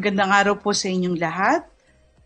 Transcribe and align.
Magandang 0.00 0.32
araw 0.32 0.56
po 0.56 0.72
sa 0.72 0.88
inyong 0.88 1.20
lahat. 1.20 1.60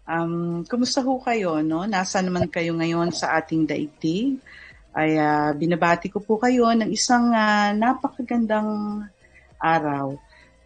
Um, 0.06 0.62
kumusta 0.62 1.02
ho 1.02 1.18
kayo? 1.18 1.58
No? 1.58 1.82
Nasa 1.90 2.22
naman 2.22 2.46
kayo 2.46 2.70
ngayon 2.70 3.10
sa 3.10 3.34
ating 3.34 3.66
daigdig? 3.66 4.38
Ay 4.94 5.18
uh, 5.18 5.50
binabati 5.58 6.06
ko 6.06 6.22
po 6.22 6.38
kayo 6.38 6.70
ng 6.70 6.86
isang 6.94 7.34
uh, 7.34 7.74
napakagandang 7.74 9.02
araw. 9.58 10.14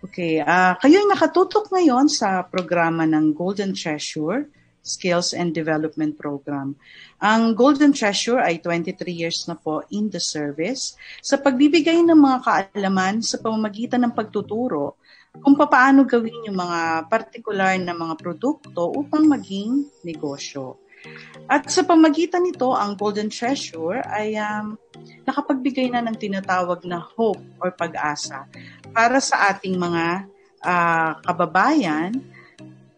Okay, 0.04 0.44
uh, 0.44 0.76
kayo 0.84 1.00
ay 1.00 1.08
nakatutok 1.08 1.72
ngayon 1.72 2.12
sa 2.12 2.44
programa 2.44 3.08
ng 3.08 3.32
Golden 3.32 3.72
Treasure 3.72 4.44
Skills 4.84 5.32
and 5.32 5.56
Development 5.56 6.12
Program. 6.12 6.76
Ang 7.24 7.56
Golden 7.56 7.96
Treasure 7.96 8.44
ay 8.44 8.60
23 8.60 9.08
years 9.08 9.48
na 9.48 9.56
po 9.56 9.80
in 9.88 10.12
the 10.12 10.20
service 10.20 10.92
sa 11.24 11.40
pagbibigay 11.40 12.04
ng 12.04 12.20
mga 12.20 12.38
kaalaman 12.44 13.24
sa 13.24 13.40
pamamagitan 13.40 14.04
ng 14.04 14.12
pagtuturo 14.12 15.00
kung 15.42 15.54
paano 15.54 16.04
gawin 16.04 16.50
yung 16.50 16.58
mga 16.58 17.10
partikular 17.10 17.74
na 17.78 17.94
mga 17.94 18.14
produkto 18.18 18.90
upang 18.94 19.26
maging 19.26 19.86
negosyo. 20.02 20.78
At 21.48 21.70
sa 21.70 21.86
pamagitan 21.86 22.44
nito, 22.44 22.74
ang 22.74 22.98
Golden 22.98 23.30
Treasure 23.30 24.02
ay 24.04 24.36
um, 24.36 24.74
nakapagbigay 25.24 25.94
na 25.94 26.02
ng 26.04 26.18
tinatawag 26.18 26.84
na 26.84 27.00
hope 27.00 27.40
or 27.62 27.72
pag-asa 27.72 28.44
para 28.90 29.22
sa 29.22 29.54
ating 29.54 29.78
mga 29.78 30.26
uh, 30.60 31.12
kababayan, 31.22 32.12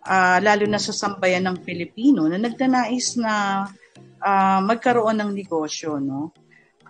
uh, 0.02 0.38
lalo 0.40 0.64
na 0.66 0.80
sa 0.80 0.96
sambayan 0.96 1.46
ng 1.46 1.62
Pilipino 1.62 2.26
na 2.26 2.40
nagdanais 2.40 3.14
na 3.20 3.64
uh, 4.18 4.60
magkaroon 4.64 5.20
ng 5.20 5.30
negosyo. 5.30 6.00
No? 6.00 6.32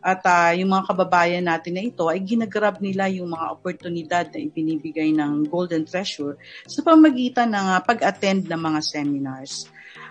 At 0.01 0.25
uh, 0.25 0.57
yung 0.57 0.73
mga 0.73 0.89
kababayan 0.89 1.45
natin 1.45 1.77
na 1.77 1.85
ito 1.85 2.09
ay 2.09 2.25
ginagrab 2.25 2.81
nila 2.81 3.13
yung 3.13 3.37
mga 3.37 3.47
oportunidad 3.53 4.25
na 4.33 4.41
ibinibigay 4.41 5.13
ng 5.13 5.45
Golden 5.49 5.85
Treasure 5.85 6.41
sa 6.65 6.81
pamagitan 6.81 7.53
ng 7.53 7.67
uh, 7.77 7.81
pag-attend 7.85 8.49
ng 8.49 8.61
mga 8.61 8.81
seminars. 8.81 9.69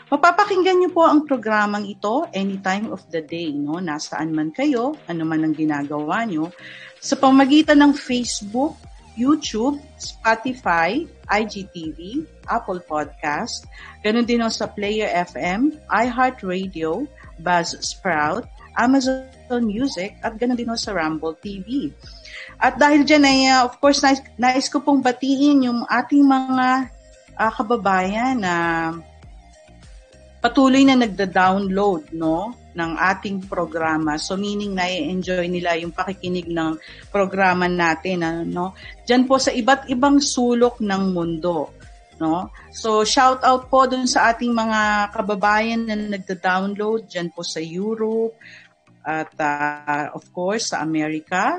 Mapapakinggan 0.10 0.82
niyo 0.82 0.90
po 0.90 1.06
ang 1.06 1.26
programang 1.26 1.86
ito 1.86 2.26
anytime 2.34 2.90
of 2.90 3.06
the 3.14 3.22
day, 3.22 3.54
no? 3.54 3.78
Nasaan 3.78 4.34
man 4.34 4.50
kayo, 4.50 4.98
ano 5.06 5.22
man 5.22 5.46
ang 5.46 5.54
ginagawa 5.54 6.26
niyo, 6.26 6.50
sa 6.98 7.14
pamagitan 7.14 7.78
ng 7.78 7.94
Facebook, 7.94 8.74
YouTube, 9.14 9.78
Spotify, 10.02 11.06
IGTV, 11.30 12.26
Apple 12.50 12.82
Podcast, 12.90 13.70
ganun 14.02 14.26
din 14.26 14.42
sa 14.50 14.66
Player 14.66 15.14
FM, 15.30 15.78
iHeartRadio, 15.94 17.06
Buzzsprout, 17.38 18.50
Amazon 18.78 19.64
Music 19.66 20.18
at 20.22 20.38
ganoon 20.38 20.58
din 20.58 20.70
sa 20.78 20.94
Rumble 20.94 21.38
TV. 21.40 21.90
At 22.60 22.76
dahil 22.76 23.08
dyan 23.08 23.24
ay, 23.24 23.40
uh, 23.50 23.66
of 23.66 23.80
course, 23.80 24.04
nais, 24.04 24.20
nais 24.36 24.68
ko 24.68 24.84
pong 24.84 25.00
batiin 25.00 25.66
yung 25.66 25.88
ating 25.88 26.22
mga 26.22 26.92
uh, 27.40 27.52
kababayan 27.56 28.44
na 28.44 28.56
patuloy 30.40 30.88
na 30.88 30.96
nagda-download 30.96 32.16
no 32.16 32.56
ng 32.76 32.92
ating 32.96 33.44
programa. 33.48 34.16
So 34.16 34.40
meaning 34.40 34.76
na 34.76 34.88
enjoy 34.88 35.52
nila 35.52 35.76
yung 35.76 35.92
pakikinig 35.92 36.48
ng 36.48 36.80
programa 37.12 37.68
natin 37.68 38.24
ano. 38.24 38.72
Diyan 39.04 39.28
po 39.28 39.36
sa 39.36 39.52
iba't 39.52 39.92
ibang 39.92 40.24
sulok 40.24 40.80
ng 40.80 41.04
mundo 41.12 41.79
no? 42.20 42.52
So 42.76 43.02
shout 43.08 43.42
out 43.42 43.72
po 43.72 43.88
dun 43.88 44.06
sa 44.06 44.32
ating 44.32 44.52
mga 44.52 45.12
kababayan 45.16 45.88
na 45.88 45.96
nagda-download 45.96 47.08
diyan 47.08 47.32
po 47.34 47.42
sa 47.42 47.64
Europe 47.64 48.36
at 49.02 49.32
uh, 49.40 50.12
of 50.14 50.28
course 50.36 50.76
sa 50.76 50.84
America 50.84 51.58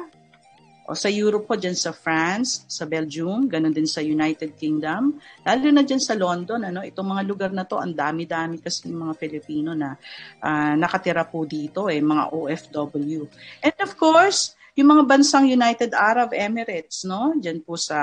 o 0.91 0.99
sa 0.99 1.07
Europe 1.07 1.47
po 1.47 1.55
dyan 1.55 1.79
sa 1.79 1.95
France, 1.95 2.67
sa 2.67 2.83
Belgium, 2.83 3.47
ganun 3.47 3.71
din 3.71 3.87
sa 3.87 4.03
United 4.03 4.59
Kingdom, 4.59 5.23
lalo 5.47 5.67
na 5.71 5.87
dyan 5.87 6.03
sa 6.03 6.19
London, 6.19 6.67
ano, 6.67 6.83
itong 6.83 7.15
mga 7.15 7.23
lugar 7.31 7.51
na 7.55 7.63
to, 7.63 7.79
ang 7.79 7.95
dami-dami 7.95 8.59
kasi 8.59 8.91
ng 8.91 9.07
mga 9.07 9.15
Filipino 9.15 9.71
na 9.71 9.95
uh, 10.43 10.75
nakatira 10.75 11.23
po 11.31 11.47
dito, 11.47 11.87
eh, 11.87 12.03
mga 12.03 12.35
OFW. 12.35 13.23
And 13.63 13.77
of 13.79 13.95
course, 13.95 14.59
yung 14.75 14.91
mga 14.91 15.07
bansang 15.07 15.47
United 15.47 15.95
Arab 15.95 16.35
Emirates, 16.35 17.07
no, 17.07 17.39
dyan 17.39 17.63
po 17.63 17.79
sa 17.79 17.99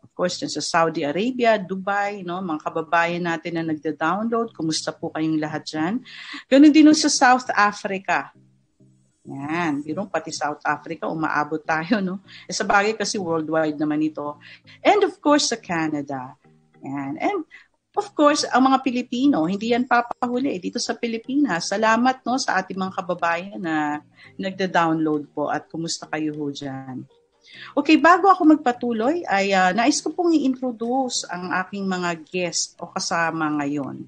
of 0.00 0.10
course, 0.16 0.40
dyan 0.40 0.52
sa 0.52 0.64
Saudi 0.64 1.04
Arabia, 1.04 1.60
Dubai, 1.60 2.24
no, 2.24 2.40
mga 2.40 2.60
kababayan 2.64 3.24
natin 3.24 3.60
na 3.60 3.64
nagda-download, 3.68 4.56
kumusta 4.56 4.90
po 4.90 5.12
kayong 5.12 5.38
lahat 5.40 5.62
dyan? 5.68 5.94
Ganun 6.48 6.72
din 6.72 6.88
sa 6.96 7.12
South 7.12 7.48
Africa. 7.52 8.32
Yan, 9.30 9.84
biro 9.84 10.08
pati 10.08 10.32
South 10.32 10.64
Africa, 10.64 11.06
umaabot 11.06 11.60
tayo, 11.62 12.00
no? 12.00 12.24
E 12.48 12.56
sa 12.56 12.64
bagay 12.66 12.96
kasi 12.96 13.20
worldwide 13.20 13.76
naman 13.78 14.00
ito. 14.02 14.40
And 14.82 15.04
of 15.06 15.20
course, 15.20 15.52
sa 15.52 15.60
Canada. 15.60 16.34
Yan. 16.80 17.20
And 17.20 17.44
of 17.94 18.10
course, 18.16 18.48
ang 18.48 18.66
mga 18.66 18.80
Pilipino, 18.80 19.44
hindi 19.44 19.76
yan 19.76 19.84
papahuli 19.84 20.56
dito 20.58 20.80
sa 20.80 20.96
Pilipinas. 20.96 21.68
Salamat 21.68 22.24
no 22.24 22.40
sa 22.40 22.58
ating 22.58 22.80
mga 22.80 22.96
kababayan 22.96 23.60
na 23.60 24.00
nagda-download 24.40 25.30
po 25.30 25.52
at 25.52 25.68
kumusta 25.68 26.08
kayo 26.08 26.32
ho 26.34 26.48
dyan. 26.48 27.04
Okay, 27.76 27.96
bago 27.98 28.26
ako 28.26 28.58
magpatuloy, 28.58 29.22
ay 29.26 29.54
uh, 29.54 29.70
nais 29.70 30.02
ko 30.02 30.10
pong 30.10 30.34
i-introduce 30.34 31.26
ang 31.30 31.54
aking 31.54 31.86
mga 31.86 32.18
guest 32.26 32.74
o 32.82 32.90
kasama 32.90 33.46
ngayon. 33.62 34.06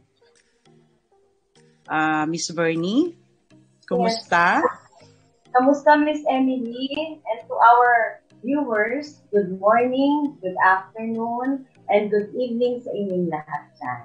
Uh, 1.86 2.25
Miss 2.26 2.50
Bernie, 2.50 3.14
kumusta? 3.86 4.62
Yes. 4.62 4.82
Kamusta 5.52 6.00
Miss 6.00 6.25
Emily? 6.26 7.20
And 7.28 7.41
to 7.44 7.54
our 7.54 8.22
viewers, 8.41 9.20
good 9.31 9.60
morning, 9.60 10.34
good 10.41 10.56
afternoon, 10.64 11.69
and 11.92 12.08
good 12.08 12.32
evening 12.34 12.81
sa 12.81 12.91
inyong 12.91 13.28
lahat 13.28 13.62
dyan. 13.76 14.02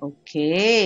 Okay. 0.00 0.84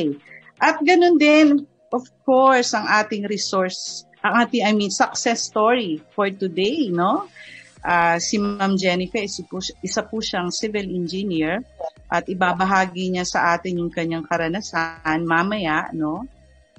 At 0.58 0.82
ganun 0.82 1.16
din, 1.22 1.70
of 1.94 2.04
course, 2.26 2.74
ang 2.74 2.90
ating 2.90 3.30
resource, 3.30 4.02
ang 4.24 4.34
ating, 4.40 4.64
I 4.64 4.72
mean, 4.72 4.88
success 4.88 5.44
story 5.44 6.00
for 6.16 6.32
today, 6.32 6.88
no? 6.88 7.28
Uh, 7.84 8.16
si 8.16 8.40
Ma'am 8.40 8.80
Jennifer, 8.80 9.20
isa 9.20 9.44
po, 9.44 9.60
isa 9.60 10.00
po 10.00 10.24
siyang 10.24 10.48
civil 10.48 10.88
engineer 10.88 11.60
at 12.08 12.24
ibabahagi 12.24 13.12
niya 13.12 13.28
sa 13.28 13.52
atin 13.52 13.84
yung 13.84 13.92
kanyang 13.92 14.24
karanasan 14.24 15.28
mamaya, 15.28 15.92
no? 15.92 16.24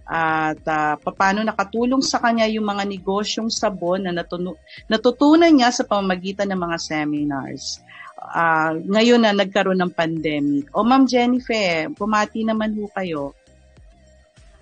At 0.09 0.57
uh, 0.66 0.97
paano 0.97 1.45
nakatulong 1.45 2.01
sa 2.01 2.17
kanya 2.17 2.50
yung 2.50 2.66
mga 2.66 2.89
negosyong 2.89 3.53
sabon 3.53 4.09
na 4.09 4.13
natunu- 4.13 4.57
natutunan 4.89 5.53
niya 5.53 5.69
sa 5.69 5.85
pamamagitan 5.85 6.50
ng 6.50 6.61
mga 6.61 6.78
seminars. 6.81 7.85
Uh, 8.17 8.81
ngayon 8.89 9.22
na 9.22 9.38
nagkaroon 9.38 9.78
ng 9.85 9.94
pandemic. 9.94 10.66
O 10.73 10.81
Ma'am 10.81 11.05
Jennifer, 11.05 11.94
pumati 11.94 12.41
naman 12.41 12.73
ho 12.81 12.89
kayo. 12.89 13.38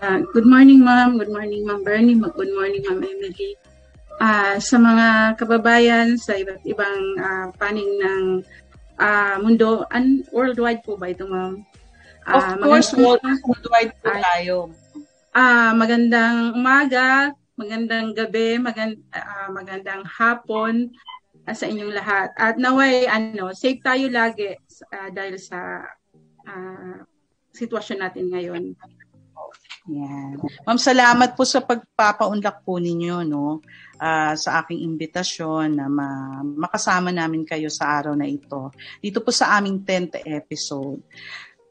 Uh, 0.03 0.19
good 0.35 0.43
morning, 0.43 0.83
Ma'am. 0.83 1.15
Good 1.15 1.31
morning, 1.31 1.63
Ma'am 1.63 1.79
Bernie. 1.79 2.19
Good 2.19 2.51
morning, 2.51 2.83
Ma'am 2.83 2.99
Emily 2.99 3.55
uh, 4.19 4.59
sa 4.59 4.75
mga 4.75 5.39
kababayan 5.39 6.19
sa 6.19 6.35
iba't 6.35 6.59
ibang 6.67 6.99
uh, 7.17 7.47
paning 7.55 7.87
ng 8.03 8.23
uh, 8.99 9.35
mundo. 9.39 9.87
and 9.95 10.27
worldwide 10.35 10.83
po 10.83 10.99
ba 10.99 11.15
ito, 11.15 11.23
ma'am? 11.23 11.63
Uh, 12.27 12.35
of 12.35 12.43
course, 12.59 12.91
worldwide 12.91 13.95
po 14.03 14.11
tayo. 14.11 14.57
Uh, 15.31 15.71
magandang 15.71 16.51
umaga, 16.51 17.31
magandang 17.55 18.11
gabi, 18.11 18.59
magand, 18.59 18.99
uh, 19.15 19.49
magandang 19.55 20.03
hapon 20.03 20.91
uh, 21.47 21.55
sa 21.55 21.63
inyong 21.63 21.95
lahat. 21.95 22.27
At 22.35 22.59
naway, 22.59 23.07
ano, 23.07 23.55
safe 23.55 23.79
tayo 23.79 24.11
lagi 24.11 24.51
uh, 24.91 25.09
dahil 25.15 25.39
sa 25.39 25.87
uh, 26.43 26.97
sitwasyon 27.55 27.99
natin 28.03 28.25
ngayon. 28.29 28.63
Yan. 29.91 30.39
Ma'am, 30.63 30.79
salamat 30.79 31.35
po 31.35 31.43
sa 31.43 31.59
pagpapaunlak 31.59 32.63
po 32.63 32.79
ninyo 32.79 33.27
no 33.27 33.59
uh, 33.99 34.31
sa 34.31 34.63
aking 34.63 34.79
imbitasyon 34.79 35.75
na 35.75 35.91
ma- 35.91 36.39
makasama 36.39 37.11
namin 37.11 37.43
kayo 37.43 37.67
sa 37.67 37.99
araw 37.99 38.15
na 38.15 38.23
ito. 38.23 38.71
Dito 39.03 39.19
po 39.19 39.35
sa 39.35 39.59
aming 39.59 39.83
10th 39.83 40.23
episode. 40.23 41.03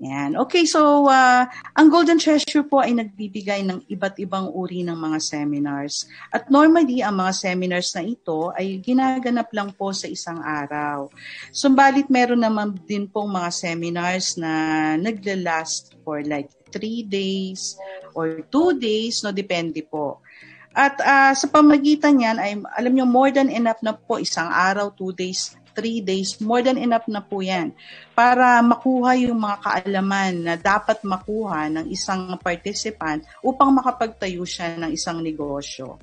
Yan. 0.02 0.34
Okay, 0.34 0.66
so 0.66 1.06
uh, 1.06 1.46
ang 1.78 1.86
Golden 1.86 2.18
Treasure 2.18 2.66
po 2.66 2.82
ay 2.82 2.90
nagbibigay 2.90 3.62
ng 3.62 3.86
iba't 3.86 4.18
ibang 4.18 4.50
uri 4.50 4.82
ng 4.82 4.98
mga 4.98 5.18
seminars. 5.22 6.10
At 6.34 6.50
normally, 6.50 7.06
ang 7.06 7.22
mga 7.22 7.32
seminars 7.32 7.94
na 7.94 8.02
ito 8.02 8.50
ay 8.58 8.82
ginaganap 8.82 9.46
lang 9.54 9.70
po 9.70 9.94
sa 9.94 10.10
isang 10.10 10.42
araw. 10.42 11.06
Sumbalit 11.54 12.10
meron 12.10 12.42
naman 12.42 12.74
din 12.82 13.06
pong 13.06 13.30
mga 13.30 13.54
seminars 13.54 14.34
na 14.34 14.50
nagla-last 14.98 15.94
for 16.02 16.18
like 16.26 16.50
3 16.72 17.04
days 17.04 17.76
or 18.16 18.40
2 18.48 18.80
days, 18.80 19.20
no, 19.20 19.30
depende 19.30 19.84
po. 19.84 20.24
At 20.72 20.96
uh, 21.04 21.36
sa 21.36 21.46
pamagitan 21.52 22.16
niyan 22.16 22.36
ay 22.40 22.52
alam 22.80 22.92
niyo 22.96 23.04
more 23.04 23.28
than 23.28 23.52
enough 23.52 23.84
na 23.84 23.92
po 23.92 24.16
isang 24.16 24.48
araw, 24.48 24.88
2 24.96 25.12
days 25.12 25.52
three 25.74 26.04
days, 26.04 26.38
more 26.38 26.62
than 26.62 26.78
enough 26.78 27.04
na 27.10 27.20
po 27.24 27.40
yan 27.40 27.72
para 28.12 28.60
makuha 28.60 29.16
yung 29.16 29.40
mga 29.40 29.56
kaalaman 29.64 30.32
na 30.44 30.54
dapat 30.60 31.00
makuha 31.00 31.72
ng 31.72 31.88
isang 31.88 32.36
participant 32.38 33.24
upang 33.40 33.72
makapagtayo 33.72 34.44
siya 34.44 34.76
ng 34.76 34.92
isang 34.92 35.24
negosyo. 35.24 35.96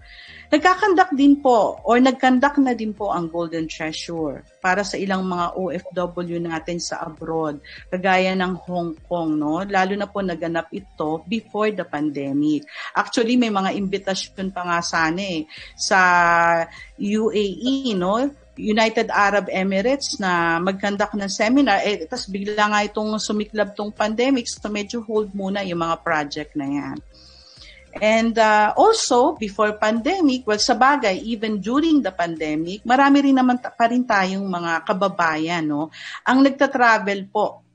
Nagkakandak 0.49 1.13
din 1.13 1.37
po 1.37 1.77
or 1.85 2.01
nagkandak 2.01 2.57
na 2.57 2.73
din 2.73 2.89
po 2.97 3.13
ang 3.13 3.29
Golden 3.29 3.69
Treasure 3.69 4.41
para 4.57 4.81
sa 4.81 4.97
ilang 4.97 5.21
mga 5.21 5.53
OFW 5.53 6.41
natin 6.41 6.81
sa 6.81 7.05
abroad, 7.05 7.61
kagaya 7.93 8.33
ng 8.33 8.57
Hong 8.65 8.97
Kong, 9.05 9.37
no? 9.37 9.61
Lalo 9.61 9.93
na 9.93 10.09
po 10.09 10.25
naganap 10.25 10.73
ito 10.73 11.21
before 11.29 11.69
the 11.69 11.85
pandemic. 11.85 12.65
Actually, 12.97 13.37
may 13.37 13.53
mga 13.53 13.77
imbitasyon 13.77 14.49
pa 14.49 14.65
nga 14.65 14.81
sana 14.81 15.21
eh, 15.21 15.45
sa 15.77 16.01
UAE, 16.97 17.93
no? 17.93 18.17
United 18.59 19.07
Arab 19.07 19.47
Emirates 19.47 20.19
na 20.19 20.59
magkandak 20.59 21.15
ng 21.15 21.31
seminar, 21.31 21.79
eh, 21.87 22.03
tapos 22.03 22.27
bigla 22.27 22.67
nga 22.67 22.83
itong 22.83 23.15
sumiklab 23.15 23.71
tong 23.71 23.95
pandemic, 23.95 24.51
so 24.51 24.67
medyo 24.67 24.99
hold 24.99 25.31
muna 25.31 25.63
yung 25.63 25.79
mga 25.79 25.97
project 26.03 26.51
na 26.59 26.67
yan. 26.67 26.97
And 27.97 28.37
uh, 28.37 28.77
also, 28.77 29.33
before 29.33 29.73
pandemic, 29.81 30.45
well, 30.45 30.61
sa 30.61 30.77
bagay, 30.77 31.25
even 31.25 31.57
during 31.57 32.05
the 32.05 32.13
pandemic, 32.13 32.85
marami 32.85 33.25
rin 33.25 33.35
naman 33.41 33.57
ta- 33.57 33.73
pa 33.73 33.89
rin 33.89 34.05
tayong 34.05 34.45
mga 34.45 34.85
kababayan, 34.85 35.65
no? 35.65 35.89
Ang 36.21 36.45
nagta-travel 36.45 37.25
po 37.33 37.65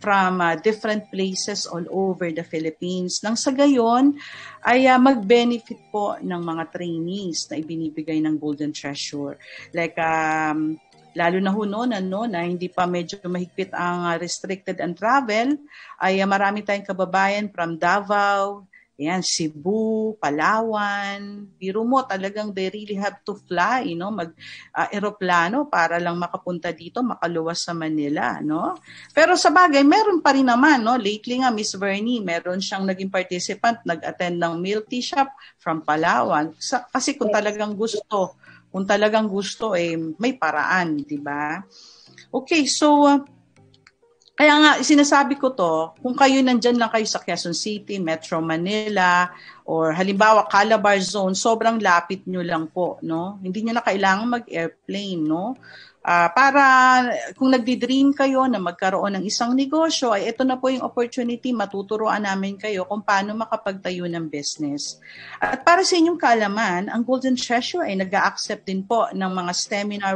from 0.00 0.42
uh, 0.42 0.56
different 0.58 1.10
places 1.10 1.66
all 1.66 1.84
over 1.90 2.30
the 2.32 2.42
Philippines. 2.42 3.22
Nang 3.22 3.38
sa 3.38 3.54
gayon, 3.54 4.18
ay 4.66 4.90
uh, 4.90 4.98
mag-benefit 4.98 5.90
po 5.94 6.18
ng 6.18 6.42
mga 6.42 6.64
trainees 6.74 7.46
na 7.50 7.60
ibinibigay 7.62 8.18
ng 8.22 8.36
Golden 8.36 8.74
Treasure. 8.74 9.38
Like, 9.70 9.94
um, 9.98 10.78
lalo 11.16 11.36
na 11.40 11.50
ho 11.54 11.62
noon, 11.64 11.96
ano, 11.96 12.28
na 12.28 12.44
hindi 12.44 12.68
pa 12.68 12.84
medyo 12.84 13.16
mahigpit 13.24 13.72
ang 13.72 14.12
uh, 14.12 14.16
restricted 14.20 14.82
and 14.84 14.92
travel, 14.98 15.56
ay 16.02 16.20
uh, 16.20 16.28
marami 16.28 16.60
tayong 16.60 16.84
kababayan 16.84 17.48
from 17.48 17.80
Davao, 17.80 18.68
Ayan, 18.96 19.20
Cebu, 19.20 20.16
Palawan. 20.16 21.44
Biro 21.60 21.84
mo, 21.84 22.00
talagang 22.08 22.48
they 22.56 22.72
really 22.72 22.96
have 22.96 23.20
to 23.28 23.36
fly, 23.44 23.84
you 23.84 23.92
know, 23.92 24.08
mag 24.08 24.32
uh, 24.72 24.88
eroplano 24.88 25.68
para 25.68 26.00
lang 26.00 26.16
makapunta 26.16 26.72
dito, 26.72 27.04
makaluwas 27.04 27.60
sa 27.60 27.76
Manila, 27.76 28.40
no? 28.40 28.80
Pero 29.12 29.36
sa 29.36 29.52
bagay, 29.52 29.84
meron 29.84 30.24
pa 30.24 30.32
rin 30.32 30.48
naman, 30.48 30.80
no? 30.80 30.96
Lately 30.96 31.44
nga, 31.44 31.52
Miss 31.52 31.76
Bernie, 31.76 32.24
meron 32.24 32.56
siyang 32.56 32.88
naging 32.88 33.12
participant, 33.12 33.84
nag-attend 33.84 34.40
ng 34.40 34.64
milk 34.64 34.88
tea 34.88 35.04
shop 35.04 35.28
from 35.60 35.84
Palawan. 35.84 36.56
Sa, 36.56 36.88
kasi 36.88 37.20
kung 37.20 37.28
talagang 37.28 37.76
gusto, 37.76 38.40
kung 38.72 38.88
talagang 38.88 39.28
gusto, 39.28 39.76
eh, 39.76 39.92
may 40.16 40.40
paraan, 40.40 41.04
di 41.04 41.20
ba? 41.20 41.60
Okay, 42.32 42.64
so, 42.64 43.04
uh, 43.04 43.20
kaya 44.36 44.52
nga, 44.60 44.72
sinasabi 44.84 45.40
ko 45.40 45.56
to, 45.56 45.96
kung 46.04 46.12
kayo 46.12 46.44
nandyan 46.44 46.76
lang 46.76 46.92
kayo 46.92 47.08
sa 47.08 47.24
Quezon 47.24 47.56
City, 47.56 47.96
Metro 47.96 48.36
Manila, 48.44 49.32
or 49.64 49.96
halimbawa 49.96 50.44
Calabar 50.44 51.00
Zone, 51.00 51.32
sobrang 51.32 51.80
lapit 51.80 52.28
nyo 52.28 52.44
lang 52.44 52.68
po, 52.68 53.00
no? 53.00 53.40
Hindi 53.40 53.64
nyo 53.64 53.80
na 53.80 53.84
kailangan 53.88 54.36
mag-airplane, 54.36 55.24
no? 55.24 55.56
Uh, 56.06 56.28
para 56.36 56.62
kung 57.34 57.50
nagdi-dream 57.50 58.12
kayo 58.12 58.44
na 58.46 58.60
magkaroon 58.60 59.18
ng 59.18 59.24
isang 59.24 59.56
negosyo, 59.56 60.12
ay 60.12 60.30
ito 60.30 60.44
na 60.44 60.60
po 60.60 60.68
yung 60.68 60.84
opportunity, 60.84 61.50
matuturoan 61.50 62.22
namin 62.22 62.60
kayo 62.60 62.84
kung 62.84 63.02
paano 63.02 63.32
makapagtayo 63.34 64.04
ng 64.04 64.28
business. 64.28 65.00
At 65.40 65.64
para 65.64 65.80
sa 65.80 65.96
inyong 65.96 66.20
kaalaman, 66.20 66.92
ang 66.92 67.02
Golden 67.02 67.34
Treasure 67.34 67.88
ay 67.88 67.98
nag-accept 67.98 68.68
din 68.68 68.84
po 68.84 69.08
ng 69.10 69.32
mga 69.32 69.52
seminar 69.56 70.14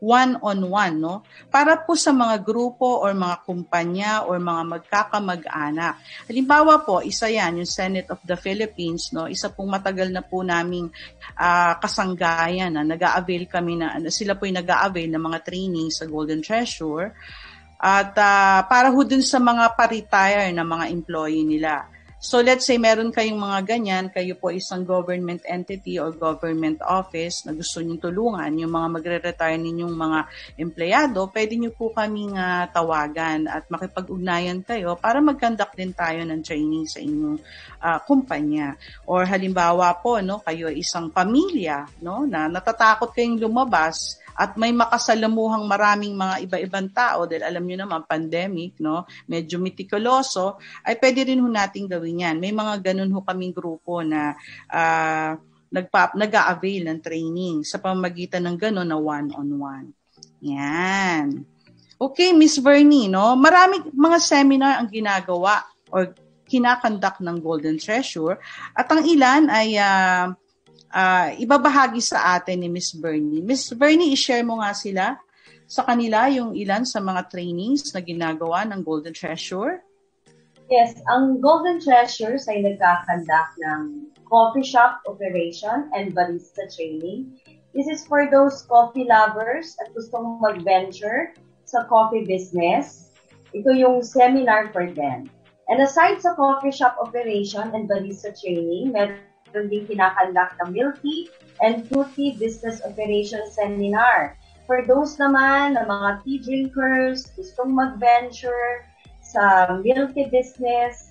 one-on-one, 0.00 0.96
no? 0.96 1.22
Para 1.52 1.76
po 1.84 1.92
sa 1.92 2.10
mga 2.10 2.40
grupo 2.40 3.04
or 3.04 3.12
mga 3.12 3.36
kumpanya 3.44 4.12
or 4.24 4.40
mga 4.40 4.62
magkakamag-anak. 4.80 6.00
Halimbawa 6.26 6.80
po, 6.82 7.04
isa 7.04 7.28
yan, 7.28 7.60
yung 7.60 7.68
Senate 7.68 8.08
of 8.08 8.18
the 8.24 8.34
Philippines, 8.34 9.12
no? 9.12 9.28
Isa 9.28 9.52
pong 9.52 9.76
matagal 9.76 10.08
na 10.08 10.24
po 10.24 10.40
naming 10.40 10.88
uh, 11.36 11.76
kasanggayan 11.78 12.72
na 12.72 12.82
nag-a-avail 12.82 13.44
kami 13.46 13.76
na, 13.76 14.00
sila 14.08 14.34
po 14.34 14.48
yung 14.48 14.58
nag-a-avail 14.58 15.12
ng 15.12 15.24
mga 15.30 15.38
training 15.44 15.88
sa 15.92 16.08
Golden 16.08 16.40
Treasure. 16.40 17.12
At 17.80 18.12
uh, 18.16 18.60
para 18.68 18.92
ho 18.92 19.00
dun 19.04 19.24
sa 19.24 19.40
mga 19.40 19.72
pa-retire 19.76 20.52
na 20.52 20.64
mga 20.64 20.92
employee 20.92 21.44
nila 21.44 21.99
So 22.20 22.44
let's 22.44 22.68
say 22.68 22.76
meron 22.76 23.16
kayong 23.16 23.40
mga 23.40 23.58
ganyan, 23.64 24.12
kayo 24.12 24.36
po 24.36 24.52
isang 24.52 24.84
government 24.84 25.40
entity 25.48 25.96
or 25.96 26.12
government 26.12 26.84
office 26.84 27.48
na 27.48 27.56
gusto 27.56 27.80
niyo 27.80 27.96
tulungan 27.96 28.60
yung 28.60 28.68
mga 28.68 28.88
magre-retire 28.92 29.56
ninyong 29.56 29.96
mga 29.96 30.20
empleyado, 30.60 31.32
pwede 31.32 31.56
niyo 31.56 31.72
po 31.72 31.96
kaming 31.96 32.36
uh, 32.36 32.68
tawagan 32.68 33.48
at 33.48 33.64
makipag-ugnayan 33.72 34.60
kayo 34.60 35.00
para 35.00 35.24
mag-conduct 35.24 35.72
din 35.72 35.96
tayo 35.96 36.20
ng 36.28 36.44
training 36.44 36.84
sa 36.84 37.00
inyong 37.00 37.40
uh, 37.80 37.98
kumpanya. 38.04 38.76
Or 39.08 39.24
halimbawa 39.24 39.88
po, 40.04 40.20
no, 40.20 40.44
kayo 40.44 40.68
ay 40.68 40.84
isang 40.84 41.08
pamilya, 41.08 41.88
no, 42.04 42.28
na 42.28 42.52
natatakot 42.52 43.16
kayong 43.16 43.40
lumabas 43.40 44.19
at 44.40 44.56
may 44.56 44.72
makasalamuhang 44.72 45.68
maraming 45.68 46.16
mga 46.16 46.48
iba-ibang 46.48 46.88
tao 46.88 47.28
dahil 47.28 47.44
alam 47.44 47.60
niyo 47.60 47.84
naman 47.84 48.08
pandemic 48.08 48.80
no 48.80 49.04
medyo 49.28 49.60
mitikuloso 49.60 50.56
ay 50.88 50.96
pwede 50.96 51.28
rin 51.28 51.44
ho 51.44 51.48
nating 51.52 51.84
gawin 51.84 52.24
yan 52.24 52.36
may 52.40 52.56
mga 52.56 52.80
ganun 52.80 53.12
ho 53.12 53.20
kaming 53.20 53.52
grupo 53.52 54.00
na 54.00 54.32
uh, 54.72 55.36
nagpa, 55.70 56.12
nag-a-avail 56.18 56.90
ng 56.90 57.00
training 57.00 57.56
sa 57.62 57.78
pamagitan 57.78 58.42
ng 58.44 58.56
gano'n 58.58 58.90
na 58.90 58.98
one-on-one. 58.98 59.94
Yan. 60.42 61.46
Okay, 61.96 62.34
Miss 62.34 62.58
Vernie, 62.58 63.06
no? 63.06 63.38
Marami 63.38 63.86
mga 63.94 64.18
seminar 64.18 64.82
ang 64.82 64.90
ginagawa 64.90 65.62
or 65.94 66.10
kinakandak 66.50 67.22
ng 67.22 67.38
Golden 67.38 67.78
Treasure 67.78 68.42
at 68.74 68.90
ang 68.90 69.06
ilan 69.06 69.46
ay 69.46 69.78
uh, 69.78 70.34
uh, 70.90 71.30
ibabahagi 71.38 72.02
sa 72.02 72.36
atin 72.38 72.62
ni 72.62 72.68
Miss 72.68 72.92
Bernie. 72.92 73.42
Miss 73.42 73.70
Bernie, 73.72 74.12
i-share 74.14 74.42
mo 74.42 74.58
nga 74.60 74.74
sila 74.74 75.16
sa 75.70 75.86
kanila 75.86 76.26
yung 76.26 76.58
ilan 76.58 76.82
sa 76.82 76.98
mga 76.98 77.30
trainings 77.30 77.94
na 77.94 78.02
ginagawa 78.02 78.66
ng 78.66 78.82
Golden 78.82 79.14
Treasure. 79.14 79.86
Yes, 80.70 80.98
ang 81.10 81.42
Golden 81.42 81.82
Treasures 81.82 82.46
ay 82.46 82.62
nagkakandak 82.62 83.54
ng 83.58 84.10
coffee 84.30 84.66
shop 84.66 85.02
operation 85.06 85.90
and 85.94 86.14
barista 86.14 86.66
training. 86.70 87.38
This 87.74 87.86
is 87.86 88.06
for 88.06 88.26
those 88.30 88.66
coffee 88.66 89.06
lovers 89.06 89.78
at 89.82 89.94
gustong 89.94 90.42
mag-venture 90.42 91.34
sa 91.66 91.86
coffee 91.86 92.26
business. 92.26 93.14
Ito 93.54 93.70
yung 93.74 94.02
seminar 94.02 94.74
for 94.74 94.90
them. 94.90 95.30
And 95.70 95.78
aside 95.82 96.18
sa 96.18 96.34
coffee 96.34 96.74
shop 96.74 96.98
operation 96.98 97.70
and 97.74 97.86
barista 97.86 98.34
training, 98.34 98.90
meron 98.90 99.22
meron 99.50 99.66
din 99.66 99.82
kinakandak 99.90 100.54
ng 100.62 100.70
Milky 100.70 101.26
and 101.58 101.82
Fruity 101.90 102.38
Business 102.38 102.78
Operations 102.86 103.58
Seminar. 103.58 104.38
For 104.70 104.86
those 104.86 105.18
naman 105.18 105.74
na 105.74 105.82
mga 105.82 106.22
tea 106.22 106.38
drinkers, 106.38 107.26
gustong 107.34 107.74
mag-venture 107.74 108.86
sa 109.18 109.74
Milky 109.82 110.30
business, 110.30 111.10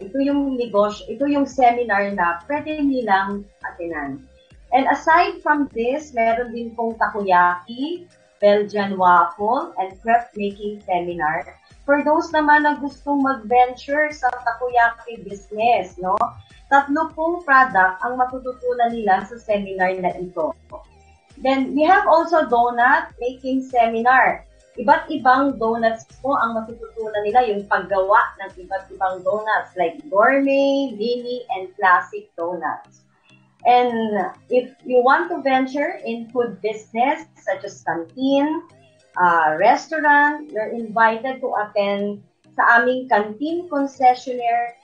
ito 0.00 0.16
yung 0.24 0.56
negosyo, 0.56 1.04
ito 1.12 1.28
yung 1.28 1.44
seminar 1.44 2.08
na 2.16 2.40
pwede 2.48 2.80
nilang 2.80 3.44
atinan. 3.60 4.24
And 4.72 4.88
aside 4.88 5.44
from 5.44 5.68
this, 5.76 6.16
meron 6.16 6.56
din 6.56 6.72
pong 6.72 6.96
takoyaki, 6.96 8.08
Belgian 8.40 8.96
waffle, 8.96 9.76
and 9.76 9.92
crepe 10.00 10.32
making 10.34 10.80
seminar. 10.88 11.44
For 11.86 12.02
those 12.02 12.32
naman 12.34 12.66
na 12.66 12.80
gustong 12.80 13.22
mag-venture 13.22 14.10
sa 14.10 14.26
takoyaki 14.32 15.22
business, 15.22 15.94
no? 16.00 16.16
Tatlo 16.66 17.14
pong 17.14 17.46
product 17.46 18.02
ang 18.02 18.18
matututunan 18.18 18.90
nila 18.90 19.22
sa 19.26 19.38
seminar 19.38 19.94
na 20.02 20.10
ito. 20.18 20.50
Then, 21.36 21.76
we 21.76 21.84
have 21.84 22.08
also 22.08 22.48
donut 22.48 23.12
making 23.20 23.68
seminar. 23.68 24.48
Iba't 24.76 25.08
ibang 25.08 25.56
donuts 25.56 26.04
po 26.20 26.36
ang 26.36 26.56
matututunan 26.56 27.24
nila, 27.24 27.48
yung 27.48 27.64
paggawa 27.64 28.36
ng 28.44 28.50
iba't 28.60 28.88
ibang 28.92 29.24
donuts 29.24 29.72
like 29.76 30.00
gourmet, 30.12 30.92
mini, 30.92 31.44
and 31.56 31.72
classic 31.76 32.28
donuts. 32.36 33.06
And 33.64 34.30
if 34.52 34.70
you 34.84 35.00
want 35.00 35.32
to 35.32 35.40
venture 35.40 35.98
in 36.04 36.28
food 36.30 36.60
business, 36.60 37.24
such 37.40 37.64
as 37.64 37.82
canteen, 37.82 38.62
uh, 39.16 39.56
restaurant, 39.58 40.52
you're 40.52 40.70
invited 40.70 41.40
to 41.40 41.48
attend 41.56 42.22
sa 42.56 42.80
aming 42.80 43.08
canteen 43.08 43.68
concessionaire 43.68 44.76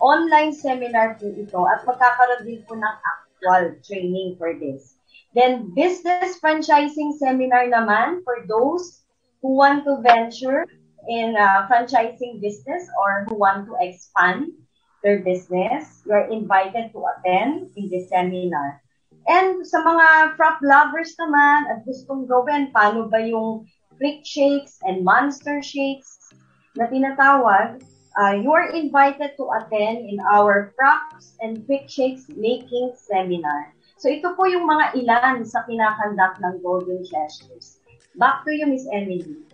online 0.00 0.52
seminar 0.52 1.16
po 1.16 1.30
ito 1.32 1.60
at 1.64 1.84
magkakaroon 1.88 2.44
din 2.44 2.60
po 2.68 2.76
ng 2.76 2.96
actual 3.04 3.76
training 3.84 4.36
for 4.36 4.52
this. 4.56 4.96
Then, 5.36 5.76
business 5.76 6.40
franchising 6.40 7.20
seminar 7.20 7.68
naman 7.68 8.24
for 8.24 8.48
those 8.48 9.04
who 9.44 9.52
want 9.56 9.84
to 9.84 10.00
venture 10.00 10.64
in 11.08 11.36
uh, 11.36 11.68
franchising 11.68 12.40
business 12.40 12.88
or 12.96 13.28
who 13.28 13.36
want 13.36 13.68
to 13.68 13.76
expand 13.78 14.56
their 15.04 15.20
business. 15.20 16.02
You 16.08 16.12
are 16.16 16.28
invited 16.32 16.90
to 16.96 17.04
attend 17.04 17.70
in 17.76 17.92
this 17.92 18.08
seminar. 18.08 18.80
And 19.26 19.66
sa 19.66 19.82
mga 19.82 20.38
frap 20.38 20.62
lovers 20.62 21.18
naman 21.18 21.68
at 21.70 21.82
gustong 21.84 22.30
gawin, 22.30 22.70
paano 22.70 23.10
ba 23.10 23.20
yung 23.20 23.66
freak 23.98 24.22
shakes 24.22 24.78
and 24.86 25.02
monster 25.02 25.58
shakes 25.60 26.30
na 26.78 26.86
tinatawag, 26.86 27.82
uh, 28.16 28.34
you 28.34 28.50
are 28.52 28.72
invited 28.72 29.36
to 29.36 29.44
attend 29.52 30.08
in 30.08 30.18
our 30.24 30.72
fraps 30.74 31.36
and 31.40 31.64
freak 31.68 31.88
shakes 31.88 32.26
making 32.32 32.92
seminar. 32.96 33.76
So 33.96 34.08
ito 34.12 34.32
po 34.36 34.44
yung 34.48 34.68
mga 34.68 34.96
ilan 35.00 35.44
sa 35.44 35.64
kinakandak 35.64 36.40
ng 36.40 36.60
Golden 36.60 37.00
Gestures. 37.04 37.80
Back 38.16 38.44
to 38.48 38.52
you, 38.52 38.68
Miss 38.68 38.88
Emily. 38.88 39.44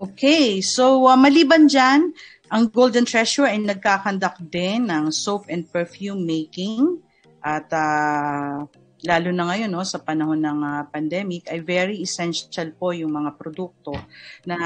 Okay, 0.00 0.64
so 0.64 1.04
uh, 1.04 1.16
maliban 1.16 1.68
dyan, 1.68 2.16
ang 2.48 2.72
Golden 2.72 3.04
Treasure 3.04 3.44
ay 3.44 3.60
nagkakandak 3.60 4.40
din 4.48 4.88
ng 4.88 5.12
soap 5.12 5.52
and 5.52 5.68
perfume 5.68 6.24
making 6.24 7.04
at 7.44 7.68
uh, 7.68 8.64
lalo 9.04 9.32
na 9.32 9.48
ngayon 9.48 9.70
no, 9.72 9.84
sa 9.84 10.00
panahon 10.00 10.40
ng 10.40 10.60
uh, 10.60 10.82
pandemic 10.92 11.48
ay 11.48 11.64
very 11.64 11.96
essential 12.04 12.68
po 12.76 12.92
yung 12.92 13.12
mga 13.12 13.36
produkto 13.40 13.96
na 14.44 14.56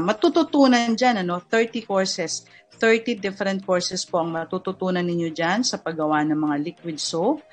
matututunan 0.00 0.96
dyan. 0.96 1.20
Ano, 1.20 1.40
30 1.44 1.84
courses, 1.84 2.48
30 2.80 3.20
different 3.20 3.60
courses 3.62 4.02
po 4.08 4.24
ang 4.24 4.32
matututunan 4.32 5.04
ninyo 5.04 5.30
dyan 5.30 5.62
sa 5.62 5.78
paggawa 5.78 6.24
ng 6.24 6.38
mga 6.38 6.56
liquid 6.64 6.98
soap 6.98 7.44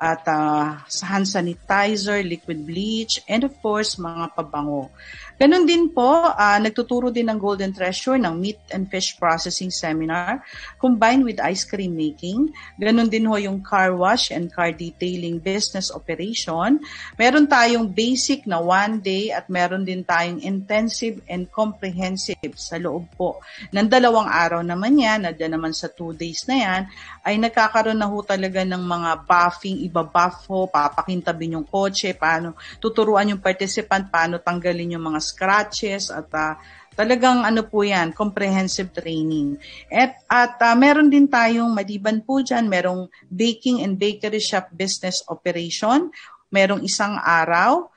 at 0.00 0.24
uh, 0.24 0.80
hand 1.04 1.28
sanitizer, 1.28 2.24
liquid 2.24 2.64
bleach, 2.64 3.20
and 3.28 3.44
of 3.44 3.52
course, 3.60 4.00
mga 4.00 4.32
pabango. 4.32 4.88
Ganon 5.36 5.68
din 5.68 5.92
po, 5.92 6.08
uh, 6.24 6.58
nagtuturo 6.60 7.12
din 7.12 7.28
ng 7.28 7.36
Golden 7.36 7.72
Treasure 7.72 8.16
ng 8.16 8.32
Meat 8.32 8.60
and 8.72 8.88
Fish 8.88 9.16
Processing 9.20 9.68
Seminar 9.68 10.40
combined 10.80 11.24
with 11.24 11.36
ice 11.40 11.68
cream 11.68 11.96
making. 11.96 12.48
Ganon 12.80 13.12
din 13.12 13.28
ho 13.28 13.36
yung 13.36 13.60
car 13.60 13.92
wash 13.92 14.32
and 14.32 14.48
car 14.48 14.72
detailing 14.72 15.36
business 15.36 15.92
operation. 15.92 16.80
Meron 17.20 17.44
tayong 17.44 17.88
basic 17.92 18.48
na 18.48 18.60
one 18.60 19.04
day 19.04 19.32
at 19.32 19.48
meron 19.52 19.84
din 19.84 20.00
tayong 20.00 20.40
intensive 20.40 21.20
and 21.28 21.48
comprehensive 21.52 22.56
sa 22.56 22.80
loob 22.80 23.04
po 23.16 23.40
ng 23.72 23.88
dalawang 23.88 24.28
araw 24.28 24.64
naman 24.64 24.96
yan, 24.96 25.28
at 25.28 25.36
naman 25.36 25.76
sa 25.76 25.92
two 25.92 26.16
days 26.16 26.44
na 26.48 26.56
yan, 26.56 26.82
ay 27.24 27.36
nagkakaroon 27.36 27.98
na 27.98 28.08
ho 28.08 28.20
talaga 28.24 28.64
ng 28.64 28.80
mga 28.80 29.10
buffing, 29.28 29.89
iba-buff 29.90 30.46
ho, 30.46 30.70
papakintabin 30.70 31.58
yung 31.58 31.66
kotse, 31.66 32.14
paano 32.14 32.54
tuturuan 32.78 33.34
yung 33.34 33.42
participant, 33.42 34.06
paano 34.06 34.38
tanggalin 34.38 34.94
yung 34.94 35.02
mga 35.10 35.18
scratches 35.18 36.14
at 36.14 36.30
uh, 36.30 36.54
talagang 36.94 37.42
ano 37.42 37.66
po 37.66 37.82
yan, 37.82 38.14
comprehensive 38.14 38.94
training. 38.94 39.58
At, 39.90 40.22
at 40.30 40.54
uh, 40.62 40.76
meron 40.78 41.10
din 41.10 41.26
tayong 41.26 41.74
maliban 41.74 42.22
po 42.22 42.38
dyan, 42.38 42.70
merong 42.70 43.10
baking 43.26 43.82
and 43.82 43.98
bakery 43.98 44.38
shop 44.38 44.70
business 44.70 45.26
operation, 45.26 46.14
merong 46.54 46.86
isang 46.86 47.18
araw. 47.18 47.90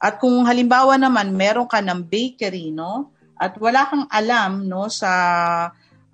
At 0.00 0.22
kung 0.22 0.44
halimbawa 0.44 0.96
naman, 0.96 1.34
meron 1.34 1.68
ka 1.68 1.82
ng 1.82 2.04
bakery, 2.04 2.72
no? 2.72 3.12
At 3.40 3.56
wala 3.56 3.88
kang 3.88 4.06
alam, 4.12 4.68
no, 4.68 4.92
sa 4.92 5.10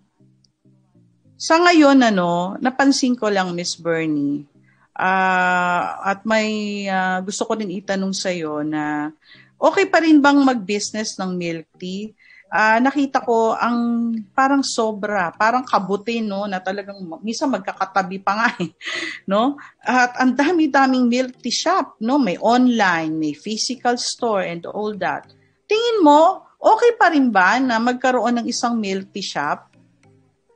sa 1.35 1.59
ngayon, 1.59 1.99
ano, 1.99 2.55
napansin 2.63 3.13
ko 3.13 3.27
lang, 3.27 3.51
Miss 3.53 3.75
Bernie, 3.75 4.47
uh, 4.95 5.83
at 6.01 6.23
may 6.23 6.83
uh, 6.87 7.19
gusto 7.21 7.43
ko 7.43 7.53
din 7.59 7.71
itanong 7.75 8.15
sa 8.15 8.31
iyo 8.31 8.63
na 8.63 9.11
okay 9.59 9.87
pa 9.87 10.03
rin 10.03 10.19
bang 10.23 10.39
mag-business 10.39 11.19
ng 11.19 11.31
milk 11.35 11.67
tea? 11.79 12.11
Uh, 12.55 12.79
nakita 12.79 13.19
ko 13.25 13.51
ang 13.57 14.11
parang 14.31 14.63
sobra, 14.63 15.33
parang 15.35 15.65
kabuti 15.65 16.23
no 16.23 16.47
na 16.47 16.63
talagang 16.63 16.95
minsan 17.19 17.51
magkakatabi 17.51 18.21
pa 18.23 18.31
nga 18.37 18.49
eh, 18.63 18.71
no? 19.31 19.59
At 19.83 20.15
ang 20.21 20.31
dami-daming 20.31 21.09
milk 21.09 21.41
tea 21.43 21.51
shop, 21.51 21.99
no? 21.99 22.15
May 22.15 22.39
online, 22.39 23.11
may 23.11 23.35
physical 23.35 23.99
store 23.99 24.47
and 24.47 24.63
all 24.71 24.95
that. 24.95 25.27
Tingin 25.67 26.05
mo, 26.05 26.47
okay 26.61 26.95
pa 26.95 27.11
rin 27.11 27.27
ba 27.27 27.59
na 27.59 27.75
magkaroon 27.81 28.39
ng 28.39 28.45
isang 28.47 28.77
milk 28.79 29.11
tea 29.11 29.25
shop 29.25 29.75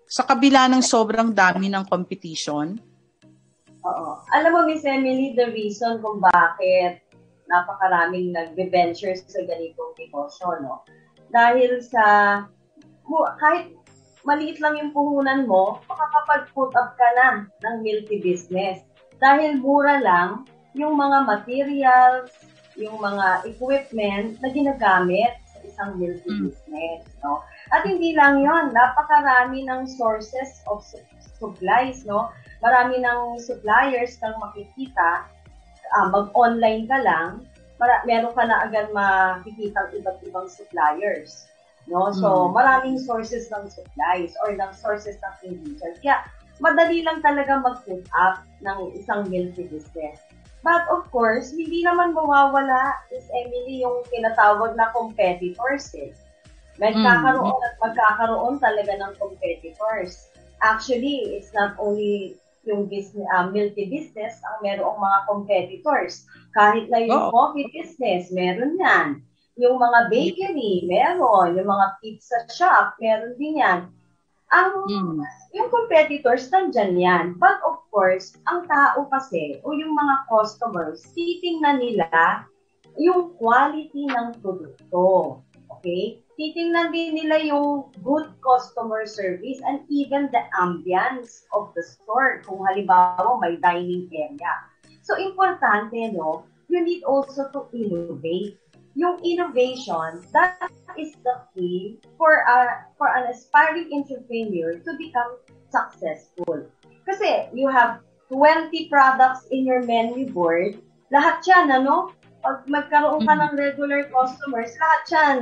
sa 0.07 0.23
kabila 0.23 0.71
ng 0.71 0.85
sobrang 0.85 1.33
dami 1.35 1.67
ng 1.67 1.83
competition? 1.83 2.88
Oo. 3.85 4.19
Alam 4.35 4.51
mo, 4.51 4.59
Miss 4.67 4.83
Emily, 4.83 5.35
the 5.35 5.51
reason 5.55 6.03
kung 6.03 6.19
bakit 6.19 6.99
napakaraming 7.49 8.35
nagbe-venture 8.35 9.15
sa 9.15 9.41
ganitong 9.47 9.95
negosyo, 9.97 10.59
no? 10.61 10.83
Dahil 11.31 11.81
sa, 11.81 12.03
kahit 13.39 13.73
maliit 14.27 14.59
lang 14.61 14.77
yung 14.77 14.91
puhunan 14.91 15.47
mo, 15.47 15.79
makakapag-put 15.87 16.71
up 16.75 16.93
ka 16.99 17.07
na 17.17 17.27
ng 17.65 17.75
milky 17.81 18.19
business. 18.21 18.83
Dahil 19.17 19.59
mura 19.59 19.99
lang 19.99 20.45
yung 20.77 20.99
mga 20.99 21.25
materials, 21.25 22.31
yung 22.77 22.99
mga 23.01 23.49
equipment 23.49 24.39
na 24.39 24.49
ginagamit 24.53 25.33
sa 25.49 25.57
isang 25.65 25.91
milky 25.99 26.29
mm. 26.29 26.41
business. 26.47 27.01
No? 27.25 27.43
At 27.73 27.83
hindi 27.83 28.15
lang 28.15 28.39
yon 28.39 28.71
napakarami 28.71 29.67
ng 29.67 29.89
sources 29.89 30.61
of 30.69 30.85
supplies, 31.39 32.05
no? 32.05 32.31
Marami 32.59 32.99
ng 32.99 33.39
suppliers 33.39 34.19
kang 34.19 34.35
makikita, 34.39 35.27
uh, 35.95 36.07
mag-online 36.11 36.85
ka 36.85 36.99
lang, 36.99 37.43
mara- 37.79 38.03
meron 38.03 38.35
ka 38.35 38.43
na 38.43 38.67
agad 38.67 38.91
makikita 38.91 39.91
iba't 39.95 40.19
ibang 40.27 40.47
suppliers. 40.51 41.47
No? 41.87 42.11
So, 42.11 42.51
mm. 42.51 42.59
maraming 42.59 42.99
sources 42.99 43.47
ng 43.49 43.71
supplies 43.71 44.35
or 44.45 44.53
ng 44.53 44.71
sources 44.75 45.15
ng 45.17 45.35
ingredients. 45.55 45.99
Kaya, 46.03 46.27
madali 46.59 47.01
lang 47.07 47.23
talaga 47.23 47.63
mag-put 47.63 48.03
up 48.19 48.43
ng 48.59 48.93
isang 48.99 49.25
milky 49.31 49.65
business. 49.71 50.19
But 50.59 50.83
of 50.91 51.07
course, 51.15 51.55
hindi 51.55 51.87
naman 51.87 52.11
mawawala 52.11 52.99
is 53.15 53.23
Emily 53.31 53.79
yung 53.79 54.03
tinatawag 54.11 54.75
na 54.75 54.91
competitors 54.91 55.87
eh 55.95 56.11
Magkakaroon 56.79 57.59
at 57.59 57.75
magkakaroon 57.83 58.55
talaga 58.63 58.95
ng 59.03 59.11
competitors. 59.19 60.31
Actually, 60.63 61.35
it's 61.35 61.51
not 61.51 61.75
only 61.75 62.39
yung 62.69 62.85
business, 62.85 63.25
uh, 63.33 63.49
milk 63.49 63.73
tea 63.73 63.89
business 63.89 64.37
ang 64.45 64.61
merong 64.61 65.01
mga 65.01 65.19
competitors. 65.25 66.29
Kahit 66.53 66.85
na 66.93 67.01
yung 67.01 67.29
Oo. 67.29 67.33
coffee 67.33 67.65
business, 67.73 68.29
meron 68.29 68.77
yan. 68.77 69.25
Yung 69.57 69.81
mga 69.81 70.07
bakery, 70.13 70.85
meron. 70.85 71.57
Yung 71.57 71.67
mga 71.67 71.87
pizza 71.99 72.37
shop, 72.53 72.95
meron 73.01 73.33
din 73.41 73.57
yan. 73.59 73.89
Ang 74.49 74.71
Mm. 74.89 75.21
yung 75.53 75.69
competitors, 75.69 76.49
nandyan 76.53 76.93
yan. 76.97 77.25
But 77.37 77.57
of 77.65 77.81
course, 77.89 78.33
ang 78.49 78.65
tao 78.69 79.05
kasi, 79.09 79.57
o 79.65 79.73
yung 79.73 79.93
mga 79.93 80.25
customers, 80.29 81.05
titingnan 81.13 81.81
nila 81.81 82.45
yung 82.97 83.33
quality 83.37 84.09
ng 84.09 84.37
produkto. 84.41 85.41
Okay? 85.77 86.21
Titingnan 86.39 86.95
din 86.95 87.19
nila 87.19 87.43
yung 87.43 87.91
good 87.99 88.31
customer 88.39 89.03
service 89.03 89.59
and 89.67 89.83
even 89.91 90.31
the 90.31 90.39
ambience 90.55 91.43
of 91.51 91.75
the 91.75 91.83
store. 91.83 92.39
Kung 92.47 92.63
halimbawa 92.63 93.43
may 93.43 93.59
dining 93.59 94.07
area. 94.07 94.53
So, 95.03 95.19
importante, 95.19 96.15
no? 96.15 96.47
You 96.71 96.79
need 96.79 97.03
also 97.03 97.51
to 97.51 97.67
innovate. 97.75 98.55
Yung 98.95 99.19
innovation, 99.19 100.23
that 100.31 100.71
is 100.95 101.11
the 101.27 101.43
key 101.51 101.99
for 102.15 102.47
a 102.47 102.87
for 102.95 103.11
an 103.11 103.27
aspiring 103.27 103.91
entrepreneur 103.91 104.79
to 104.79 104.91
become 104.95 105.43
successful. 105.67 106.71
Kasi 107.03 107.51
you 107.51 107.67
have 107.67 107.99
20 108.31 108.71
products 108.87 109.43
in 109.51 109.67
your 109.67 109.83
menu 109.83 110.29
board, 110.31 110.79
lahat 111.11 111.43
yan, 111.43 111.67
ano? 111.67 112.15
Pag 112.39 112.63
magkaroon 112.69 113.27
ka 113.27 113.33
ng 113.35 113.53
regular 113.59 114.07
customers, 114.07 114.71
lahat 114.77 115.03
yan, 115.11 115.37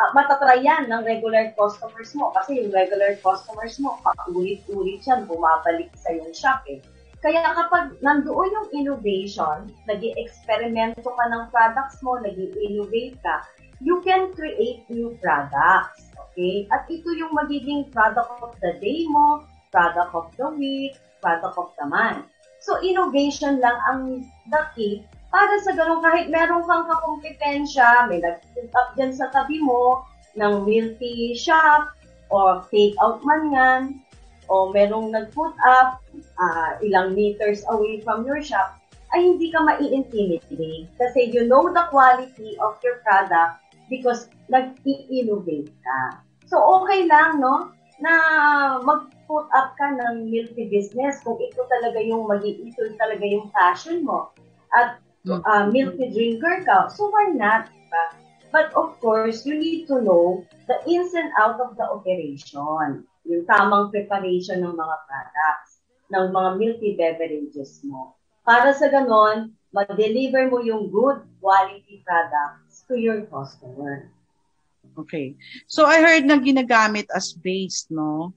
uh, 0.00 0.10
matatry 0.16 0.64
yan 0.64 0.88
ng 0.88 1.04
regular 1.04 1.52
customers 1.52 2.16
mo. 2.16 2.32
Kasi 2.32 2.64
yung 2.64 2.72
regular 2.72 3.20
customers 3.20 3.76
mo, 3.76 4.00
paulit-ulit 4.00 5.04
yan, 5.04 5.28
bumabalik 5.28 5.92
sa 5.94 6.16
yung 6.16 6.32
shop 6.32 6.64
eh. 6.72 6.80
Kaya 7.20 7.44
kapag 7.52 8.00
nandoon 8.00 8.48
yung 8.48 8.68
innovation, 8.72 9.68
nag 9.84 10.00
eksperimento 10.00 11.04
ka 11.04 11.24
ng 11.28 11.52
products 11.52 12.00
mo, 12.00 12.16
nag 12.16 12.32
innovate 12.56 13.20
ka, 13.20 13.44
you 13.84 14.00
can 14.00 14.32
create 14.32 14.88
new 14.88 15.12
products. 15.20 16.08
Okay? 16.16 16.64
At 16.72 16.88
ito 16.88 17.12
yung 17.12 17.36
magiging 17.36 17.92
product 17.92 18.40
of 18.40 18.56
the 18.64 18.72
day 18.80 19.04
mo, 19.04 19.44
product 19.68 20.16
of 20.16 20.32
the 20.40 20.48
week, 20.56 20.96
product 21.20 21.60
of 21.60 21.76
the 21.76 21.84
month. 21.84 22.24
So, 22.60 22.80
innovation 22.80 23.60
lang 23.60 23.76
ang 23.88 24.00
the 24.48 24.62
key 24.72 25.04
para 25.30 25.54
sa 25.62 25.72
ganun, 25.78 26.02
kahit 26.02 26.26
meron 26.28 26.66
kang 26.66 26.90
kakompetensya, 26.90 28.10
may 28.10 28.18
nag-put 28.18 28.70
up 28.74 28.98
dyan 28.98 29.14
sa 29.14 29.30
tabi 29.30 29.62
mo 29.62 30.02
ng 30.34 30.66
milk 30.66 30.98
tea 30.98 31.38
shop, 31.38 31.94
or 32.34 32.66
take 32.70 32.94
out 32.98 33.22
man 33.22 33.54
yan, 33.54 33.82
o 34.50 34.74
merong 34.74 35.14
nag-put 35.14 35.54
up 35.62 36.02
uh, 36.38 36.70
ilang 36.82 37.14
meters 37.14 37.62
away 37.70 38.02
from 38.02 38.26
your 38.26 38.42
shop, 38.42 38.74
ay 39.14 39.22
hindi 39.22 39.54
ka 39.54 39.62
mai-intimidate. 39.62 40.90
Kasi 40.98 41.30
you 41.30 41.46
know 41.46 41.70
the 41.70 41.86
quality 41.90 42.58
of 42.58 42.78
your 42.82 42.98
product 43.06 43.62
because 43.90 44.30
nag-i-innovate 44.50 45.70
ka. 45.82 46.22
So, 46.50 46.58
okay 46.82 47.06
lang, 47.06 47.38
no? 47.38 47.70
Na 48.02 48.12
mag-put 48.82 49.46
up 49.54 49.78
ka 49.78 49.94
ng 49.94 50.26
milk 50.26 50.54
tea 50.58 50.66
business 50.66 51.22
kung 51.22 51.38
ito 51.38 51.62
talaga 51.70 52.02
yung 52.02 52.26
mag-ito 52.26 52.82
talaga 52.98 53.22
yung 53.22 53.46
passion 53.54 54.02
mo. 54.02 54.34
At 54.74 55.02
uh, 55.28 55.66
milk 55.68 55.96
tea 56.00 56.10
drinker 56.14 56.64
ka. 56.64 56.88
So, 56.88 57.10
why 57.10 57.32
not? 57.34 57.68
Diba? 57.68 58.04
But 58.50 58.74
of 58.74 58.98
course, 58.98 59.46
you 59.46 59.54
need 59.58 59.86
to 59.86 60.02
know 60.02 60.42
the 60.66 60.82
ins 60.88 61.14
and 61.14 61.30
out 61.38 61.60
of 61.60 61.76
the 61.76 61.86
operation 61.86 63.06
yung 63.30 63.44
tamang 63.44 63.92
preparation 63.92 64.64
ng 64.64 64.74
mga 64.74 64.96
products, 65.06 65.84
ng 66.10 66.26
mga 66.32 66.50
milk 66.56 66.76
tea 66.80 66.96
beverages 66.96 67.78
mo. 67.84 68.16
Para 68.42 68.72
sa 68.72 68.88
ganon, 68.88 69.54
ma-deliver 69.70 70.50
mo 70.50 70.58
yung 70.64 70.90
good 70.90 71.22
quality 71.38 72.02
products 72.02 72.82
to 72.88 72.98
your 72.98 73.22
customer. 73.30 74.10
Okay. 74.98 75.38
So 75.70 75.86
I 75.86 76.02
heard 76.02 76.26
na 76.26 76.40
ginagamit 76.42 77.06
as 77.14 77.30
base, 77.36 77.86
no? 77.92 78.34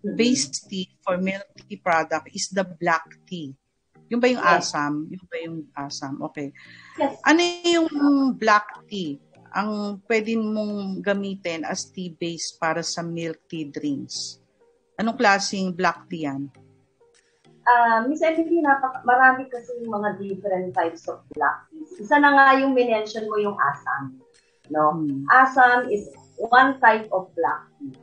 Mhm. 0.00 0.16
Base 0.16 0.48
tea 0.64 0.88
for 1.04 1.20
milk 1.20 1.46
tea 1.68 1.76
product 1.76 2.32
is 2.32 2.48
the 2.48 2.64
black 2.64 3.04
tea. 3.28 3.52
Yung 4.12 4.20
ba 4.20 4.28
yung 4.28 4.44
Yes. 4.44 4.68
asam? 4.68 4.92
Yung 5.08 5.24
ba 5.24 5.36
yung 5.40 5.58
asam? 5.72 6.14
Okay. 6.28 6.52
Yes. 7.00 7.16
Ano 7.24 7.40
yung 7.64 7.88
black 8.36 8.84
tea? 8.84 9.16
Ang 9.56 10.04
pwede 10.04 10.36
mong 10.36 11.00
gamitin 11.00 11.64
as 11.64 11.88
tea 11.88 12.12
base 12.12 12.52
para 12.60 12.84
sa 12.84 13.00
milk 13.00 13.40
tea 13.48 13.72
drinks. 13.72 14.36
Anong 15.00 15.16
klaseng 15.16 15.72
black 15.72 16.04
tea 16.12 16.28
yan? 16.28 16.52
Ah, 17.64 18.04
Miss 18.04 18.20
Emily, 18.20 18.60
napaka- 18.60 19.06
marami 19.06 19.48
kasi 19.48 19.72
yung 19.80 19.96
mga 19.96 20.20
different 20.20 20.76
types 20.76 21.08
of 21.08 21.24
black 21.32 21.64
teas. 21.72 22.04
Isa 22.04 22.20
na 22.20 22.36
nga 22.36 22.46
yung 22.60 22.76
minention 22.76 23.24
mo 23.32 23.40
yung 23.40 23.56
asam. 23.56 24.20
No? 24.68 24.98
Hmm. 24.98 25.24
Asam 25.32 25.88
is 25.88 26.10
one 26.36 26.76
type 26.84 27.08
of 27.14 27.32
black 27.32 27.64
tea. 27.80 27.96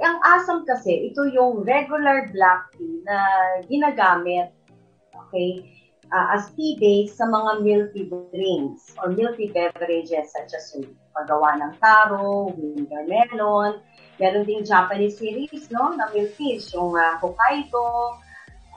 Ang 0.00 0.16
asam 0.24 0.64
kasi, 0.64 1.12
ito 1.12 1.28
yung 1.28 1.62
regular 1.62 2.28
black 2.32 2.72
tea 2.74 3.04
na 3.04 3.16
ginagamit 3.68 4.55
okay, 5.36 5.68
ah, 6.12 6.32
as 6.32 6.48
tea 6.56 6.80
base 6.80 7.20
sa 7.20 7.28
mga 7.28 7.60
milk 7.60 7.88
tea 7.92 8.08
drinks 8.32 8.96
or 9.04 9.12
milk 9.12 9.36
tea 9.36 9.52
beverages 9.52 10.32
such 10.32 10.56
as 10.56 10.72
yung 10.72 10.96
paggawa 11.12 11.60
ng 11.60 11.72
taro, 11.76 12.56
winter 12.56 13.04
melon, 13.04 13.84
meron 14.16 14.48
ding 14.48 14.64
Japanese 14.64 15.20
series, 15.20 15.68
no, 15.68 15.92
na 15.92 16.08
milk 16.16 16.32
teas, 16.40 16.72
yung 16.72 16.96
ah, 16.96 17.20
Hokkaido, 17.20 18.16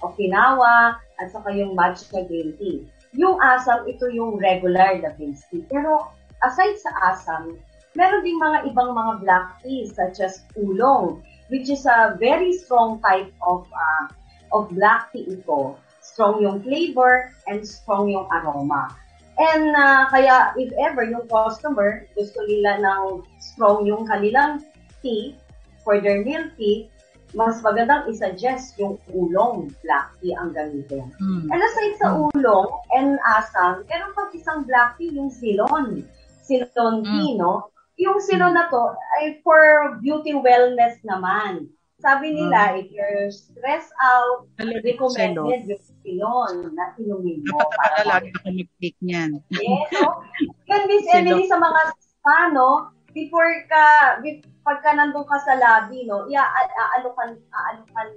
Okinawa, 0.04 1.00
at 1.20 1.32
saka 1.32 1.56
yung 1.56 1.80
matcha 1.80 2.28
green 2.28 2.56
tea. 2.60 2.84
Yung 3.16 3.40
asam, 3.42 3.88
ito 3.90 4.06
yung 4.12 4.38
regular 4.38 5.00
na 5.00 5.16
base 5.16 5.48
tea. 5.48 5.64
Pero 5.72 6.12
aside 6.44 6.76
sa 6.76 6.92
asam, 7.16 7.56
meron 7.96 8.22
ding 8.22 8.38
mga 8.38 8.70
ibang 8.70 8.92
mga 8.92 9.14
black 9.24 9.46
teas 9.64 9.96
such 9.96 10.20
as 10.20 10.44
oolong, 10.60 11.24
which 11.48 11.72
is 11.72 11.88
a 11.88 12.16
very 12.20 12.54
strong 12.54 13.02
type 13.02 13.32
of 13.44 13.66
uh, 13.72 14.06
of 14.54 14.70
black 14.74 15.12
tea 15.12 15.26
ito. 15.28 15.76
Strong 16.20 16.44
yung 16.44 16.60
flavor 16.60 17.32
and 17.48 17.64
strong 17.64 18.12
yung 18.12 18.28
aroma. 18.28 18.92
And 19.40 19.72
uh, 19.72 20.12
kaya 20.12 20.52
if 20.60 20.68
ever 20.76 21.08
yung 21.08 21.24
customer 21.32 22.04
gusto 22.12 22.44
nila 22.44 22.84
ng 22.84 23.24
strong 23.40 23.88
yung 23.88 24.04
kanilang 24.04 24.60
tea 25.00 25.40
for 25.88 26.04
their 26.04 26.20
milk 26.28 26.52
tea, 26.60 26.92
mas 27.32 27.64
magandang 27.64 28.12
isuggest 28.12 28.76
yung 28.76 29.00
ulong 29.16 29.72
black 29.80 30.12
tea 30.20 30.36
ang 30.36 30.52
gamitin. 30.52 31.08
Hmm. 31.24 31.48
And 31.56 31.62
aside 31.64 31.96
sa 32.04 32.20
ulong 32.20 32.68
and 32.92 33.16
asam, 33.40 33.88
meron 33.88 34.12
pang 34.12 34.28
isang 34.36 34.68
black 34.68 35.00
tea, 35.00 35.16
yung 35.16 35.32
Ceylon. 35.32 36.04
Ceylon 36.44 37.08
tea, 37.08 37.40
no? 37.40 37.72
Yung 37.96 38.20
Ceylon 38.20 38.60
na 38.60 38.68
to 38.68 38.92
ay 39.24 39.40
for 39.40 39.96
beauty 40.04 40.36
wellness 40.36 41.00
naman. 41.08 41.72
Sabi 42.00 42.32
nila, 42.32 42.80
if 42.80 42.88
you're 42.96 43.28
stressed 43.28 43.92
out, 44.00 44.48
recommended 44.56 45.68
yung 45.68 45.84
Ceylon 46.00 46.72
na 46.72 46.96
inumin 46.96 47.44
mo. 47.44 47.60
Dapat 47.60 47.76
para 47.76 48.00
lagi 48.08 48.32
ako 48.40 48.56
mag-take 48.56 49.00
niyan. 49.04 49.44
Yes, 49.52 49.92
so, 50.00 50.24
yun, 50.72 50.82
Miss? 50.88 51.04
Emily, 51.12 51.46
sa 51.52 51.60
mga 51.60 51.82
spa, 52.00 52.56
no, 52.56 52.88
before 53.12 53.52
ka, 53.68 54.16
pagka 54.64 54.96
nandun 54.96 55.28
ka 55.28 55.44
sa 55.44 55.60
lobby, 55.60 56.08
no, 56.08 56.24
ia-aalukan, 56.32 57.36
aalukan, 57.52 58.08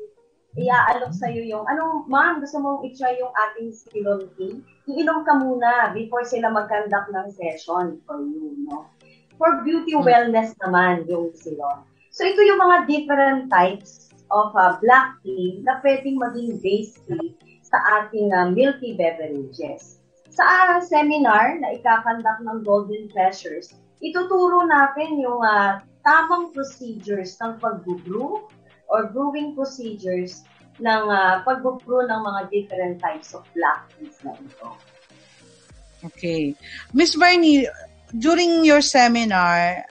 ia-alok 0.55 1.11
sa'yo 1.11 1.42
yung, 1.42 1.66
ano, 1.66 2.07
ma'am, 2.07 2.38
gusto 2.38 2.62
mong 2.62 2.87
i-try 2.87 3.18
yung 3.18 3.35
ating 3.35 3.75
Ceylon 3.75 4.31
tea? 4.38 4.62
Iinom 4.87 5.27
ka 5.27 5.42
muna 5.42 5.90
before 5.90 6.23
sila 6.23 6.55
mag-conduct 6.55 7.11
ng 7.11 7.29
session 7.35 7.99
for 8.07 8.23
you, 8.23 8.55
no? 8.62 8.87
For 9.42 9.66
beauty 9.66 9.99
Hmm. 9.99 10.07
wellness 10.07 10.55
naman 10.62 11.09
yung 11.11 11.35
Ceylon. 11.35 11.83
So, 12.12 12.29
ito 12.29 12.44
yung 12.44 12.61
mga 12.61 12.77
different 12.92 13.48
types 13.48 14.12
of 14.29 14.53
uh, 14.53 14.77
black 14.85 15.16
tea 15.25 15.64
na 15.64 15.81
pwedeng 15.81 16.20
maging 16.20 16.61
base 16.61 17.01
tea 17.09 17.33
sa 17.64 18.05
ating 18.05 18.29
uh, 18.37 18.53
milk 18.53 18.85
tea 18.85 18.92
beverages. 18.92 19.96
Sa 20.29 20.44
uh, 20.44 20.81
seminar 20.85 21.57
na 21.57 21.72
ikakandak 21.72 22.37
ng 22.44 22.61
Golden 22.68 23.09
Treasures, 23.09 23.72
ituturo 24.05 24.68
natin 24.68 25.25
yung 25.25 25.40
uh, 25.40 25.81
tamang 26.05 26.53
procedures 26.53 27.40
ng 27.40 27.57
pag-brew 27.57 28.44
or 28.92 29.09
brewing 29.09 29.57
procedures 29.57 30.44
ng 30.85 31.05
uh, 31.09 31.40
pag-brew 31.48 32.05
ng 32.12 32.20
mga 32.20 32.40
different 32.53 32.96
types 33.01 33.33
of 33.33 33.40
black 33.57 33.88
teas 33.96 34.20
na 34.20 34.37
ito. 34.37 34.68
Okay. 36.12 36.53
Miss 36.92 37.16
Barney, 37.16 37.64
during 38.12 38.68
your 38.68 38.85
seminar, 38.85 39.88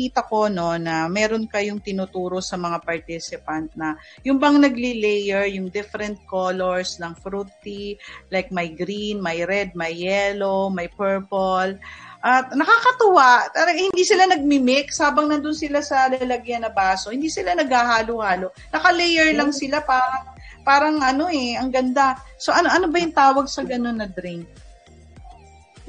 nakita 0.00 0.24
ko 0.32 0.48
no 0.48 0.80
na 0.80 1.12
meron 1.12 1.44
kayong 1.44 1.84
tinuturo 1.84 2.40
sa 2.40 2.56
mga 2.56 2.80
participant 2.80 3.68
na 3.76 4.00
yung 4.24 4.40
bang 4.40 4.56
nagli-layer 4.56 5.44
yung 5.52 5.68
different 5.68 6.16
colors 6.24 6.96
ng 7.04 7.12
fruity, 7.20 8.00
like 8.32 8.48
may 8.48 8.72
green, 8.72 9.20
may 9.20 9.44
red, 9.44 9.76
may 9.76 9.92
yellow, 9.92 10.72
may 10.72 10.88
purple. 10.88 11.76
At 12.24 12.48
nakakatuwa, 12.56 13.52
hindi 13.76 14.08
sila 14.08 14.24
nagmi-mix 14.24 14.96
habang 15.04 15.28
nandun 15.28 15.52
sila 15.52 15.84
sa 15.84 16.08
lalagyan 16.08 16.64
na 16.64 16.72
baso. 16.72 17.12
Hindi 17.12 17.28
sila 17.28 17.52
naghahalo-halo. 17.52 18.56
Naka-layer 18.72 19.36
lang 19.36 19.52
sila 19.52 19.84
parang 19.84 20.24
parang 20.64 20.96
ano 21.04 21.28
eh, 21.28 21.60
ang 21.60 21.68
ganda. 21.68 22.16
So 22.40 22.56
ano 22.56 22.72
ano 22.72 22.88
ba 22.88 23.04
yung 23.04 23.12
tawag 23.12 23.52
sa 23.52 23.68
ganun 23.68 24.00
na 24.00 24.08
drink? 24.08 24.48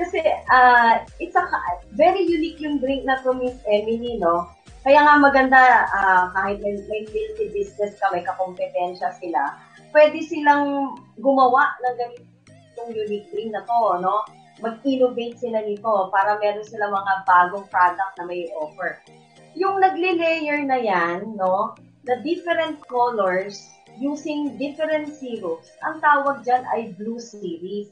Kasi 0.01 0.17
uh, 0.49 1.05
it's 1.21 1.37
a 1.37 1.45
very 1.93 2.25
unique 2.25 2.57
yung 2.57 2.81
drink 2.81 3.05
na 3.05 3.21
to 3.21 3.37
Miss 3.37 3.61
Emily, 3.69 4.17
no? 4.17 4.49
Kaya 4.81 5.05
nga 5.05 5.21
maganda 5.21 5.61
uh, 5.93 6.33
kahit 6.33 6.57
may, 6.65 6.73
may 6.89 7.05
multi 7.05 7.53
business 7.53 7.93
ka, 8.01 8.09
may 8.09 8.25
kakompetensya 8.25 9.13
sila, 9.21 9.61
pwede 9.93 10.25
silang 10.25 10.97
gumawa 11.21 11.77
ng 11.85 11.95
ganitong 12.01 12.91
unique 12.97 13.29
drink 13.29 13.53
na 13.53 13.61
to, 13.61 14.01
no? 14.01 14.25
mag-innovate 14.61 15.41
sila 15.41 15.65
nito 15.65 16.07
para 16.13 16.37
meron 16.37 16.63
sila 16.63 16.87
mga 16.87 17.13
bagong 17.25 17.65
product 17.67 18.13
na 18.15 18.25
may 18.29 18.45
offer. 18.53 19.01
Yung 19.57 19.81
nagle-layer 19.81 20.63
na 20.63 20.79
yan, 20.79 21.35
no, 21.35 21.75
the 22.05 22.21
different 22.23 22.79
colors 22.87 23.67
using 23.99 24.55
different 24.55 25.11
syrups, 25.11 25.75
ang 25.83 25.99
tawag 25.99 26.45
dyan 26.47 26.63
ay 26.71 26.93
blue 26.95 27.19
series, 27.19 27.91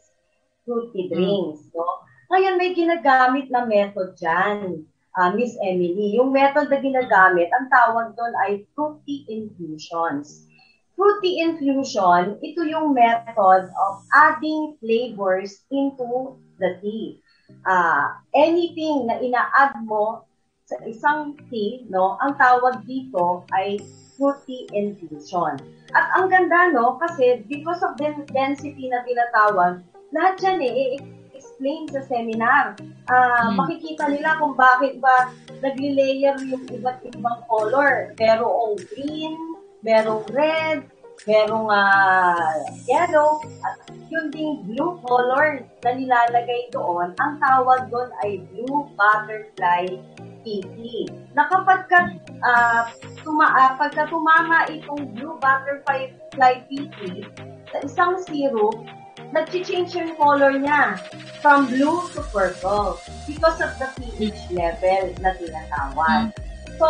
fruity 0.70 1.10
hmm. 1.10 1.18
drinks, 1.18 1.66
no? 1.74 2.06
Ngayon, 2.30 2.62
may 2.62 2.78
ginagamit 2.78 3.50
na 3.50 3.66
method 3.66 4.14
dyan, 4.22 4.86
uh, 5.18 5.30
Miss 5.34 5.58
Emily. 5.66 6.14
Yung 6.14 6.30
method 6.30 6.70
na 6.70 6.78
ginagamit, 6.78 7.50
ang 7.50 7.74
tawag 7.74 8.14
doon 8.14 8.34
ay 8.46 8.70
fruity 8.78 9.26
infusions. 9.26 10.46
Fruity 10.94 11.42
infusion, 11.42 12.38
ito 12.46 12.62
yung 12.70 12.94
method 12.94 13.66
of 13.66 13.94
adding 14.14 14.78
flavors 14.78 15.66
into 15.74 16.38
the 16.62 16.78
tea. 16.86 17.18
Uh, 17.66 18.14
anything 18.38 19.10
na 19.10 19.18
ina-add 19.18 19.74
mo 19.90 20.30
sa 20.70 20.78
isang 20.86 21.34
tea, 21.50 21.90
no, 21.90 22.14
ang 22.22 22.38
tawag 22.38 22.86
dito 22.86 23.42
ay 23.58 23.82
fruity 24.14 24.70
infusion. 24.70 25.58
At 25.98 26.14
ang 26.14 26.30
ganda, 26.30 26.70
no, 26.70 27.02
kasi 27.02 27.42
because 27.50 27.82
of 27.82 27.98
the 27.98 28.14
density 28.30 28.86
na 28.92 29.02
tinatawag, 29.02 29.82
lahat 30.10 30.36
yan 30.42 30.60
eh, 30.66 30.98
explain 31.36 31.88
sa 31.92 32.02
seminar. 32.08 32.76
Uh, 33.10 33.52
hmm. 33.52 33.60
Makikita 33.60 34.10
nila 34.10 34.40
kung 34.40 34.56
bakit 34.56 34.98
ba 35.04 35.32
nagli-layer 35.60 36.36
yung 36.48 36.64
iba't 36.72 37.04
ibang 37.04 37.40
color. 37.52 38.16
Merong 38.16 38.80
green, 38.92 39.36
merong 39.84 40.24
red, 40.32 40.88
merong 41.28 41.68
uh, 41.68 42.64
yellow, 42.88 43.44
at 43.64 43.76
yung 44.08 44.32
ding 44.32 44.64
blue 44.66 44.98
color 45.04 45.64
na 45.84 45.90
nilalagay 45.94 46.72
doon, 46.72 47.12
ang 47.20 47.34
tawag 47.44 47.92
doon 47.92 48.10
ay 48.24 48.40
blue 48.52 48.88
butterfly 48.96 50.00
PP. 50.48 51.12
Na 51.36 51.46
kapag 51.52 51.92
ka, 51.92 52.00
uh, 52.40 52.84
tuma, 53.22 53.52
uh, 53.52 53.76
pagka 53.76 54.08
tumama 54.08 54.64
itong 54.72 55.12
blue 55.12 55.36
butterfly 55.44 56.08
PP 56.72 57.28
sa 57.70 57.78
isang 57.84 58.16
syrup, 58.24 58.80
nag-change 59.32 59.94
yung 59.94 60.14
color 60.18 60.58
niya 60.58 60.98
from 61.42 61.70
blue 61.70 62.06
to 62.14 62.22
purple 62.34 62.98
because 63.30 63.62
of 63.62 63.72
the 63.78 63.88
pH 63.98 64.50
level 64.52 65.04
na 65.22 65.32
tinatawag. 65.38 66.34
So, 66.80 66.88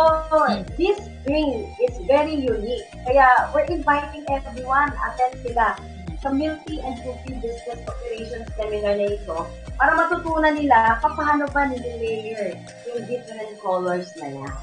this 0.78 1.02
drink 1.26 1.66
is 1.82 1.94
very 2.06 2.38
unique. 2.38 2.86
Kaya, 3.02 3.50
we're 3.50 3.66
inviting 3.66 4.22
everyone, 4.30 4.94
attend 4.94 5.34
sila 5.42 5.74
sa 6.20 6.28
Milky 6.30 6.78
and 6.84 6.94
Cooking 7.00 7.40
Business 7.40 7.80
Operations 7.88 8.48
Seminar 8.54 9.00
na 9.00 9.08
ito 9.08 9.38
para 9.80 9.96
matutunan 9.96 10.52
nila 10.52 11.00
paano 11.00 11.48
ba 11.48 11.64
nililayer 11.64 12.60
yung 12.86 13.02
different 13.08 13.56
colors 13.64 14.12
na 14.20 14.28
yan. 14.28 14.56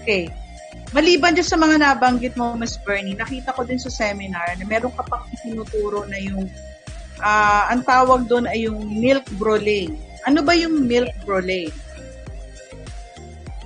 Okay. 0.00 0.32
Maliban 0.90 1.38
dyan 1.38 1.46
sa 1.46 1.54
mga 1.54 1.78
nabanggit 1.78 2.34
mo, 2.34 2.58
Ms. 2.58 2.82
Bernie, 2.82 3.14
nakita 3.14 3.54
ko 3.54 3.62
din 3.62 3.78
sa 3.78 3.94
seminar 3.94 4.58
na 4.58 4.66
meron 4.66 4.90
ka 4.90 5.06
pang 5.06 5.22
tinuturo 5.38 6.02
na 6.10 6.18
yung, 6.18 6.50
uh, 7.22 7.62
ang 7.70 7.86
tawag 7.86 8.26
doon 8.26 8.50
ay 8.50 8.66
yung 8.66 8.98
milk 8.98 9.22
brulee. 9.38 9.94
Ano 10.26 10.42
ba 10.42 10.50
yung 10.58 10.90
milk 10.90 11.14
brulee? 11.22 11.70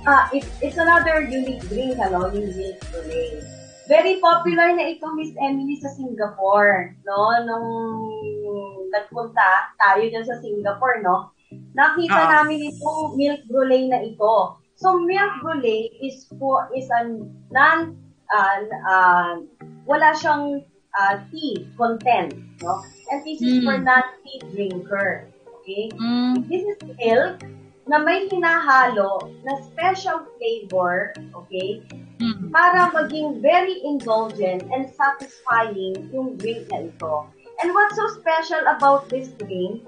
Ah, 0.05 0.29
it, 0.29 0.45
it's 0.61 0.77
another 0.77 1.25
unique 1.25 1.65
drink, 1.65 1.97
ano, 1.97 2.29
yung 2.29 2.53
milk 2.53 2.77
brulee. 2.93 3.41
Very 3.89 4.21
popular 4.21 4.69
na 4.77 4.93
ito, 4.93 5.05
Miss 5.17 5.33
Emily, 5.41 5.81
sa 5.81 5.89
Singapore, 5.97 6.93
no? 7.05 7.17
Nung 7.41 7.67
nagpunta 8.93 9.73
tayo 9.81 10.01
dyan 10.05 10.25
sa 10.25 10.37
Singapore, 10.41 11.01
no? 11.01 11.33
Nakita 11.73 12.21
uh 12.21 12.29
namin 12.37 12.69
itong 12.69 13.17
milk 13.17 13.41
brulee 13.49 13.89
na 13.89 14.01
ito. 14.05 14.61
So, 14.75 14.99
milk 14.99 15.41
brulee 15.41 15.91
is 16.03 16.27
for, 16.39 16.69
is 16.75 16.89
a 16.91 17.07
non, 17.51 17.95
uh, 18.27 18.59
uh, 18.87 19.39
wala 19.87 20.11
siyang 20.19 20.63
uh, 20.99 21.15
tea 21.31 21.67
content, 21.77 22.35
no? 22.61 22.83
And 23.11 23.23
this 23.23 23.41
is 23.41 23.61
mm. 23.61 23.63
for 23.63 23.77
non-tea 23.77 24.39
drinker. 24.51 25.27
Okay? 25.61 25.91
Mm. 25.95 26.47
This 26.49 26.63
is 26.63 26.77
milk 26.99 27.43
na 27.85 28.01
may 28.01 28.25
hinahalo 28.27 29.29
na 29.45 29.61
special 29.61 30.25
flavor, 30.37 31.13
okay, 31.37 31.85
mm-hmm. 32.17 32.49
para 32.49 32.89
maging 32.97 33.41
very 33.45 33.77
indulgent 33.85 34.65
and 34.73 34.89
satisfying 34.97 35.93
yung 36.09 36.33
drink 36.41 36.65
na 36.73 36.89
ito. 36.89 37.29
And 37.61 37.71
what's 37.71 37.95
so 37.95 38.09
special 38.17 38.65
about 38.67 39.07
this 39.07 39.29
drink, 39.37 39.85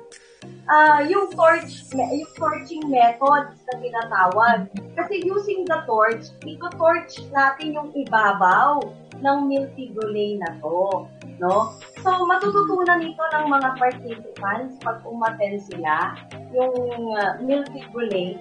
uh, 0.69 0.99
yung 1.07 1.31
torch, 1.31 1.87
yung 1.95 2.31
torching 2.35 2.83
method 2.87 3.43
na 3.55 3.73
tinatawag. 3.79 4.67
Kasi 4.95 5.23
using 5.23 5.63
the 5.65 5.79
torch, 5.87 6.31
ito-torch 6.43 7.19
natin 7.31 7.75
yung 7.75 7.89
ibabaw 7.95 8.83
ng 9.17 9.37
milky 9.49 9.89
brulee 9.95 10.37
na 10.37 10.53
to. 10.61 11.07
No? 11.37 11.77
So, 12.01 12.25
matututunan 12.25 13.05
ito 13.05 13.23
ng 13.33 13.45
mga 13.49 13.69
participants 13.77 14.77
pag 14.81 15.01
umaten 15.05 15.61
sila, 15.61 16.17
yung 16.53 17.13
uh, 17.13 17.37
milky 17.41 17.85
brulee, 17.93 18.37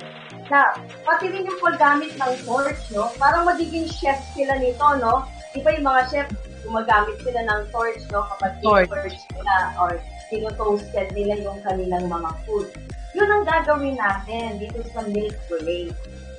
na 0.49 0.73
pati 1.03 1.29
rin 1.29 1.49
yung 1.49 1.59
paggamit 1.59 2.15
ng 2.17 2.33
torch, 2.47 2.83
no? 2.95 3.11
Parang 3.19 3.45
magiging 3.45 3.91
chef 3.91 4.17
sila 4.33 4.57
nito, 4.57 4.87
no? 5.03 5.27
Di 5.51 5.61
ba 5.61 5.75
yung 5.75 5.87
mga 5.87 6.03
chef, 6.09 6.29
gumagamit 6.63 7.19
sila 7.21 7.41
ng 7.43 7.61
torch, 7.75 8.03
no? 8.15 8.23
Kapag 8.37 8.53
torch, 8.63 8.89
torch 8.89 9.19
nila 9.35 9.57
or 9.77 9.99
tinotoasted 10.29 11.13
nila 11.15 11.39
yung 11.43 11.59
kanilang 11.63 12.07
mga 12.11 12.31
food. 12.45 12.69
Yun 13.17 13.31
ang 13.33 13.45
gagawin 13.49 13.97
natin 13.97 14.61
dito 14.61 14.85
sa 14.93 15.01
milk 15.09 15.37
brulee. 15.49 15.93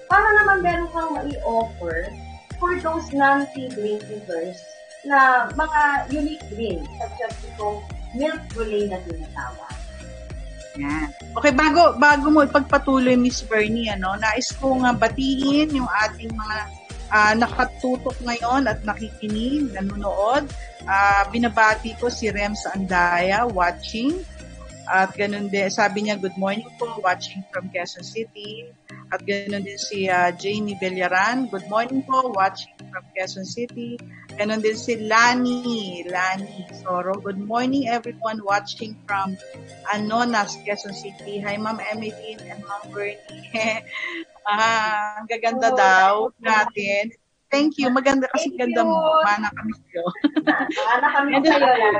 Para 0.07 0.27
naman 0.43 0.63
meron 0.63 0.89
kang 0.93 1.11
mai-offer 1.17 2.11
for 2.61 2.71
those 2.79 3.07
non-tea 3.11 3.69
drinkers 3.73 4.61
na 5.05 5.49
mga 5.55 5.81
unique 6.11 6.45
drink 6.51 6.83
such 6.99 7.17
as 7.25 7.35
itong 7.53 7.81
milk 8.15 8.39
brulee 8.53 8.87
na 8.89 8.99
tinatawag. 9.03 9.73
Yan. 10.77 11.09
Okay, 11.33 11.53
bago 11.57 11.97
bago 11.97 12.29
mo 12.29 12.45
ipagpatuloy 12.45 13.17
Miss 13.17 13.41
Bernie, 13.41 13.89
ano, 13.89 14.13
nais 14.21 14.53
kong 14.61 14.85
uh, 14.85 14.93
batiin 14.93 15.73
yung 15.73 15.89
ating 16.05 16.29
mga 16.29 16.57
uh, 17.09 17.33
nakatutok 17.33 18.13
ngayon 18.21 18.69
at 18.69 18.79
nakikinig, 18.85 19.73
nanonood. 19.73 20.45
Uh, 20.87 21.27
binabati 21.35 21.99
ko 21.99 22.07
si 22.07 22.31
Rems 22.31 22.63
Andaya 22.71 23.43
watching. 23.43 24.23
At 24.87 25.11
ganun 25.19 25.51
din, 25.51 25.67
sabi 25.67 26.07
niya, 26.07 26.15
good 26.15 26.39
morning 26.39 26.63
po, 26.79 26.87
watching 27.03 27.43
from 27.51 27.67
Quezon 27.75 28.07
City. 28.07 28.71
At 29.11 29.19
ganoon 29.27 29.67
din 29.67 29.75
si 29.75 30.07
uh, 30.07 30.31
Janie 30.31 30.79
Villaran. 30.79 31.51
Good 31.51 31.67
morning 31.67 32.07
po, 32.07 32.31
watching 32.31 32.71
from 32.79 33.03
Quezon 33.11 33.43
City. 33.43 33.99
Ganoon 34.39 34.63
din 34.63 34.79
si 34.79 34.95
Lani, 34.95 36.07
Lani 36.07 36.71
Soro. 36.79 37.19
Good 37.19 37.35
morning 37.35 37.91
everyone 37.91 38.39
watching 38.47 38.95
from 39.03 39.35
Anonas, 39.91 40.55
Quezon 40.63 40.95
City. 40.95 41.43
Hi 41.43 41.59
Ma'am 41.59 41.83
Emily 41.83 42.39
and 42.47 42.63
Ma'am 42.63 42.83
Bernie. 42.87 43.19
ah, 44.47 45.19
ang 45.19 45.27
gaganda 45.27 45.67
oh, 45.67 45.75
daw 45.75 46.13
natin. 46.39 47.11
Thank 47.47 47.79
you. 47.79 47.87
Maganda 47.89 48.27
kasi 48.35 48.51
Thank 48.51 48.59
ganda 48.59 48.83
you. 48.83 48.91
mo. 48.91 49.23
Mana 49.23 49.47
kami 49.55 49.71
sa'yo. 49.75 50.05
Mana 50.91 51.07
kami 51.15 51.31
sa'yo. 51.43 51.91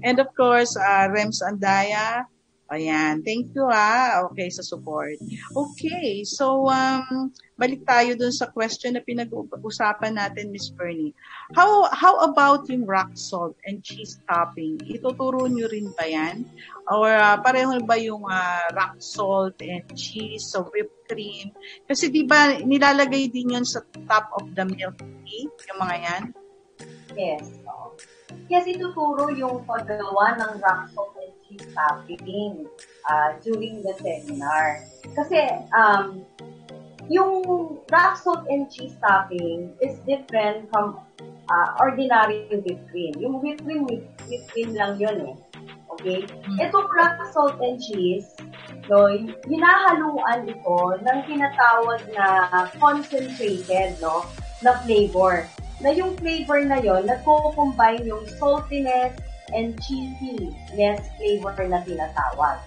And 0.00 0.16
of 0.16 0.32
course, 0.32 0.72
uh, 0.80 1.12
Rems 1.12 1.44
Andaya, 1.44 2.24
Ayan. 2.66 3.22
Thank 3.22 3.54
you 3.54 3.70
ha. 3.70 4.26
Okay, 4.30 4.50
sa 4.50 4.66
support. 4.66 5.14
Okay. 5.54 6.26
So, 6.26 6.66
um, 6.66 7.30
balik 7.56 7.88
tayo 7.88 8.12
dun 8.20 8.32
sa 8.32 8.52
question 8.52 8.94
na 8.94 9.02
pinag-usapan 9.02 10.20
natin, 10.20 10.52
Miss 10.52 10.68
Bernie. 10.68 11.16
How, 11.56 11.88
how 11.88 12.20
about 12.28 12.68
yung 12.68 12.84
rock 12.84 13.16
salt 13.16 13.56
and 13.64 13.80
cheese 13.80 14.20
topping? 14.28 14.76
Ituturo 14.84 15.48
nyo 15.48 15.64
rin 15.72 15.88
ba 15.96 16.04
yan? 16.04 16.44
Or 16.92 17.08
uh, 17.08 17.40
pareho 17.40 17.80
ba 17.82 17.96
yung 17.96 18.28
uh, 18.28 18.66
rock 18.76 19.00
salt 19.00 19.56
and 19.64 19.88
cheese 19.96 20.44
so 20.52 20.68
whipped 20.68 21.08
cream? 21.08 21.56
Kasi 21.88 22.12
di 22.12 22.28
ba 22.28 22.60
nilalagay 22.60 23.32
din 23.32 23.56
yun 23.56 23.64
sa 23.64 23.80
top 24.04 24.28
of 24.36 24.52
the 24.52 24.64
milk 24.68 25.00
tea, 25.24 25.48
yung 25.72 25.80
mga 25.80 25.96
yan? 26.04 26.22
Yes. 27.16 27.44
Yes, 28.52 28.68
ituturo 28.68 29.32
yung 29.32 29.64
paggawa 29.64 30.36
ng 30.36 30.60
rock 30.60 30.92
salt 30.92 31.16
cheese 31.48 31.66
topping 31.72 32.66
uh, 33.08 33.38
during 33.40 33.80
the 33.80 33.94
seminar. 33.96 34.82
Kasi 35.14 35.40
um, 35.72 36.26
yung 37.08 37.42
rock 37.90 38.18
salt 38.18 38.46
and 38.50 38.70
cheese 38.70 38.94
topping 38.98 39.74
is 39.78 39.98
different 40.06 40.66
from 40.70 40.98
uh, 41.50 41.68
ordinary 41.78 42.46
whipped 42.50 42.90
cream. 42.90 43.14
Yung 43.18 43.38
whipped 43.42 43.62
cream, 43.62 43.86
whipped 43.86 44.48
cream 44.50 44.74
lang 44.74 44.98
yun 44.98 45.34
eh. 45.34 45.36
Okay? 45.96 46.26
Mm. 46.26 46.58
Itong 46.58 46.88
rock 46.90 47.16
salt 47.30 47.56
and 47.62 47.78
cheese, 47.78 48.34
no, 48.90 49.06
hinahaluan 49.46 50.50
ito 50.50 50.78
ng 50.98 51.18
tinatawag 51.30 52.00
na 52.12 52.26
concentrated, 52.76 53.94
no, 54.02 54.26
na 54.66 54.74
flavor. 54.82 55.46
Na 55.78 55.92
yung 55.92 56.16
flavor 56.18 56.64
na 56.64 56.80
yon 56.80 57.06
nagko-combine 57.06 58.02
yung 58.02 58.24
saltiness 58.40 59.14
and 59.54 59.78
cheesiness 59.78 61.06
flavor 61.20 61.54
na 61.70 61.78
tinatawag. 61.86 62.58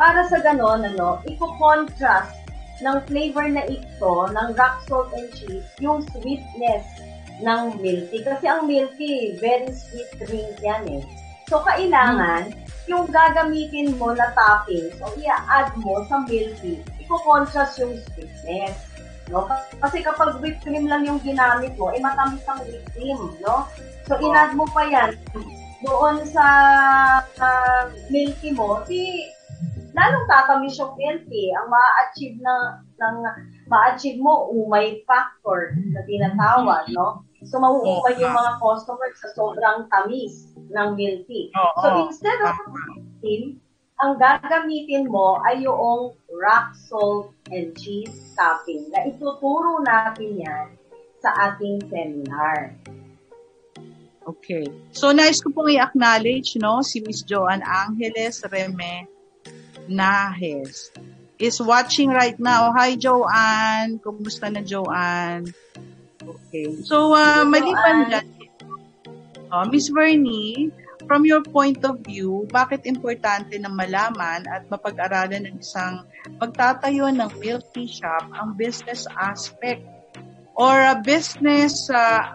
Para 0.00 0.24
sa 0.28 0.40
ganon, 0.40 0.84
ano, 0.84 1.20
i-contrast 1.28 2.45
ng 2.84 2.98
flavor 3.08 3.46
na 3.48 3.64
ito 3.68 4.12
ng 4.32 4.48
rock 4.56 4.76
salt 4.84 5.08
and 5.16 5.28
cheese 5.32 5.66
yung 5.80 6.04
sweetness 6.12 6.84
ng 7.40 7.80
milk 7.80 8.04
tea. 8.12 8.24
Kasi 8.24 8.44
ang 8.48 8.68
milk 8.68 8.92
tea, 8.96 9.36
very 9.40 9.68
sweet 9.72 10.08
drink 10.20 10.56
yan 10.60 10.84
eh. 10.88 11.02
So, 11.46 11.62
kailangan, 11.62 12.52
yung 12.90 13.06
gagamitin 13.10 13.94
mo 14.00 14.10
na 14.14 14.34
toppings, 14.34 14.98
o 14.98 15.14
i-add 15.20 15.74
mo 15.78 16.02
sa 16.10 16.24
milk 16.26 16.52
tea, 16.58 16.80
i-contrast 17.02 17.78
yung 17.82 17.94
sweetness. 18.12 18.76
No? 19.30 19.46
Kasi 19.82 20.06
kapag 20.06 20.38
whipped 20.38 20.62
cream 20.62 20.86
lang 20.86 21.02
yung 21.06 21.18
ginamit 21.22 21.74
mo, 21.74 21.90
eh 21.90 22.00
matamis 22.02 22.46
ang 22.46 22.62
whipped 22.62 22.90
cream, 22.94 23.18
no? 23.42 23.66
So, 24.06 24.18
in-add 24.22 24.54
mo 24.54 24.66
pa 24.70 24.86
yan 24.86 25.18
doon 25.84 26.24
sa 26.26 26.46
uh, 27.22 27.82
milk 28.08 28.34
tea 28.40 28.54
mo, 28.54 28.80
si 28.88 29.28
lalong 29.96 30.28
tatamis 30.28 30.76
yung 30.76 30.92
tea. 31.26 31.50
Ang 31.56 31.68
ma-achieve 31.72 32.38
na 32.44 32.84
ng 33.00 33.16
ma-achieve 33.72 34.20
mo 34.20 34.52
umay 34.52 35.00
factor 35.08 35.72
na 35.72 36.04
tinatawag, 36.04 36.92
no? 36.92 37.24
So, 37.48 37.56
mauumay 37.56 38.20
yung 38.20 38.36
mga 38.36 38.60
customers 38.60 39.16
sa 39.24 39.32
sobrang 39.32 39.88
tamis 39.88 40.52
ng 40.68 40.88
milk 41.00 41.24
tea. 41.24 41.48
Oh, 41.56 41.72
so, 41.80 41.86
oh, 41.88 41.96
instead 42.08 42.36
of 42.44 42.52
cream, 43.20 43.56
ang 44.04 44.20
gagamitin 44.20 45.08
mo 45.08 45.40
ay 45.48 45.64
yung 45.64 46.12
rock 46.28 46.76
salt 46.76 47.32
and 47.48 47.72
cheese 47.80 48.36
topping 48.36 48.92
na 48.92 49.08
ituturo 49.08 49.80
natin 49.80 50.36
yan 50.36 50.66
sa 51.24 51.32
ating 51.52 51.80
seminar. 51.88 52.76
Okay. 54.28 54.68
So, 54.92 55.14
nice 55.16 55.40
ko 55.40 55.54
pong 55.54 55.72
i-acknowledge, 55.72 56.60
no, 56.60 56.84
si 56.84 57.00
Miss 57.00 57.24
Joanne 57.24 57.64
Angeles 57.64 58.44
Reme 58.44 59.15
Nahes 59.88 60.90
is 61.38 61.60
watching 61.60 62.10
right 62.10 62.36
now. 62.40 62.72
Hi, 62.72 62.96
Joanne. 62.96 64.00
Kumusta 64.00 64.48
na, 64.48 64.64
Joanne? 64.64 65.52
Okay. 66.20 66.80
So, 66.82 67.12
uh, 67.12 67.44
maliban 67.44 68.10
dyan, 68.10 68.26
uh, 69.52 69.64
Miss 69.68 69.92
Vernie, 69.92 70.72
from 71.06 71.22
your 71.22 71.44
point 71.44 71.84
of 71.86 72.02
view, 72.02 72.50
bakit 72.50 72.82
importante 72.88 73.54
na 73.62 73.70
malaman 73.70 74.42
at 74.50 74.66
mapag-aralan 74.66 75.46
ng 75.46 75.56
isang 75.62 76.02
pagtatayo 76.42 77.06
ng 77.14 77.30
milk 77.38 77.62
tea 77.70 77.86
shop 77.86 78.26
ang 78.34 78.58
business 78.58 79.06
aspect 79.14 79.86
or 80.58 80.74
a 80.74 80.98
business 80.98 81.86
uh, 81.92 82.34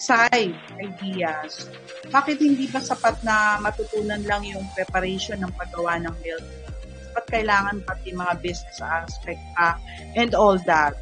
side 0.00 0.56
ideas? 0.80 1.68
Bakit 2.08 2.40
hindi 2.40 2.66
ba 2.72 2.80
sapat 2.80 3.20
na 3.20 3.60
matutunan 3.60 4.24
lang 4.24 4.42
yung 4.48 4.64
preparation 4.72 5.38
ng 5.44 5.52
paggawa 5.54 6.00
ng 6.00 6.14
milk 6.24 6.40
tea? 6.40 6.68
Ba't 7.12 7.26
kailangan 7.28 7.84
pati 7.84 8.16
mga 8.16 8.34
business 8.40 8.80
aspect 8.80 9.42
pa 9.54 9.76
and 10.16 10.32
all 10.32 10.56
that? 10.64 10.96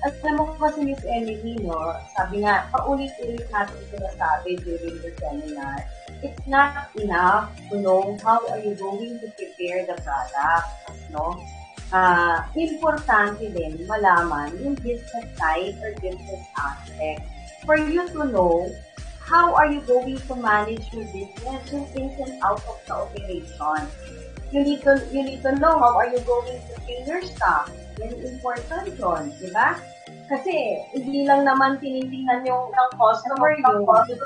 At 0.00 0.16
alam 0.24 0.40
mo 0.40 0.56
kasi 0.56 0.80
Miss 0.88 1.04
Emily, 1.04 1.60
no, 1.60 1.76
sabi 2.16 2.40
nga, 2.40 2.64
paulit-ulit 2.72 3.44
natin 3.52 3.80
sinasabi 3.92 4.56
during 4.64 4.96
the 5.04 5.12
seminar, 5.20 5.76
it's 6.24 6.40
not 6.48 6.88
enough 6.96 7.52
to 7.68 7.76
know 7.84 8.16
how 8.24 8.40
are 8.48 8.64
you 8.64 8.72
going 8.80 9.20
to 9.20 9.28
prepare 9.36 9.84
the 9.84 9.96
product, 10.00 10.72
no? 11.12 11.36
Uh, 11.92 12.40
importante 12.56 13.50
din 13.52 13.76
malaman 13.84 14.54
yung 14.62 14.72
business 14.80 15.26
side 15.36 15.76
or 15.84 15.92
business 16.00 16.48
aspect. 16.56 17.20
For 17.64 17.76
you 17.76 18.08
to 18.08 18.24
know 18.24 18.72
how 19.20 19.54
are 19.54 19.70
you 19.70 19.80
going 19.82 20.18
to 20.18 20.34
manage 20.34 20.92
your 20.92 21.04
business, 21.12 21.72
yung 21.72 21.86
ins 21.94 22.16
and 22.18 22.42
out 22.42 22.62
of 22.66 22.78
the 22.86 22.94
operation. 22.94 23.86
You 24.50 24.64
need 24.64 24.82
to, 24.82 24.98
you 25.12 25.22
need 25.22 25.42
to 25.42 25.54
know 25.56 25.78
how 25.78 25.94
are 25.94 26.10
you 26.10 26.18
going 26.26 26.58
to 26.58 26.74
pay 26.82 27.04
your 27.06 27.22
staff 27.22 27.70
yan 28.00 28.16
important 28.24 28.86
yun, 28.96 29.22
di 29.36 29.48
ba? 29.52 29.76
Kasi, 30.30 30.54
hindi 30.96 31.28
lang 31.28 31.44
naman 31.44 31.76
tinitingnan 31.82 32.46
yung 32.48 32.72
ng 32.72 32.90
customer 32.96 33.52
yung 33.60 33.84
quality 33.84 34.16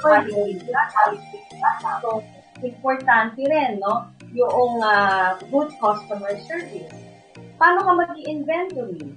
So, 1.99 2.23
importante 2.63 3.41
rin, 3.43 3.83
no? 3.83 4.07
Yung 4.31 4.79
uh, 4.79 5.35
good 5.51 5.75
customer 5.83 6.39
service. 6.47 6.93
Paano 7.59 7.83
ka 7.83 7.93
mag-inventory? 7.99 9.11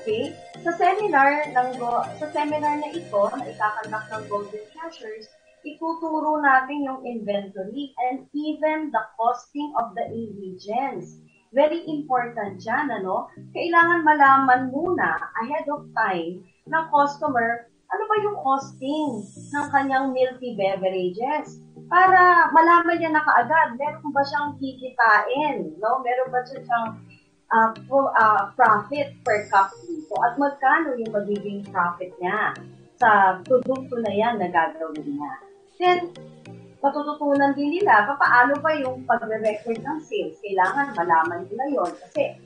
Okay? 0.00 0.32
Sa 0.68 0.76
seminar 0.76 1.48
ng 1.56 1.80
sa 2.20 2.28
seminar 2.28 2.76
na 2.76 2.92
ito 2.92 3.22
na 3.32 3.40
ikakandak 3.40 4.04
ng 4.12 4.24
Golden 4.28 4.64
Treasures, 4.68 5.24
ituturo 5.64 6.44
natin 6.44 6.84
yung 6.84 7.00
inventory 7.08 7.96
and 8.04 8.28
even 8.36 8.92
the 8.92 9.00
costing 9.16 9.72
of 9.80 9.96
the 9.96 10.04
ingredients 10.12 11.24
very 11.56 11.80
important 11.88 12.60
dyan, 12.60 12.84
ano? 13.00 13.32
Kailangan 13.56 14.04
malaman 14.04 14.68
muna 14.68 15.16
ahead 15.40 15.64
of 15.72 15.88
time 15.96 16.44
ng 16.44 16.84
customer 16.92 17.72
ano 17.88 18.04
ba 18.04 18.16
yung 18.20 18.36
costing 18.44 19.24
ng 19.24 19.66
kanyang 19.72 20.12
milky 20.12 20.52
beverages 20.52 21.64
para 21.88 22.52
malaman 22.52 23.00
niya 23.00 23.16
na 23.16 23.24
kaagad 23.24 23.80
meron 23.80 24.12
ba 24.12 24.20
siyang 24.20 24.52
kikitain, 24.60 25.72
no? 25.80 26.04
Meron 26.04 26.28
ba 26.28 26.44
siyang 26.44 27.00
uh, 27.52 27.70
pro, 27.88 28.08
uh, 28.12 28.52
profit 28.54 29.16
per 29.24 29.48
cup 29.48 29.72
dito 29.84 30.14
at 30.20 30.36
magkano 30.36 30.96
yung 30.96 31.12
magiging 31.12 31.60
profit 31.68 32.12
niya 32.20 32.52
sa 32.98 33.38
produkto 33.46 34.00
na 34.02 34.10
yan 34.10 34.42
na 34.42 34.50
gagawin 34.50 35.06
niya. 35.06 35.32
Then, 35.78 35.98
matututunan 36.82 37.54
din 37.54 37.78
nila 37.78 38.10
paano 38.18 38.58
pa 38.58 38.74
yung 38.74 39.06
pagre-record 39.06 39.78
ng 39.82 39.98
sales. 40.02 40.38
Kailangan 40.42 40.94
malaman 40.94 41.46
nila 41.46 41.64
yon 41.70 41.92
kasi 41.94 42.38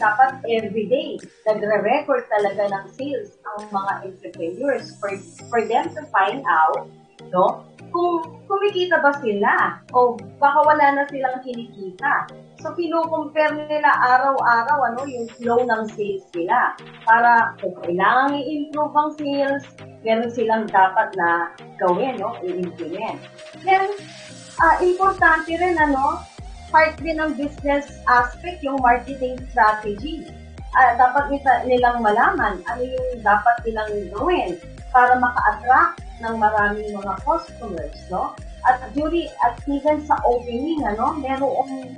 dapat 0.00 0.40
everyday 0.48 1.20
nagre-record 1.44 2.24
talaga 2.32 2.72
ng 2.72 2.84
sales 2.96 3.36
ang 3.44 3.68
mga 3.68 3.92
entrepreneurs 4.08 4.96
for, 4.96 5.12
for 5.52 5.60
them 5.68 5.84
to 5.92 6.00
find 6.08 6.40
out 6.48 6.88
no 7.28 7.62
kung 7.92 8.24
kumikita 8.48 8.98
ba 9.04 9.12
sila 9.20 9.78
o 9.92 10.16
baka 10.40 10.58
wala 10.64 10.96
na 10.96 11.04
silang 11.12 11.38
kinikita. 11.44 12.26
So, 12.64 12.72
kino-compare 12.72 13.68
nila 13.68 13.90
araw-araw 13.90 14.78
ano, 14.92 15.00
yung 15.04 15.28
flow 15.36 15.60
ng 15.68 15.82
sales 15.92 16.24
nila 16.32 16.72
para 17.04 17.52
kung 17.60 17.76
kailangan 17.84 18.38
i-improve 18.38 18.94
ang 18.96 19.10
sales, 19.20 19.64
meron 20.02 20.32
silang 20.32 20.64
dapat 20.72 21.12
na 21.20 21.52
gawin, 21.76 22.16
no? 22.16 22.32
i-implement. 22.40 23.20
Then, 23.60 23.92
uh, 24.62 24.76
importante 24.80 25.52
rin, 25.52 25.76
ano, 25.76 26.22
part 26.72 26.96
din 27.04 27.20
ng 27.20 27.36
business 27.36 28.00
aspect, 28.08 28.64
yung 28.64 28.80
marketing 28.80 29.36
strategy. 29.52 30.24
Uh, 30.72 30.96
dapat 30.96 31.28
nilang 31.68 32.00
malaman 32.00 32.56
ano 32.64 32.80
yung 32.80 33.20
dapat 33.20 33.60
nilang 33.60 33.92
gawin 34.08 34.56
para 34.92 35.16
maka-attract 35.16 36.04
ng 36.20 36.34
maraming 36.38 36.92
mga 36.94 37.14
customers, 37.24 37.98
no? 38.12 38.36
At 38.62 38.78
during, 38.94 39.26
at 39.42 39.58
even 39.66 40.06
sa 40.06 40.22
opening, 40.22 40.86
ano, 40.86 41.18
merong 41.18 41.50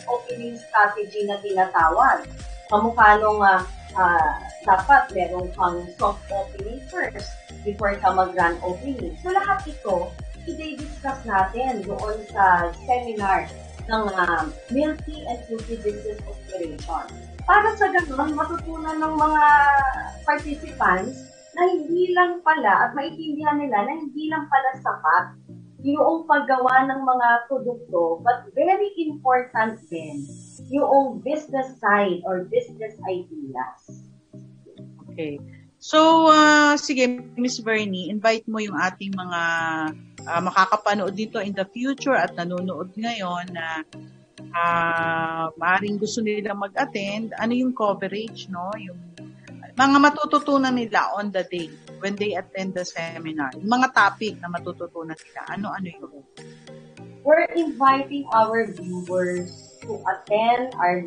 opening 0.08 0.56
strategy 0.56 1.28
na 1.28 1.36
tinatawag. 1.44 2.24
Kamukha 2.72 3.20
nung 3.20 3.44
uh, 3.44 3.60
uh, 3.92 4.32
dapat 4.64 5.12
meron 5.12 5.52
kang 5.52 5.84
soft 6.00 6.24
opening 6.32 6.80
first 6.88 7.36
before 7.68 7.92
ka 8.00 8.08
mag-grand 8.16 8.56
opening. 8.64 9.12
So 9.20 9.28
lahat 9.36 9.68
ito, 9.68 10.08
i-discuss 10.48 11.20
natin 11.28 11.84
doon 11.84 12.16
sa 12.32 12.72
seminar 12.88 13.44
ng 13.84 14.04
uh, 14.08 14.48
Milky 14.72 15.20
and 15.28 15.44
Fruity 15.44 15.76
Business 15.84 16.20
Operation. 16.24 17.04
Para 17.44 17.76
sa 17.76 17.92
ganun, 17.92 18.32
matutunan 18.32 18.96
ng 19.04 19.14
mga 19.20 19.44
participants 20.24 21.33
na 21.54 21.64
hindi 21.70 22.14
lang 22.14 22.42
pala 22.42 22.88
at 22.88 22.90
maintindihan 22.92 23.58
nila 23.58 23.86
na 23.86 23.94
hindi 23.98 24.30
lang 24.30 24.46
pala 24.50 24.70
sapat 24.82 25.24
yung 25.84 26.24
paggawa 26.24 26.88
ng 26.88 27.00
mga 27.04 27.28
produkto 27.46 28.18
but 28.24 28.48
very 28.56 28.88
important 29.04 29.76
din 29.92 30.24
yung 30.72 31.20
business 31.20 31.76
side 31.76 32.24
or 32.24 32.48
business 32.48 32.96
ideas. 33.04 34.08
Okay. 35.12 35.36
So, 35.84 36.32
uh, 36.32 36.80
sige, 36.80 37.20
Miss 37.36 37.60
Bernie, 37.60 38.08
invite 38.08 38.48
mo 38.48 38.56
yung 38.56 38.72
ating 38.80 39.12
mga 39.12 39.40
uh, 40.24 40.40
makakapanood 40.40 41.12
dito 41.12 41.36
in 41.44 41.52
the 41.52 41.68
future 41.76 42.16
at 42.16 42.32
nanonood 42.32 42.88
ngayon 42.96 43.52
na 43.52 43.84
uh, 44.56 45.52
maaaring 45.60 46.00
gusto 46.00 46.24
nila 46.24 46.56
mag-attend, 46.56 47.36
ano 47.36 47.52
yung 47.52 47.76
coverage, 47.76 48.48
no? 48.48 48.72
Yung 48.80 48.96
mga 49.74 49.98
matututunan 49.98 50.74
nila 50.74 51.10
on 51.18 51.34
the 51.34 51.42
day 51.50 51.66
when 51.98 52.14
they 52.14 52.38
attend 52.38 52.74
the 52.78 52.86
seminar. 52.86 53.50
Mga 53.58 53.90
topic 53.90 54.38
na 54.38 54.46
matututunan 54.46 55.18
nila, 55.18 55.40
ano-ano 55.50 55.88
yun? 55.90 56.22
We're 57.26 57.48
inviting 57.56 58.28
our 58.30 58.68
viewers 58.68 59.80
to 59.82 59.98
attend 60.06 60.76
our 60.78 61.02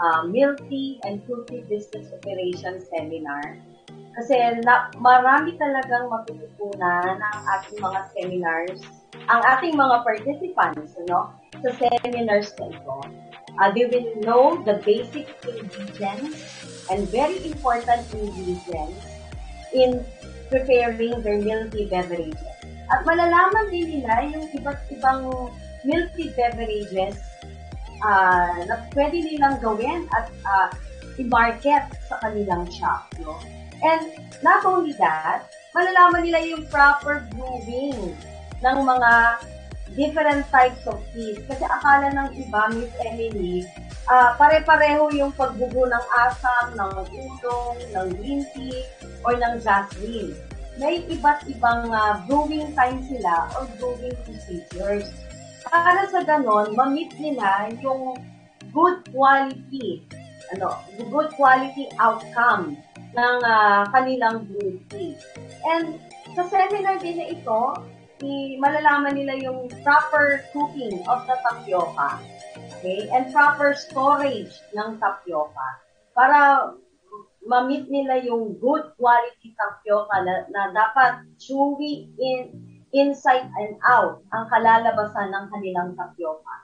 uh, 0.00 0.22
Milty 0.26 0.98
and 1.04 1.22
Kulti 1.28 1.62
Business 1.68 2.10
Operations 2.10 2.88
Seminar 2.90 3.60
kasi 4.18 4.34
na, 4.66 4.90
marami 4.98 5.54
talagang 5.54 6.10
matututunan 6.10 7.16
ng 7.22 7.38
ating 7.56 7.78
mga 7.78 8.00
seminars, 8.10 8.80
ang 9.30 9.40
ating 9.56 9.78
mga 9.78 10.02
participants, 10.02 10.98
no, 11.06 11.30
sa 11.62 11.70
seminars 11.78 12.50
na 12.58 12.74
ito. 12.74 12.96
Uh, 13.60 13.68
they 13.70 13.86
will 13.86 14.10
know 14.24 14.44
the 14.66 14.82
basic 14.82 15.30
ingredients 15.46 16.59
and 16.90 17.06
very 17.08 17.38
important 17.46 18.02
ingredients 18.12 19.06
in 19.72 20.02
preparing 20.50 21.22
their 21.22 21.38
milky 21.38 21.86
beverages. 21.86 22.50
At 22.90 23.06
malalaman 23.06 23.70
din 23.70 24.02
nila 24.02 24.26
yung 24.34 24.50
iba't 24.50 24.82
ibang 24.90 25.30
milky 25.86 26.34
beverages 26.34 27.22
uh, 28.02 28.58
na 28.66 28.74
pwede 28.98 29.22
nilang 29.22 29.62
gawin 29.62 30.10
at 30.18 30.26
uh, 30.42 30.68
i-market 31.22 31.86
sa 32.10 32.18
kanilang 32.18 32.66
shop. 32.74 33.06
No? 33.22 33.38
And 33.80 34.10
not 34.42 34.66
only 34.66 34.92
that, 34.98 35.46
malalaman 35.70 36.26
nila 36.26 36.42
yung 36.42 36.66
proper 36.66 37.24
brewing 37.30 38.18
ng 38.60 38.78
mga 38.82 39.12
different 39.98 40.46
types 40.50 40.82
of 40.86 40.98
teas. 41.14 41.40
Kasi 41.46 41.64
akala 41.66 42.10
ng 42.14 42.28
iba, 42.38 42.62
Miss 42.74 42.92
Emily, 43.02 43.66
uh, 44.10 44.34
pare-pareho 44.38 45.10
yung 45.14 45.32
pagbubo 45.34 45.86
ng 45.86 46.04
asam, 46.26 46.74
ng 46.78 46.92
ulong, 47.10 47.76
ng 47.94 48.06
green 48.18 48.42
tea, 48.54 48.86
or 49.26 49.34
ng 49.36 49.58
jasmine. 49.62 50.34
May 50.80 51.04
iba't 51.12 51.44
ibang 51.50 51.92
uh, 51.92 52.22
brewing 52.24 52.72
time 52.72 53.04
sila 53.04 53.50
or 53.58 53.68
brewing 53.76 54.16
procedures. 54.24 55.12
Para 55.68 56.08
sa 56.08 56.24
ganon, 56.24 56.72
ma-meet 56.72 57.12
nila 57.20 57.68
yung 57.84 58.16
good 58.72 58.98
quality, 59.12 60.02
ano, 60.56 60.80
good 61.10 61.28
quality 61.36 61.90
outcome 62.00 62.78
ng 63.12 63.36
uh, 63.42 63.82
kanilang 63.90 64.46
beauty. 64.46 65.18
And 65.66 65.98
sa 66.32 66.46
seminar 66.46 67.02
din 67.02 67.18
na 67.18 67.26
ito, 67.28 67.60
malalaman 68.60 69.16
nila 69.16 69.34
yung 69.40 69.68
proper 69.80 70.44
cooking 70.52 71.00
of 71.08 71.24
the 71.24 71.36
tapioca. 71.40 72.20
Okay? 72.78 73.08
And 73.12 73.32
proper 73.32 73.72
storage 73.72 74.52
ng 74.76 75.00
tapioca. 75.00 75.68
Para 76.12 76.72
ma-meet 77.44 77.88
nila 77.88 78.20
yung 78.20 78.60
good 78.60 78.92
quality 79.00 79.56
tapioca 79.56 80.16
na, 80.20 80.34
na 80.52 80.62
dapat 80.76 81.24
chewy 81.40 82.12
in 82.20 82.52
inside 82.90 83.46
and 83.54 83.78
out 83.86 84.18
ang 84.34 84.50
kalalabasan 84.50 85.30
ng 85.30 85.44
kanilang 85.54 85.94
tapioca. 85.94 86.54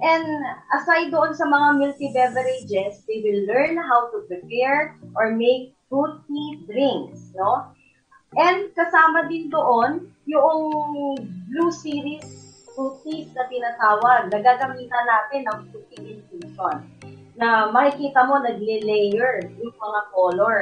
And 0.00 0.24
aside 0.72 1.12
doon 1.12 1.36
sa 1.36 1.44
mga 1.44 1.68
milky 1.76 2.08
beverages, 2.12 3.04
they 3.04 3.20
will 3.20 3.44
learn 3.48 3.76
how 3.80 4.08
to 4.12 4.24
prepare 4.28 4.96
or 5.16 5.32
make 5.36 5.76
fruity 5.88 6.64
drinks, 6.68 7.32
no? 7.36 7.72
And 8.38 8.70
kasama 8.78 9.26
din 9.26 9.50
doon 9.50 10.06
yung 10.26 10.60
Blue 11.50 11.72
Series 11.74 12.22
fruities 12.70 13.34
na 13.34 13.50
tinatawag 13.50 14.30
na 14.30 14.38
gagamitan 14.38 15.04
natin 15.04 15.40
ng 15.50 15.58
fruity 15.68 15.98
infusion 16.16 16.86
na 17.34 17.68
makikita 17.74 18.22
mo 18.30 18.38
nagle-layer 18.38 19.50
yung 19.58 19.74
mga 19.74 20.00
color 20.14 20.60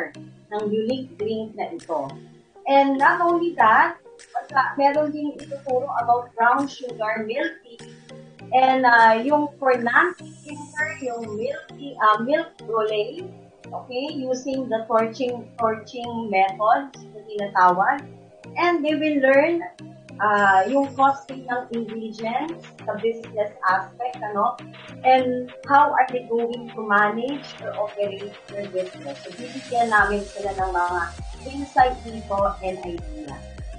ng 0.49 0.63
unique 0.73 1.13
drink 1.21 1.53
na 1.55 1.69
ito. 1.69 2.09
And 2.65 2.97
not 2.97 3.21
only 3.21 3.53
that, 3.61 4.01
meron 4.81 5.13
din 5.13 5.37
ituturo 5.37 5.89
about 6.01 6.33
brown 6.35 6.67
sugar 6.67 7.23
milk 7.29 7.53
tea 7.63 7.79
and 8.53 8.85
uh, 8.89 9.21
yung 9.21 9.53
for 9.61 9.77
non-drinker, 9.77 10.89
yung 11.05 11.37
milk 11.37 11.63
tea, 11.77 11.95
uh, 12.01 12.19
milk 12.25 12.49
rolling, 12.65 13.29
okay, 13.73 14.05
using 14.15 14.69
the 14.69 14.85
torching 14.87 15.49
torching 15.59 16.31
methods 16.31 16.97
na 17.15 17.21
tinatawag. 17.27 18.05
And 18.57 18.81
they 18.81 18.97
will 18.97 19.21
learn 19.23 19.63
uh, 20.21 20.67
yung 20.67 20.91
costing 20.95 21.47
ng 21.47 21.63
ingredients 21.75 22.67
sa 22.83 22.99
business 22.99 23.51
aspect, 23.67 24.19
ano, 24.23 24.59
and 25.07 25.51
how 25.67 25.95
are 25.95 26.09
they 26.11 26.27
going 26.27 26.71
to 26.75 26.81
manage 26.83 27.47
or 27.63 27.75
operate 27.79 28.35
their 28.51 28.67
business. 28.71 29.17
So, 29.23 29.31
bibigyan 29.35 29.95
namin 29.95 30.23
sila 30.27 30.55
ng 30.59 30.71
mga 30.75 31.01
insight 31.49 31.97
dito 32.03 32.37
and 32.63 32.79
idea. 32.83 33.37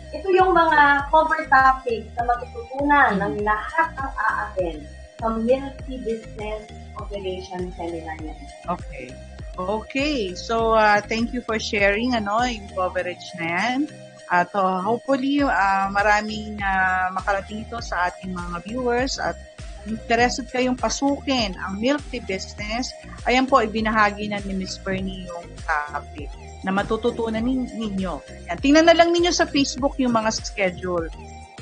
Ito 0.10 0.28
yung 0.34 0.58
mga 0.58 1.12
cover 1.14 1.46
topics 1.46 2.10
na 2.18 2.24
matututunan 2.26 3.22
ng 3.22 3.34
lahat 3.46 3.94
ng 3.94 4.12
a-attend 4.18 4.82
sa 5.22 5.28
Milky 5.38 6.02
Business 6.02 6.66
Operation 6.98 7.70
Seminar 7.78 8.18
na 8.24 8.34
Okay. 8.74 9.14
Okay, 9.60 10.40
so 10.40 10.72
uh, 10.72 11.04
thank 11.04 11.36
you 11.36 11.44
for 11.44 11.60
sharing 11.60 12.16
ano 12.16 12.40
yung 12.48 12.72
coverage 12.72 13.28
na 13.36 13.44
yan. 13.44 13.80
At 14.32 14.56
uh, 14.56 14.80
hopefully 14.80 15.44
uh, 15.44 15.92
maraming 15.92 16.64
uh, 16.64 17.12
makarating 17.12 17.68
ito 17.68 17.76
sa 17.84 18.08
ating 18.08 18.32
mga 18.32 18.56
viewers 18.64 19.20
at 19.20 19.36
interested 19.84 20.48
kayong 20.48 20.80
pasukin 20.80 21.60
ang 21.60 21.76
milk 21.76 22.00
tea 22.08 22.24
business, 22.24 22.96
ayan 23.28 23.52
po, 23.52 23.60
ibinahagi 23.60 24.32
na 24.32 24.40
ni 24.48 24.56
Miss 24.56 24.80
Bernie 24.80 25.28
yung 25.28 25.52
topic 25.68 26.32
na 26.64 26.72
matututunan 26.72 27.44
ninyo. 27.44 28.24
Yan, 28.48 28.58
tingnan 28.64 28.88
na 28.88 28.96
lang 28.96 29.12
ninyo 29.12 29.36
sa 29.36 29.44
Facebook 29.44 30.00
yung 30.00 30.16
mga 30.16 30.40
schedule 30.40 31.12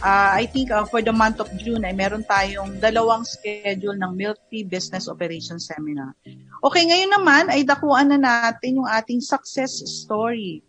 uh, 0.01 0.31
I 0.36 0.45
think 0.49 0.69
uh, 0.71 0.86
for 0.86 1.01
the 1.01 1.13
month 1.13 1.39
of 1.39 1.49
June 1.57 1.86
ay 1.86 1.93
meron 1.93 2.25
tayong 2.25 2.77
dalawang 2.77 3.25
schedule 3.25 3.97
ng 3.97 4.12
Milk 4.13 4.38
Tea 4.49 4.65
Business 4.65 5.10
Operations 5.10 5.69
Seminar. 5.69 6.13
Okay, 6.62 6.83
ngayon 6.86 7.12
naman 7.13 7.43
ay 7.49 7.65
dakuan 7.65 8.12
na 8.13 8.19
natin 8.19 8.81
yung 8.83 8.89
ating 8.89 9.21
success 9.21 9.81
story 9.86 10.62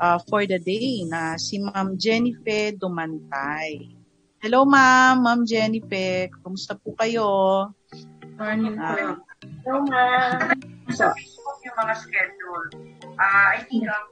uh, 0.00 0.18
for 0.30 0.46
the 0.46 0.58
day 0.58 1.04
na 1.06 1.36
si 1.38 1.60
Ma'am 1.60 1.94
Jennifer 1.98 2.74
Dumantay. 2.74 3.94
Hello 4.44 4.68
ma'am, 4.68 5.24
Ma'am 5.24 5.40
Jennifer. 5.48 6.28
Kumusta 6.44 6.76
po 6.76 6.92
kayo? 7.00 7.28
Morning 8.36 8.76
uh, 8.76 9.16
Hello 9.64 9.80
ma'am. 9.88 10.52
Facebook 10.90 11.58
yung 11.64 11.76
mga 11.80 11.94
schedule. 11.96 12.66
Uh, 13.16 13.48
I 13.56 13.64
think 13.64 13.88
uh, 13.88 14.04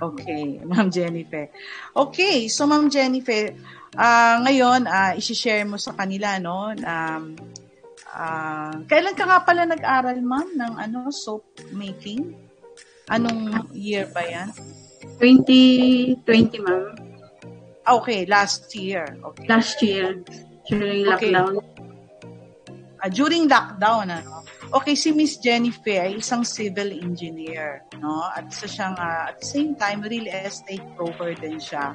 Okay, 0.00 0.58
Ma'am 0.70 0.88
Jennifer. 0.88 1.52
Okay, 1.92 2.48
so 2.48 2.64
Ma'am 2.64 2.88
Jennifer, 2.88 3.52
uh, 3.94 4.36
ngayon, 4.48 4.88
uh, 4.88 5.12
isi-share 5.14 5.68
mo 5.68 5.76
sa 5.76 5.92
kanila, 5.92 6.40
no? 6.40 6.72
Um, 6.72 7.36
uh, 8.08 8.72
kailan 8.88 9.14
ka 9.14 9.28
nga 9.28 9.44
pala 9.44 9.68
nag-aral, 9.68 10.16
Ma'am, 10.24 10.48
ng 10.56 10.74
ano, 10.80 11.12
soap 11.12 11.44
making? 11.76 12.32
Anong 13.12 13.70
year 13.76 14.08
ba 14.08 14.24
yan? 14.24 14.48
2020, 15.20 16.64
Ma'am. 16.64 16.96
Okay, 17.90 18.24
last 18.24 18.72
year. 18.76 19.04
Okay. 19.34 19.46
Last 19.50 19.82
year, 19.82 20.22
during 20.68 21.04
lockdown. 21.04 21.58
Okay. 21.58 21.68
Uh, 23.00 23.10
during 23.10 23.48
lockdown, 23.48 24.08
ano? 24.08 24.44
Okay, 24.70 24.94
si 24.94 25.10
Miss 25.10 25.34
Jennifer 25.42 25.98
ay 26.06 26.22
isang 26.22 26.46
civil 26.46 26.94
engineer, 26.94 27.82
no? 27.98 28.22
At 28.30 28.54
sa 28.54 28.70
siyang 28.70 28.94
uh, 28.94 29.34
at 29.34 29.42
the 29.42 29.46
same 29.46 29.74
time 29.74 29.98
real 30.06 30.30
estate 30.30 30.86
broker 30.94 31.34
din 31.34 31.58
siya. 31.58 31.90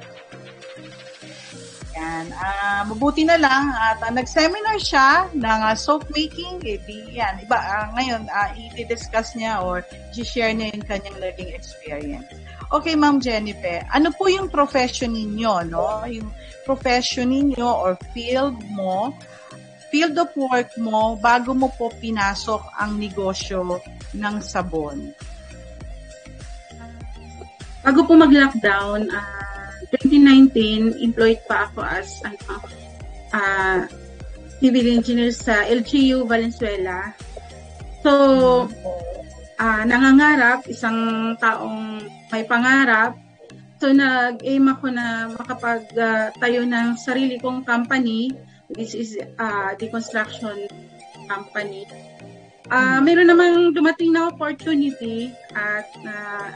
Yan. 1.95 2.35
Uh, 2.35 2.83
mabuti 2.91 3.23
na 3.23 3.39
lang 3.39 3.71
at 3.71 4.03
uh, 4.03 4.11
nag-seminar 4.11 4.75
siya 4.75 5.31
ng 5.31 5.59
uh, 5.63 5.71
soap 5.71 6.03
making. 6.11 6.59
Eh, 6.67 6.75
di, 6.83 7.15
yan. 7.15 7.39
Iba, 7.47 7.55
uh, 7.55 7.95
ngayon, 7.95 8.27
uh, 8.27 8.51
i-discuss 8.75 9.39
niya 9.39 9.63
or 9.63 9.79
i-share 10.11 10.51
niya 10.51 10.75
yung 10.75 10.83
kanyang 10.83 11.17
learning 11.23 11.55
experience. 11.55 12.27
Okay, 12.75 12.99
Ma'am 12.99 13.23
Jennifer, 13.23 13.87
ano 13.95 14.11
po 14.11 14.27
yung 14.27 14.51
profession 14.51 15.15
ninyo, 15.15 15.71
no? 15.71 16.03
Yung 16.11 16.27
profession 16.67 17.31
ninyo 17.31 17.63
or 17.63 17.95
field 18.11 18.59
mo 18.75 19.15
field 19.89 20.15
of 20.17 20.31
work 20.37 20.71
mo 20.77 21.17
bago 21.19 21.53
mo 21.53 21.71
po 21.73 21.91
pinasok 22.01 22.61
ang 22.79 22.97
negosyo 22.97 23.81
ng 24.15 24.35
sabon? 24.41 25.13
Bago 27.85 28.01
po 28.05 28.17
mag-lockdown, 28.17 29.09
uh, 29.13 29.77
2019, 30.01 30.97
employed 31.05 31.37
pa 31.45 31.69
ako 31.69 31.85
as 31.85 32.19
ano, 32.25 32.57
uh, 33.29 33.79
civil 34.57 34.87
engineer 34.89 35.29
sa 35.29 35.69
LGU 35.69 36.25
Valenzuela. 36.25 37.13
So, 38.01 38.11
uh, 39.61 39.83
nangangarap, 39.85 40.65
isang 40.65 40.97
taong 41.37 42.01
may 42.33 42.41
pangarap, 42.49 43.21
So 43.75 43.91
nag-aim 43.91 44.65
ako 44.71 44.87
na 44.87 45.29
makapag-tayo 45.35 46.59
uh, 46.63 46.71
ng 46.71 46.87
sarili 46.95 47.35
kong 47.37 47.67
company. 47.67 48.31
This 48.69 48.97
is 48.97 49.17
uh, 49.37 49.77
the 49.77 49.87
construction 49.93 50.65
company. 51.29 51.85
Uh, 52.65 52.97
meron 53.05 53.29
namang 53.29 53.77
dumating 53.77 54.17
na 54.17 54.33
opportunity 54.33 55.29
at 55.53 55.85
na 56.01 56.17
uh, 56.17 56.47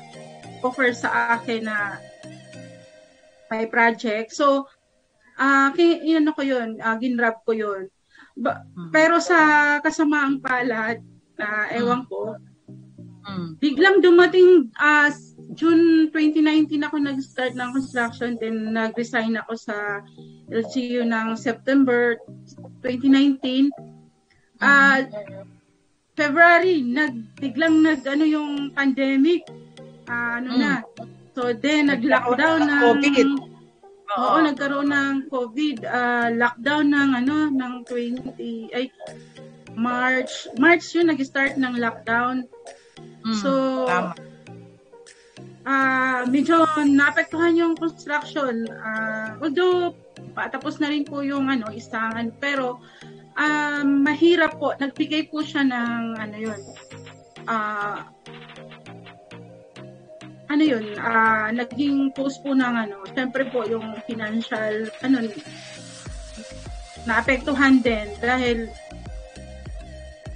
offer 0.65 0.89
sa 0.89 1.37
akin 1.37 1.69
na 1.69 2.01
may 3.53 3.69
project. 3.69 4.33
So, 4.33 4.65
uh, 5.37 5.69
ano 5.69 6.31
ko 6.33 6.41
yun, 6.41 6.81
uh, 6.81 6.97
ginrab 6.97 7.45
ko 7.45 7.53
yun. 7.53 7.93
Ba- 8.33 8.65
hmm. 8.65 8.89
pero 8.89 9.21
sa 9.21 9.77
kasamaang 9.85 10.41
palad, 10.41 11.01
uh, 11.37 11.65
ewan 11.77 12.09
ko, 12.09 12.37
hmm. 13.25 13.61
biglang 13.61 14.01
dumating 14.01 14.73
uh, 14.81 15.13
June 15.57 16.13
2019 16.13 16.85
ako 16.85 17.01
nag-start 17.01 17.57
ng 17.57 17.73
construction, 17.73 18.37
then 18.37 18.69
nag-resign 18.69 19.33
ako 19.33 19.57
sa 19.57 20.05
LCU 20.53 21.01
ng 21.01 21.33
September 21.33 22.21
2019. 22.85 23.73
Uh, 24.61 25.09
February, 26.13 26.85
nag, 26.85 27.33
biglang 27.41 27.81
nag, 27.81 28.05
ano 28.05 28.25
yung 28.29 28.69
pandemic. 28.77 29.49
Uh, 30.05 30.37
ano 30.37 30.49
mm. 30.53 30.59
na. 30.61 30.73
So, 31.33 31.49
then, 31.55 31.89
nag-lockdown 31.89 32.69
ng... 32.69 32.81
COVID. 32.85 33.29
Oo, 34.09 34.21
Oo, 34.21 34.37
nagkaroon 34.45 34.89
ng 34.93 35.15
COVID. 35.33 35.77
Uh, 35.81 36.29
lockdown 36.37 36.93
ng, 36.93 37.09
ano, 37.25 37.35
ng 37.49 37.73
20, 37.89 38.37
ay, 38.75 38.93
March. 39.73 40.45
March 40.61 40.85
yun, 40.93 41.09
nag-start 41.09 41.57
ng 41.57 41.73
lockdown. 41.79 42.45
Mm, 43.25 43.33
so, 43.39 43.49
tama 43.89 44.28
uh, 45.65 46.23
medyo 46.29 46.63
naapektuhan 46.85 47.57
yung 47.57 47.73
construction. 47.75 48.67
Uh, 48.69 49.35
although, 49.41 49.95
patapos 50.35 50.79
na 50.79 50.91
rin 50.91 51.03
po 51.03 51.25
yung 51.25 51.49
ano, 51.49 51.71
istangan. 51.73 52.31
Pero, 52.37 52.79
uh, 53.35 53.83
mahirap 53.83 54.59
po. 54.59 54.75
Nagbigay 54.77 55.27
po 55.31 55.43
siya 55.43 55.65
ng, 55.65 56.03
ano 56.19 56.35
yun, 56.37 56.61
uh, 57.49 57.99
ano 60.49 60.63
yun, 60.65 60.97
uh, 60.97 61.53
naging 61.53 62.09
post 62.17 62.41
po 62.41 62.57
ng 62.57 62.73
ano, 62.89 63.05
syempre 63.13 63.45
po 63.53 63.63
yung 63.69 63.93
financial, 64.09 64.89
ano, 65.05 65.29
naapektuhan 67.05 67.81
din 67.85 68.09
dahil 68.17 68.65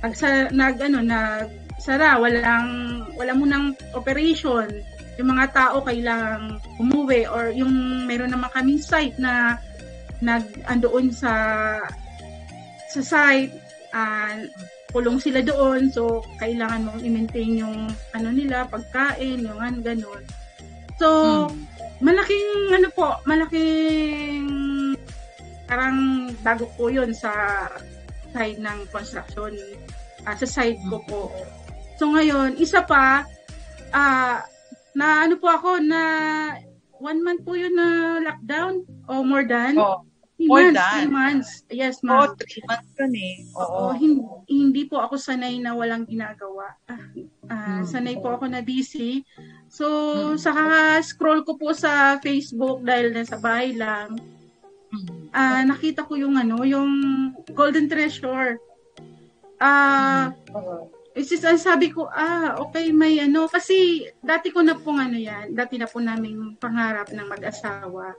nag, 0.06 0.14
nag 0.54 0.76
ano, 0.78 1.00
nag 1.02 1.50
sara, 1.82 2.16
walang, 2.22 3.04
wala 3.18 3.34
mo 3.36 3.44
ng 3.44 3.76
operation 3.98 4.70
yung 5.18 5.30
mga 5.30 5.46
tao 5.54 5.78
kailangang 5.86 6.58
umuwi 6.82 7.30
or 7.30 7.54
yung 7.54 8.06
meron 8.10 8.34
naman 8.34 8.50
kaming 8.50 8.82
site 8.82 9.14
na 9.22 9.62
nag 10.24 10.46
andoon 10.66 11.12
sa 11.14 11.34
sa 12.90 13.02
site 13.02 13.54
uh, 13.94 14.42
kulong 14.94 15.18
sila 15.18 15.42
doon. 15.42 15.90
So 15.90 16.22
kailangan 16.38 16.86
mong 16.86 17.02
i-maintain 17.02 17.62
yung 17.62 17.90
ano 18.14 18.30
nila 18.30 18.70
pagkain 18.70 19.46
yung 19.46 19.60
ano 19.60 19.78
ganun. 19.82 20.24
So 20.98 21.08
hmm. 21.50 21.58
malaking 22.02 22.50
ano 22.74 22.88
po 22.94 23.18
malaking 23.26 24.46
parang 25.66 26.30
bago 26.46 26.70
po 26.78 26.94
yun 26.94 27.10
sa 27.14 27.66
side 28.34 28.62
ng 28.62 28.80
construction 28.90 29.54
uh, 30.26 30.36
sa 30.38 30.48
side 30.48 30.78
ko 30.90 30.98
po. 31.06 31.22
So 31.98 32.10
ngayon 32.14 32.58
isa 32.58 32.86
pa 32.86 33.26
uh, 33.94 34.38
na 34.94 35.26
ano 35.26 35.36
po 35.38 35.50
ako 35.50 35.82
na 35.82 36.02
one 37.04 37.20
month 37.20 37.42
po 37.44 37.58
yun 37.58 37.76
na 37.76 38.20
lockdown 38.24 38.88
o 39.12 39.22
more 39.26 39.44
than. 39.44 39.76
Oh, 39.76 40.08
three 40.40 40.48
more 40.48 40.72
months, 40.72 40.80
than. 40.80 40.96
Three 40.96 41.12
months. 41.12 41.50
Yes, 41.68 41.96
ma'am. 42.00 42.20
Oh, 42.24 42.28
three 42.40 42.64
months 42.64 42.92
yun 42.96 43.14
eh. 43.20 43.36
Oo. 43.60 43.76
Oh, 43.76 43.92
hindi, 43.92 44.22
hindi 44.48 44.82
po 44.88 45.04
ako 45.04 45.20
sanay 45.20 45.60
na 45.60 45.76
walang 45.76 46.08
ginagawa. 46.08 46.80
Ah, 46.88 47.84
hmm. 47.84 47.84
Sanay 47.84 48.16
po 48.24 48.32
ako 48.32 48.48
na 48.48 48.64
busy. 48.64 49.28
So, 49.68 49.86
hmm. 50.34 50.40
saka 50.40 50.64
scroll 51.04 51.44
ko 51.44 51.60
po 51.60 51.76
sa 51.76 52.22
Facebook 52.24 52.86
dahil 52.88 53.12
nasa 53.12 53.36
bahay 53.36 53.76
lang. 53.76 54.16
Ah, 55.34 55.66
nakita 55.66 56.06
ko 56.06 56.14
yung 56.16 56.38
ano, 56.38 56.62
yung 56.64 56.90
Golden 57.52 57.90
Treasure. 57.90 58.62
Ah, 59.60 60.32
hmm. 60.32 61.03
It's 61.14 61.30
just, 61.30 61.46
ang 61.46 61.62
sabi 61.62 61.94
ko, 61.94 62.10
ah, 62.10 62.58
okay, 62.58 62.90
may 62.90 63.22
ano, 63.22 63.46
kasi 63.46 64.10
dati 64.18 64.50
ko 64.50 64.66
na 64.66 64.74
pong 64.74 64.98
ano 64.98 65.14
yan, 65.14 65.54
dati 65.54 65.78
na 65.78 65.86
po 65.86 66.02
namin 66.02 66.58
pangarap 66.58 67.14
ng 67.14 67.30
mag-asawa. 67.30 68.18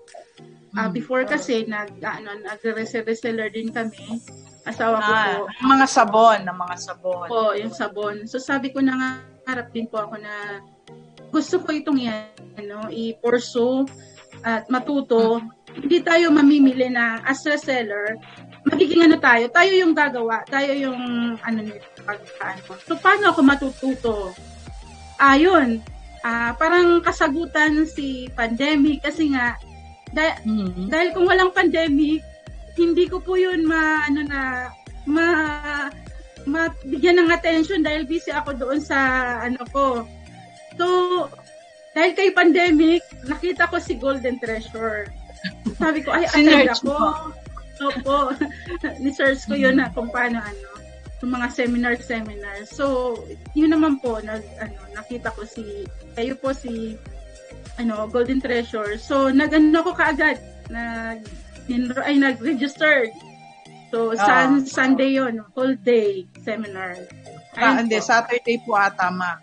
Uh, 0.79 0.89
before 0.95 1.27
kasi, 1.27 1.67
nag, 1.67 1.99
ano, 1.99 2.39
nag-reseller 2.39 3.51
din 3.51 3.75
kami. 3.75 4.23
Asawa 4.63 5.03
ko 5.03 5.11
ah, 5.11 5.27
po. 5.27 5.35
Mga 5.67 5.87
sabon, 5.91 6.39
ng 6.47 6.59
mga 6.59 6.77
sabon. 6.79 7.27
Po, 7.27 7.51
yung 7.59 7.75
sabon. 7.75 8.17
So 8.31 8.39
sabi 8.39 8.71
ko 8.71 8.79
na 8.79 8.95
nga, 8.95 9.11
harap 9.51 9.75
din 9.75 9.91
po 9.91 9.99
ako 9.99 10.15
na 10.23 10.63
gusto 11.35 11.59
ko 11.67 11.75
itong 11.75 11.99
yan, 11.99 12.31
ano, 12.63 12.95
i-pursue 12.95 13.91
at 14.47 14.71
matuto. 14.71 15.43
Hmm. 15.43 15.51
Hindi 15.83 15.99
tayo 16.07 16.31
mamimili 16.31 16.87
na 16.95 17.19
as 17.27 17.43
a 17.51 17.59
seller, 17.59 18.15
magiging 18.71 19.03
ano 19.03 19.19
tayo, 19.19 19.51
tayo 19.51 19.73
yung 19.75 19.91
gagawa, 19.99 20.47
tayo 20.47 20.71
yung 20.71 21.35
ano 21.43 21.59
nito 21.59 21.94
pagkaan 22.05 22.57
So, 22.85 22.95
paano 23.01 23.33
ako 23.33 23.41
matututo? 23.43 24.15
Ayun, 25.19 25.81
ah, 26.25 26.53
parang 26.57 27.01
kasagutan 27.01 27.89
si 27.89 28.29
pandemic 28.33 29.05
kasi 29.05 29.33
nga, 29.33 29.57
da- 30.13 30.41
mm-hmm. 30.45 30.89
dahil 30.93 31.09
kung 31.17 31.27
walang 31.27 31.55
pandemic, 31.57 32.21
hindi 32.75 33.05
ko 33.07 33.23
po 33.23 33.39
yun 33.39 33.65
ma, 33.65 34.05
ano 34.05 34.21
na, 34.27 34.41
ma, 35.09 35.27
mabigyan 36.45 37.25
ng 37.25 37.33
attention 37.33 37.81
dahil 37.81 38.05
busy 38.05 38.31
ako 38.31 38.53
doon 38.57 38.81
sa, 38.83 38.99
ano 39.41 39.63
ko. 39.73 40.05
So, 40.77 40.87
dahil 41.95 42.13
kay 42.19 42.35
pandemic, 42.35 43.07
nakita 43.25 43.71
ko 43.71 43.79
si 43.79 43.95
Golden 43.95 44.37
Treasure. 44.43 45.09
Sabi 45.79 46.03
ko, 46.03 46.11
ay, 46.11 46.27
attend 46.35 46.75
ako. 46.75 47.31
Opo. 47.83 48.19
Ni-search 49.03 49.47
ko 49.51 49.55
yun 49.55 49.79
na 49.79 49.91
kung 49.91 50.11
paano 50.11 50.43
ano 50.43 50.74
yung 51.25 51.33
mga 51.33 51.49
seminar-seminar. 51.57 52.69
So, 52.69 53.17
yun 53.57 53.73
naman 53.73 53.97
po, 54.05 54.21
nag, 54.21 54.45
ano, 54.61 54.77
nakita 54.93 55.33
ko 55.33 55.49
si, 55.49 55.89
kayo 56.13 56.37
po 56.37 56.53
si, 56.53 57.01
ano, 57.81 58.05
Golden 58.13 58.45
Treasure. 58.45 59.01
So, 59.01 59.33
nag-ano 59.33 59.81
ko 59.81 59.97
kaagad, 59.97 60.37
nag, 60.69 61.25
ay, 62.05 62.21
nag-registered. 62.21 63.17
So, 63.89 64.13
sun, 64.13 64.69
Sunday 64.69 65.17
yon 65.17 65.41
whole 65.57 65.81
day 65.81 66.29
seminar. 66.45 67.01
Ah, 67.57 67.81
hindi, 67.81 67.97
Saturday 68.05 68.61
po 68.61 68.77
ata, 68.77 69.09
ma. 69.09 69.41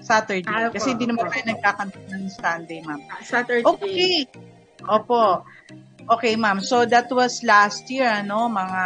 Saturday. 0.00 0.48
Ah, 0.48 0.72
Kasi 0.72 0.96
hindi 0.96 1.12
naman 1.12 1.28
kayo 1.28 1.44
nagkakanta 1.44 1.98
ng 2.08 2.24
Sunday, 2.32 2.80
ma'am. 2.88 3.04
Ah, 3.12 3.20
Saturday. 3.20 3.68
Okay. 3.68 4.24
Opo. 4.88 5.44
Okay, 6.08 6.34
ma'am. 6.40 6.64
So 6.64 6.88
that 6.88 7.12
was 7.12 7.44
last 7.44 7.84
year, 7.92 8.08
ano, 8.08 8.48
mga 8.48 8.82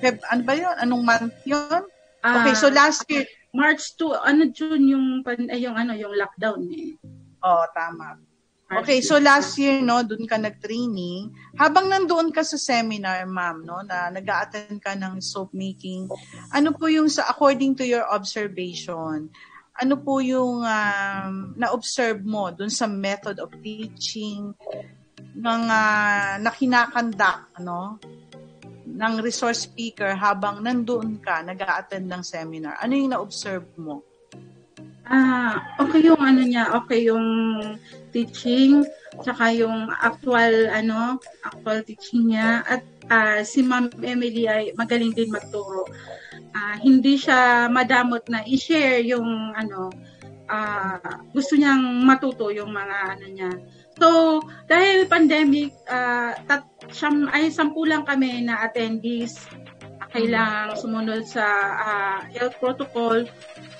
Feb, 0.00 0.16
ano 0.24 0.42
ba 0.42 0.54
'yon? 0.56 0.74
Anong 0.80 1.02
month 1.04 1.36
'yon? 1.44 1.84
Okay, 2.20 2.54
so 2.56 2.68
ah, 2.68 2.76
last 2.76 3.04
year, 3.08 3.24
March 3.52 3.96
2, 3.96 4.12
ano 4.12 4.48
June 4.52 4.84
yung 4.88 5.06
yung 5.56 5.76
ano, 5.76 5.92
yung 5.96 6.16
lockdown 6.16 6.64
eh. 6.72 6.96
Oh, 7.40 7.64
tama. 7.72 8.20
Okay, 8.70 9.02
so 9.02 9.18
last 9.18 9.58
year, 9.58 9.82
no, 9.82 10.06
doon 10.06 10.30
ka 10.30 10.38
nag-training. 10.38 11.34
Habang 11.58 11.90
nandoon 11.90 12.30
ka 12.30 12.46
sa 12.46 12.54
seminar, 12.54 13.26
ma'am, 13.26 13.66
no, 13.66 13.82
na 13.82 14.14
nag-a-attend 14.14 14.78
ka 14.78 14.94
ng 14.94 15.18
soap 15.18 15.50
making, 15.50 16.06
ano 16.54 16.70
po 16.70 16.86
yung 16.86 17.10
sa 17.10 17.26
according 17.26 17.74
to 17.74 17.82
your 17.82 18.06
observation, 18.06 19.26
ano 19.74 19.94
po 19.98 20.22
yung 20.22 20.62
um, 20.62 21.32
na-observe 21.58 22.22
mo 22.22 22.54
doon 22.54 22.70
sa 22.70 22.86
method 22.86 23.42
of 23.42 23.50
teaching, 23.58 24.54
ng 25.36 25.62
uh, 25.70 26.32
na 26.42 26.50
kinakandak 26.50 27.46
no 27.62 27.98
ng 28.90 29.14
resource 29.22 29.70
speaker 29.70 30.12
habang 30.18 30.60
nandoon 30.60 31.22
ka 31.22 31.40
nag 31.46 31.62
attend 31.62 32.10
ng 32.10 32.22
seminar. 32.26 32.76
Ano 32.82 32.92
yung 32.98 33.14
na-observe 33.14 33.66
mo? 33.78 34.02
Ah 35.06 35.62
okay 35.78 36.06
yung 36.06 36.22
ano 36.22 36.42
niya 36.42 36.74
okay 36.74 37.06
yung 37.06 37.26
teaching 38.14 38.86
tsaka 39.22 39.50
yung 39.54 39.90
actual 39.90 40.70
ano 40.70 41.18
actual 41.46 41.82
teaching 41.86 42.34
niya. 42.34 42.66
At 42.66 42.82
uh, 43.10 43.40
si 43.46 43.62
Ma'am 43.62 43.90
Emily 44.02 44.46
ay 44.50 44.74
magaling 44.74 45.14
din 45.14 45.30
magturo. 45.30 45.86
Uh, 46.50 46.76
hindi 46.82 47.14
siya 47.14 47.70
madamot 47.70 48.26
na 48.26 48.42
i-share 48.42 49.06
yung 49.06 49.54
ano 49.54 49.94
uh, 50.50 50.98
gusto 51.30 51.54
niyang 51.54 52.02
matuto 52.02 52.50
yung 52.50 52.74
mga 52.74 52.96
ano 53.16 53.26
niya 53.30 53.50
So, 54.00 54.40
dahil 54.64 55.04
pandemic, 55.12 55.76
uh, 55.84 56.32
tat, 56.48 56.64
siyam, 56.88 57.28
ay 57.36 57.52
sampu 57.52 57.84
lang 57.84 58.08
kami 58.08 58.48
na 58.48 58.64
attendees. 58.64 59.36
Kailangang 60.10 60.80
sumunod 60.80 61.22
sa 61.28 61.44
uh, 61.76 62.18
health 62.32 62.56
protocol. 62.56 63.28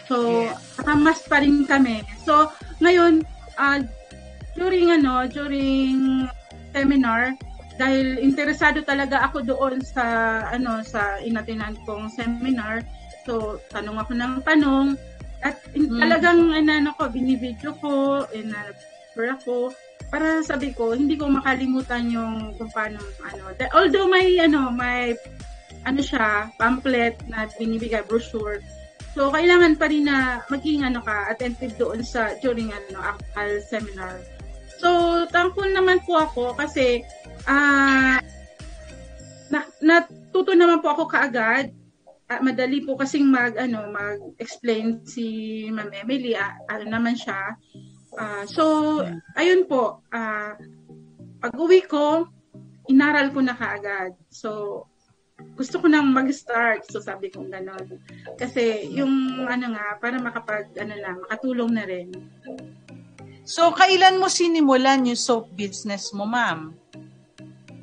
So, 0.04 0.44
yes. 0.44 0.76
nakamas 0.76 1.24
pa 1.24 1.40
rin 1.40 1.64
kami. 1.64 2.04
So, 2.28 2.52
ngayon, 2.84 3.24
uh, 3.56 3.80
during 4.54 4.92
ano, 4.92 5.24
during 5.24 6.28
seminar, 6.76 7.34
dahil 7.80 8.20
interesado 8.20 8.84
talaga 8.84 9.24
ako 9.24 9.40
doon 9.40 9.80
sa 9.80 10.04
ano 10.52 10.84
sa 10.84 11.16
inatinan 11.24 11.80
kong 11.88 12.12
seminar. 12.12 12.84
So, 13.24 13.56
tanong 13.72 13.96
ako 14.04 14.12
ng 14.20 14.34
tanong 14.44 15.00
at 15.40 15.56
mm. 15.72 15.96
talagang 15.96 16.52
inano 16.52 16.92
ko, 17.00 17.08
binibidyo 17.08 17.72
ko, 17.80 18.28
inano 18.36 18.76
ako 19.16 19.72
para 20.10 20.42
sabi 20.42 20.74
ko, 20.74 20.92
hindi 20.92 21.14
ko 21.14 21.30
makalimutan 21.30 22.10
yung 22.10 22.52
kung 22.58 22.70
paano, 22.74 22.98
ano, 23.22 23.54
although 23.72 24.10
may, 24.10 24.42
ano, 24.42 24.74
may, 24.74 25.14
ano 25.86 26.02
siya, 26.02 26.50
pamphlet 26.58 27.16
na 27.30 27.46
binibigay, 27.54 28.02
brochure, 28.04 28.58
so, 29.14 29.30
kailangan 29.30 29.78
pa 29.78 29.86
rin 29.86 30.10
na 30.10 30.42
maging, 30.50 30.82
ano 30.82 30.98
ka, 31.00 31.30
attentive 31.30 31.78
doon 31.78 32.02
sa, 32.02 32.34
during, 32.42 32.74
ano, 32.74 32.98
ACAL 32.98 33.62
seminar. 33.62 34.18
So, 34.82 35.22
thankful 35.30 35.70
naman 35.70 36.02
po 36.02 36.26
ako 36.26 36.58
kasi, 36.58 37.06
ah, 37.46 38.18
uh, 38.18 38.18
na, 39.50 39.66
natuto 39.82 40.54
naman 40.54 40.82
po 40.82 40.90
ako 40.94 41.06
kaagad, 41.06 41.70
uh, 42.30 42.40
madali 42.40 42.86
po 42.86 42.94
kasing 42.94 43.26
mag 43.26 43.58
ano 43.58 43.90
mag-explain 43.90 45.02
si 45.02 45.66
Ma'am 45.74 45.90
Emily 45.90 46.38
uh, 46.38 46.54
ano 46.70 46.86
naman 46.86 47.18
siya 47.18 47.58
Uh, 48.14 48.44
so, 48.46 48.64
ayun 49.38 49.66
po, 49.70 50.02
uh, 50.10 50.54
pag-uwi 51.38 51.86
ko, 51.86 52.26
inaral 52.90 53.30
ko 53.30 53.40
na 53.40 53.54
kaagad. 53.54 54.18
So, 54.28 54.82
gusto 55.54 55.80
ko 55.80 55.86
nang 55.88 56.10
mag-start. 56.10 56.84
So, 56.90 57.00
sabi 57.00 57.30
ko 57.30 57.46
gano'n. 57.46 57.86
Kasi, 58.36 58.90
yung 58.92 59.46
ano 59.46 59.72
nga, 59.72 59.96
para 60.02 60.18
makapag, 60.18 60.74
ano 60.76 60.94
na, 60.98 61.16
makatulong 61.22 61.70
na 61.70 61.84
rin. 61.86 62.10
So, 63.46 63.72
kailan 63.72 64.20
mo 64.20 64.28
sinimulan 64.28 65.06
yung 65.06 65.18
soap 65.18 65.50
business 65.56 66.12
mo, 66.12 66.28
ma'am? 66.28 66.76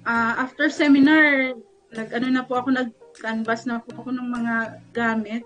Uh, 0.07 0.33
after 0.39 0.71
seminar, 0.71 1.55
nag, 1.91 2.09
ano 2.13 2.27
na 2.31 2.43
po 2.45 2.59
ako, 2.59 2.71
nag-canvas 2.71 3.67
na 3.67 3.83
po 3.83 3.91
ako 3.99 4.15
ng 4.15 4.29
mga 4.31 4.55
gamit. 4.95 5.43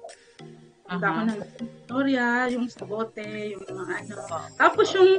Nag 0.92 1.00
uh-huh. 1.00 1.08
ako 1.08 1.20
ng 1.24 1.40
Victoria, 1.40 2.28
yung 2.52 2.66
sa 2.68 2.84
bote, 2.84 3.24
yung 3.56 3.64
mga 3.64 3.94
ano. 4.04 4.16
Tapos 4.60 4.88
yung 4.92 5.12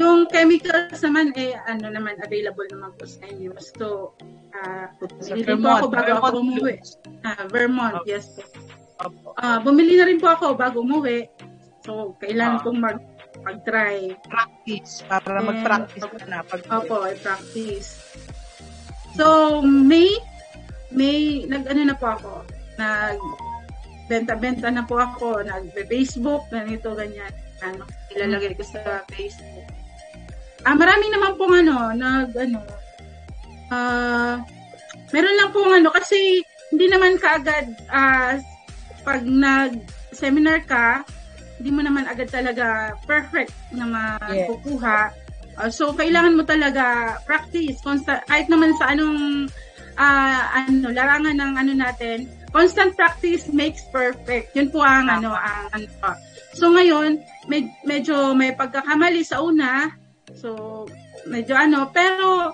yung 0.00 0.24
chemicals 0.32 1.04
naman 1.04 1.36
eh 1.36 1.52
ano 1.68 1.92
naman 1.92 2.16
available 2.24 2.64
naman 2.72 2.96
po 2.96 3.04
sa 3.04 3.28
inyo. 3.28 3.52
So 3.76 4.16
uh, 4.56 4.88
bumili 4.96 5.52
po 5.60 5.68
ako 5.68 5.86
bago 5.92 6.08
Vermont 6.08 6.24
ako 6.32 6.36
umuwi. 6.40 6.74
Uh, 7.28 7.44
Vermont, 7.52 7.94
okay. 8.00 8.16
yes. 8.16 8.40
Uh, 9.36 9.58
bumili 9.60 10.00
na 10.00 10.08
rin 10.08 10.16
po 10.16 10.32
ako 10.32 10.56
bago 10.56 10.80
umuwi. 10.80 11.28
So 11.84 12.16
kailangan 12.24 12.58
uh, 12.58 12.64
kong 12.64 12.80
mag 12.80 12.98
mag-try. 13.42 14.16
Practice. 14.30 15.02
Para 15.04 15.42
And, 15.42 15.48
mag-practice 15.50 16.06
ka 16.06 16.26
na. 16.30 16.46
Pag 16.46 16.62
Opo, 16.70 17.04
practice. 17.20 17.98
So, 19.18 19.60
May, 19.60 20.16
May, 20.94 21.44
nag-ano 21.50 21.90
na 21.90 21.96
po 21.98 22.06
ako, 22.16 22.32
nag, 22.78 23.18
benta-benta 24.12 24.68
na 24.68 24.84
po 24.84 25.00
ako, 25.00 25.40
nagbe-Facebook, 25.40 26.52
ganito, 26.52 26.92
ganyan. 26.92 27.32
Ano, 27.64 27.88
ilalagay 28.12 28.52
ko 28.52 28.64
sa 28.68 29.00
Facebook. 29.08 29.64
Ah, 30.68 30.76
marami 30.76 31.08
naman 31.08 31.40
pong 31.40 31.64
ano, 31.64 31.96
nag, 31.96 32.36
ano, 32.36 32.60
ah, 33.72 34.36
uh, 34.36 34.36
meron 35.16 35.36
lang 35.40 35.50
pong 35.56 35.72
ano, 35.80 35.88
kasi 35.88 36.44
hindi 36.68 36.86
naman 36.92 37.16
kaagad, 37.16 37.72
ah, 37.88 38.36
uh, 38.36 38.44
pag 39.02 39.24
nag-seminar 39.24 40.60
ka, 40.68 41.08
hindi 41.56 41.70
mo 41.72 41.80
naman 41.80 42.04
agad 42.04 42.28
talaga 42.28 42.92
perfect 43.08 43.56
na 43.72 43.88
makukuha. 43.88 45.08
Yes. 45.08 45.16
Uh, 45.56 45.70
so, 45.72 45.96
kailangan 45.96 46.36
mo 46.36 46.44
talaga 46.44 47.16
practice. 47.24 47.80
Consta- 47.80 48.24
kahit 48.28 48.48
naman 48.52 48.76
sa 48.76 48.92
anong 48.92 49.48
uh, 49.96 50.42
ano, 50.52 50.88
larangan 50.92 51.36
ng 51.36 51.52
ano 51.56 51.72
natin, 51.72 52.28
constant 52.52 52.92
practice 52.94 53.48
makes 53.48 53.82
perfect. 53.88 54.52
Yun 54.52 54.68
po 54.68 54.84
ang 54.84 55.08
ano, 55.08 55.32
ang 55.32 55.72
ano. 55.72 55.88
So 56.52 56.68
ngayon, 56.68 57.24
med- 57.48 57.74
medyo 57.88 58.36
may 58.36 58.52
pagkakamali 58.52 59.24
sa 59.24 59.40
una. 59.40 59.88
So 60.36 60.84
medyo 61.24 61.56
ano, 61.56 61.88
pero 61.90 62.52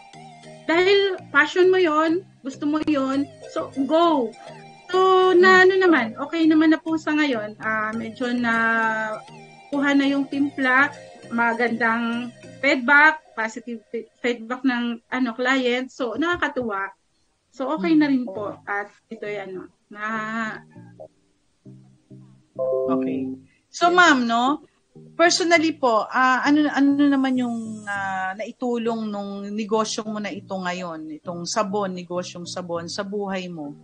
dahil 0.71 1.19
passion 1.35 1.69
mo 1.69 1.77
'yon, 1.83 2.23
gusto 2.47 2.65
mo 2.65 2.79
'yon, 2.87 3.27
so 3.51 3.75
go. 3.85 4.31
So 4.89 5.33
na 5.35 5.67
ano 5.67 5.75
naman, 5.77 6.15
okay 6.17 6.47
naman 6.47 6.73
na 6.73 6.81
po 6.81 6.97
sa 6.97 7.13
ngayon. 7.13 7.59
Uh, 7.59 7.93
medyo 7.99 8.31
na 8.33 8.55
kuha 9.69 9.93
na 9.93 10.07
yung 10.09 10.25
timpla, 10.31 10.89
magandang 11.29 12.33
feedback, 12.63 13.21
positive 13.37 13.85
feedback 14.23 14.63
ng 14.65 15.03
ano 15.11 15.31
client. 15.35 15.91
So 15.91 16.15
nakakatuwa. 16.15 16.95
So 17.51 17.67
okay 17.75 17.99
na 17.99 18.07
rin 18.07 18.25
po 18.25 18.55
at 18.65 18.89
ito 19.11 19.27
'yan 19.27 19.59
ano 19.59 19.78
na 19.93 20.05
Okay. 22.89 23.29
So 23.71 23.93
ma'am, 23.93 24.27
no? 24.27 24.67
Personally 25.15 25.79
po, 25.79 26.07
uh, 26.11 26.39
ano 26.43 26.67
ano 26.75 26.91
naman 27.07 27.39
yung 27.39 27.87
uh, 27.87 28.35
naitulong 28.35 29.07
nung 29.07 29.47
negosyo 29.55 30.03
mo 30.03 30.19
na 30.19 30.35
ito 30.35 30.59
ngayon, 30.59 31.07
itong 31.23 31.47
sabon, 31.47 31.95
negosyong 31.95 32.47
sabon 32.47 32.91
sa 32.91 33.07
buhay 33.07 33.47
mo? 33.47 33.79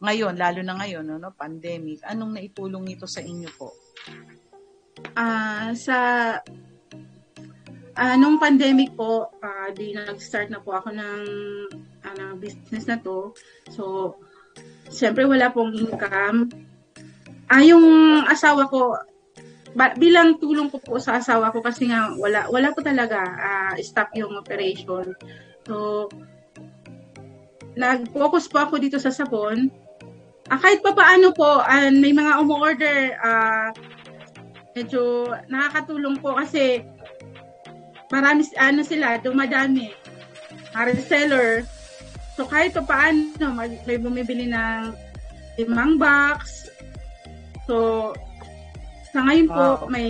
Ngayon, 0.00 0.36
lalo 0.36 0.60
na 0.60 0.76
ngayon, 0.80 1.04
no, 1.04 1.16
no 1.16 1.32
pandemic. 1.32 2.04
Anong 2.04 2.36
naitulong 2.36 2.84
nito 2.84 3.08
sa 3.08 3.24
inyo 3.24 3.48
po? 3.56 3.72
Ah, 5.16 5.24
uh, 5.24 5.70
sa 5.72 5.96
uh, 7.96 8.16
nung 8.20 8.36
pandemic 8.36 8.92
po, 8.96 9.32
uh, 9.40 9.68
di 9.72 9.96
nag-start 9.96 10.52
na 10.52 10.60
po 10.60 10.76
ako 10.76 10.92
ng 10.92 11.20
ano, 12.04 12.24
business 12.36 12.84
na 12.88 13.00
to. 13.00 13.32
So, 13.72 14.16
Siyempre, 14.90 15.24
wala 15.24 15.54
pong 15.54 15.72
income. 15.72 16.50
Ah, 17.46 17.62
yung 17.62 17.82
asawa 18.26 18.66
ko, 18.66 18.98
ba, 19.74 19.94
bilang 19.94 20.38
tulong 20.42 20.70
ko 20.70 20.82
po 20.82 20.98
sa 20.98 21.18
asawa 21.22 21.54
ko 21.54 21.62
kasi 21.62 21.86
nga 21.90 22.10
wala 22.18 22.50
wala 22.50 22.74
po 22.74 22.82
talaga 22.82 23.18
uh, 23.22 23.74
stop 23.78 24.10
yung 24.18 24.34
operation. 24.34 25.14
So 25.66 26.06
nag-focus 27.78 28.50
po 28.50 28.66
ako 28.66 28.82
dito 28.82 28.98
sa 28.98 29.14
sabon. 29.14 29.70
Ah, 30.50 30.58
kahit 30.58 30.82
pa 30.82 30.90
paano 30.90 31.30
po, 31.30 31.62
uh, 31.62 31.90
may 31.94 32.10
mga 32.10 32.42
umu-order, 32.42 33.14
uh, 33.22 33.70
medyo 34.74 35.30
nakakatulong 35.46 36.18
po 36.18 36.34
kasi 36.34 36.82
marami 38.10 38.42
ano 38.58 38.82
sila, 38.82 39.22
dumadami. 39.22 39.94
Mga 40.74 40.82
reseller, 40.90 41.62
So 42.40 42.48
kahit 42.48 42.72
pa 42.72 42.80
paano, 42.88 43.52
may 43.84 44.00
bumibili 44.00 44.48
ng 44.48 44.96
limang 45.60 46.00
box. 46.00 46.72
So 47.68 48.16
sa 49.12 49.28
ngayon 49.28 49.48
po, 49.52 49.84
wow. 49.84 49.92
may 49.92 50.08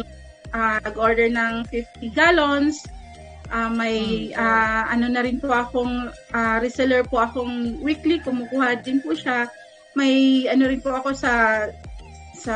uh, 0.54 0.78
nag-order 0.86 1.26
ng 1.26 1.66
50 1.74 2.14
gallons. 2.14 2.86
Uh, 3.50 3.66
may 3.74 4.30
uh, 4.38 4.86
ano 4.86 5.10
na 5.10 5.26
rin 5.26 5.42
po 5.42 5.50
akong 5.50 6.06
uh, 6.30 6.56
reseller 6.62 7.02
po 7.02 7.18
akong 7.18 7.82
weekly, 7.82 8.22
kumukuha 8.22 8.78
din 8.78 9.02
po 9.02 9.10
siya. 9.10 9.50
May 9.98 10.46
ano 10.46 10.70
rin 10.70 10.78
po 10.78 10.94
ako 10.94 11.10
sa 11.18 11.66
sa 12.38 12.54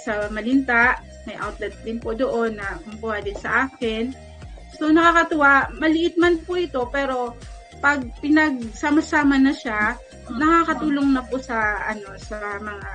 sa 0.00 0.32
Malinta, 0.32 0.96
may 1.28 1.36
outlet 1.36 1.76
din 1.84 2.00
po 2.00 2.16
doon 2.16 2.56
na 2.56 2.80
kumukuha 2.88 3.20
din 3.20 3.36
sa 3.36 3.68
akin. 3.68 4.16
So 4.80 4.88
nakakatuwa, 4.88 5.76
maliit 5.76 6.16
man 6.16 6.40
po 6.40 6.56
ito 6.56 6.88
pero 6.88 7.36
pag 7.78 8.02
pinagsama-sama 8.18 9.38
na 9.38 9.54
siya, 9.54 9.94
nakakatulong 10.30 11.14
na 11.14 11.22
po 11.24 11.38
sa 11.40 11.78
ano 11.88 12.14
sa 12.18 12.58
mga 12.60 12.90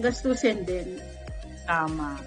gastusin 0.00 0.64
din. 0.66 0.98
Tama. 1.64 2.18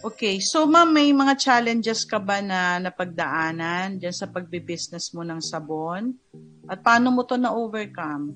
Okay, 0.00 0.40
so 0.40 0.64
ma'am, 0.64 0.88
may 0.88 1.12
mga 1.12 1.36
challenges 1.36 2.08
ka 2.08 2.16
ba 2.16 2.40
na 2.40 2.80
napagdaanan 2.80 4.00
diyan 4.00 4.16
sa 4.16 4.32
pagbe-business 4.32 5.12
mo 5.12 5.20
ng 5.20 5.44
sabon? 5.44 6.16
At 6.64 6.80
paano 6.80 7.12
mo 7.12 7.20
to 7.28 7.36
na-overcome? 7.36 8.32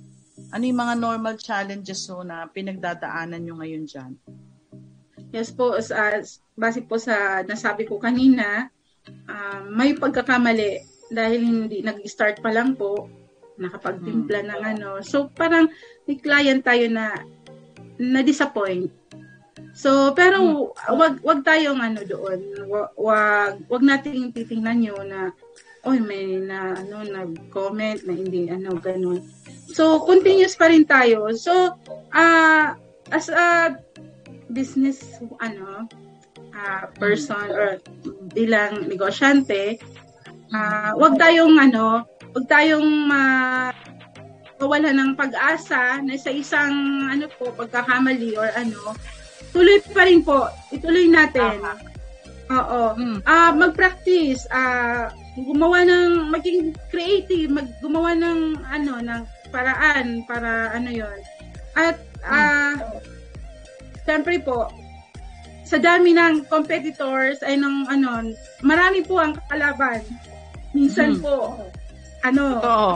Ano 0.53 0.63
yung 0.69 0.81
mga 0.85 0.95
normal 1.01 1.41
challenges 1.41 2.05
mo 2.13 2.21
na 2.21 2.45
pinagdadaanan 2.53 3.41
nyo 3.41 3.55
ngayon 3.65 3.85
dyan? 3.89 4.13
Yes 5.33 5.57
po, 5.57 5.73
as, 5.73 5.89
as 5.89 6.45
base 6.53 6.85
po 6.85 7.01
sa 7.01 7.41
nasabi 7.49 7.89
ko 7.89 7.97
kanina, 7.97 8.69
uh, 9.25 9.65
may 9.73 9.97
pagkakamali 9.97 10.85
dahil 11.13 11.41
hindi 11.45 11.85
nag-start 11.85 12.41
pa 12.41 12.53
lang 12.55 12.77
po, 12.79 13.09
nakapagtimpla 13.59 14.41
hmm. 14.43 14.49
ng 14.51 14.63
ano. 14.77 14.91
So 15.05 15.31
parang 15.33 15.71
may 16.07 16.19
client 16.19 16.65
tayo 16.65 16.87
na 16.91 17.15
na-disappoint. 17.99 18.91
So 19.75 20.15
pero 20.15 20.71
hmm. 20.75 20.95
wag 20.95 21.15
wag 21.23 21.41
tayong 21.47 21.83
ano 21.83 22.01
doon. 22.07 22.41
Wag 22.99 23.55
wag 23.69 23.83
nating 23.83 24.35
titingnan 24.35 24.79
niyo 24.83 24.97
na 25.07 25.31
oy 25.85 26.01
may 26.01 26.41
na 26.41 26.73
ano 26.73 27.05
nag-comment 27.05 28.03
na 28.09 28.13
hindi 28.15 28.49
ano 28.49 28.75
ganun. 28.81 29.21
So 29.71 30.03
continuous 30.03 30.57
pa 30.57 30.71
rin 30.73 30.89
tayo. 30.89 31.31
So 31.37 31.77
uh, 32.15 32.67
as 33.13 33.29
a 33.29 33.77
business 34.51 35.21
ano 35.43 35.87
uh, 36.55 36.85
person 36.97 37.51
or 37.51 37.83
bilang 38.33 38.87
negosyante, 38.87 39.79
uh, 40.55 40.91
wag 40.95 41.19
tayong 41.19 41.59
ano, 41.59 42.07
wag 42.31 42.47
tayong 42.47 43.11
uh, 43.11 43.75
mawala 44.63 44.91
ng 44.95 45.19
pag-asa 45.19 46.01
na 46.01 46.15
sa 46.17 46.31
isang 46.31 46.73
ano 47.11 47.27
po 47.37 47.51
pagkakamali 47.53 48.39
or 48.39 48.49
ano, 48.55 48.95
tuloy 49.51 49.83
pa 49.91 50.07
rin 50.07 50.23
po. 50.23 50.47
Ituloy 50.71 51.11
natin. 51.11 51.61
Oo. 52.49 52.95
Hmm. 52.95 53.19
Uh, 53.25 53.53
mag-practice, 53.57 54.47
uh, 54.55 55.11
gumawa 55.37 55.83
ng 55.85 56.31
maging 56.31 56.73
creative, 56.89 57.51
mag 57.51 57.69
gumawa 57.83 58.15
ng 58.15 58.63
ano 58.71 58.93
ng 59.03 59.23
paraan 59.51 60.23
para 60.29 60.71
ano 60.73 60.89
'yon. 60.89 61.19
At 61.75 61.99
uh, 62.25 62.79
hmm. 62.79 63.01
siyempre 64.07 64.39
po 64.41 64.71
sa 65.65 65.81
dami 65.81 66.13
ng 66.13 66.45
competitors 66.53 67.41
ay 67.41 67.57
ng 67.57 67.89
ano, 67.89 68.31
marami 68.61 69.01
po 69.01 69.19
ang 69.19 69.35
kalaban. 69.49 70.05
Minsan 70.75 71.17
hmm. 71.17 71.23
po 71.23 71.57
ano, 72.25 72.43
Totoo. 72.59 72.91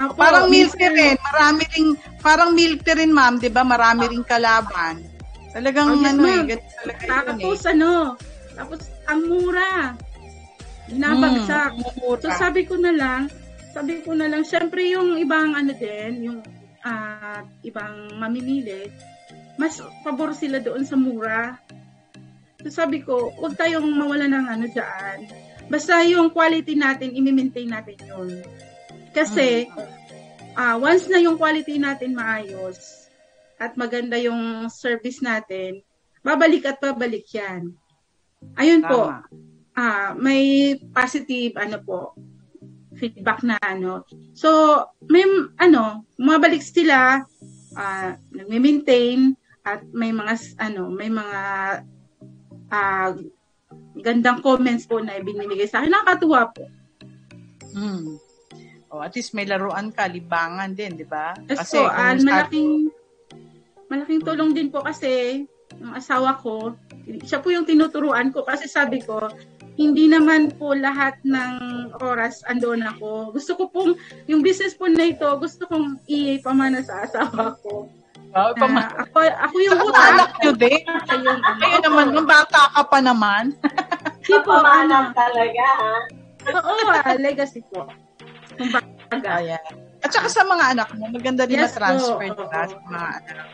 Apo, 0.00 0.16
parang 0.16 0.48
milk 0.48 0.80
rin, 0.80 1.12
marami 1.20 1.62
ring 1.76 1.92
parang 2.24 2.56
milk 2.56 2.88
rin 2.88 3.12
ma'am, 3.12 3.36
'di 3.36 3.52
ba? 3.52 3.60
Marami 3.60 4.08
ring 4.08 4.24
kalaban. 4.24 5.04
Talagang 5.52 5.92
oh, 5.92 6.00
ano 6.00 6.24
eh, 6.24 6.56
talaga 6.56 7.04
Tapos 7.36 7.60
eh. 7.68 7.72
ano, 7.76 8.16
tapos 8.56 8.80
ang 9.04 9.20
mura. 9.28 9.92
Binabagsak. 10.88 11.70
Hmm, 11.76 12.16
so 12.16 12.28
sabi 12.32 12.64
ko 12.64 12.80
na 12.80 12.96
lang, 12.96 13.28
sabi 13.76 14.00
ko 14.00 14.16
na 14.16 14.26
lang, 14.26 14.42
syempre 14.42 14.88
yung 14.88 15.20
ibang 15.20 15.52
ano 15.52 15.70
din, 15.76 16.32
yung 16.32 16.38
uh, 16.80 17.40
ibang 17.62 18.16
mamimili, 18.16 18.88
mas 19.60 19.78
pabor 20.00 20.32
sila 20.32 20.64
doon 20.64 20.82
sa 20.88 20.96
mura. 20.96 21.60
So 22.64 22.72
sabi 22.72 23.04
ko, 23.04 23.32
huwag 23.36 23.54
tayong 23.60 23.84
mawala 23.84 24.26
ng 24.32 24.46
ano 24.48 24.66
dyan. 24.70 25.18
Basta 25.70 26.02
yung 26.02 26.34
quality 26.34 26.74
natin, 26.74 27.14
i-maintain 27.14 27.70
natin 27.70 27.96
yun. 28.02 28.42
Kasi, 29.14 29.70
uh, 30.58 30.76
once 30.82 31.06
na 31.06 31.22
yung 31.22 31.38
quality 31.38 31.78
natin 31.78 32.18
maayos, 32.18 33.00
at 33.60 33.76
maganda 33.76 34.16
yung 34.16 34.72
service 34.72 35.20
natin, 35.20 35.84
babalik 36.24 36.64
at 36.64 36.80
babalik 36.80 37.28
yan. 37.28 37.76
Ayun 38.56 38.80
Tama. 38.80 38.88
po, 38.88 39.00
uh, 39.76 40.10
may 40.16 40.74
positive 40.96 41.60
ano 41.60 41.76
po, 41.84 41.98
feedback 42.96 43.44
na 43.44 43.60
ano. 43.60 44.08
So, 44.32 44.80
may 45.04 45.28
ano, 45.60 46.08
mabalik 46.16 46.64
sila, 46.64 47.20
uh, 47.76 48.10
nagme-maintain 48.32 49.36
at 49.68 49.84
may 49.92 50.08
mga 50.08 50.56
ano, 50.56 50.88
may 50.88 51.12
mga 51.12 51.40
uh, 52.72 53.10
gandang 54.00 54.40
comments 54.40 54.84
po 54.88 54.98
na 55.00 55.16
ibinibigay 55.20 55.68
sa 55.68 55.80
akin. 55.80 55.92
Nakakatuwa 55.92 56.40
po. 56.50 56.64
Hmm. 57.76 58.18
Oh, 58.90 59.00
at 59.06 59.14
least 59.14 59.38
may 59.38 59.46
laruan 59.46 59.94
ka, 59.94 60.10
libangan 60.10 60.74
din, 60.74 60.98
di 60.98 61.06
ba? 61.06 61.30
Yes 61.46 61.62
kasi 61.62 61.78
po, 61.78 61.86
uh, 61.86 62.14
malaking 62.18 62.90
malaking 63.86 64.22
tulong 64.22 64.50
din 64.50 64.68
po 64.70 64.82
kasi 64.82 65.44
yung 65.78 65.94
asawa 65.94 66.42
ko, 66.42 66.74
siya 67.22 67.38
po 67.38 67.54
yung 67.54 67.66
tinuturuan 67.66 68.34
ko 68.34 68.42
kasi 68.42 68.66
sabi 68.66 68.98
ko, 68.98 69.30
hindi 69.78 70.10
naman 70.10 70.50
po 70.58 70.74
lahat 70.74 71.16
ng 71.22 71.54
oras 72.02 72.42
andon 72.50 72.82
ako. 72.82 73.30
Gusto 73.32 73.54
ko 73.54 73.64
pong, 73.70 73.92
yung 74.26 74.42
business 74.42 74.74
po 74.74 74.90
na 74.90 75.08
ito, 75.08 75.26
gusto 75.38 75.64
kong 75.70 76.02
i-pamana 76.10 76.82
sa 76.82 77.06
asawa 77.06 77.54
ko. 77.62 77.86
Uh, 78.30 78.54
ako, 78.54 79.18
ako 79.26 79.56
yung 79.58 79.78
utak. 79.90 80.06
Anak 80.14 80.30
nyo 80.38 80.52
din. 80.54 80.82
Ayun, 81.10 81.38
Kayo 81.42 81.76
naman, 81.82 82.06
nung 82.14 82.28
bata 82.30 82.70
ka 82.70 82.82
pa 82.86 82.98
naman. 83.02 83.58
Hindi 84.22 84.36
po. 84.46 84.54
Pamahalang 84.54 85.10
talaga, 85.18 85.64
ha? 85.66 85.96
Oo, 86.54 86.70
uh, 86.94 87.18
legacy 87.18 87.60
po. 87.74 87.90
Kumbaga. 88.54 89.42
Ayan. 89.42 89.58
At 90.00 90.10
saka 90.14 90.28
sa 90.30 90.46
mga 90.46 90.78
anak 90.78 90.88
mo, 90.94 91.10
maganda 91.10 91.44
din 91.44 91.58
yes, 91.60 91.74
na-transfer 91.74 92.30
po. 92.32 92.46
nila 92.46 92.58
sa 92.70 92.78
mga 92.86 93.08
anak. 93.18 93.46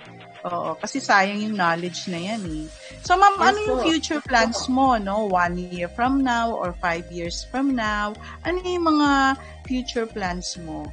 Oo, 0.46 0.70
kasi 0.78 1.02
sayang 1.02 1.42
yung 1.42 1.56
knowledge 1.58 2.06
na 2.06 2.20
yan 2.22 2.42
eh. 2.46 2.64
So 3.02 3.18
ma'am, 3.18 3.34
yes, 3.34 3.46
ano 3.50 3.58
yung 3.66 3.80
future 3.82 4.22
plans 4.22 4.70
mo, 4.70 4.94
no? 4.94 5.26
One 5.26 5.58
year 5.58 5.90
from 5.90 6.22
now 6.22 6.54
or 6.54 6.70
five 6.78 7.08
years 7.10 7.42
from 7.50 7.74
now? 7.74 8.14
Ano 8.46 8.62
yung 8.62 8.86
mga 8.86 9.40
future 9.66 10.06
plans 10.06 10.54
mo? 10.62 10.86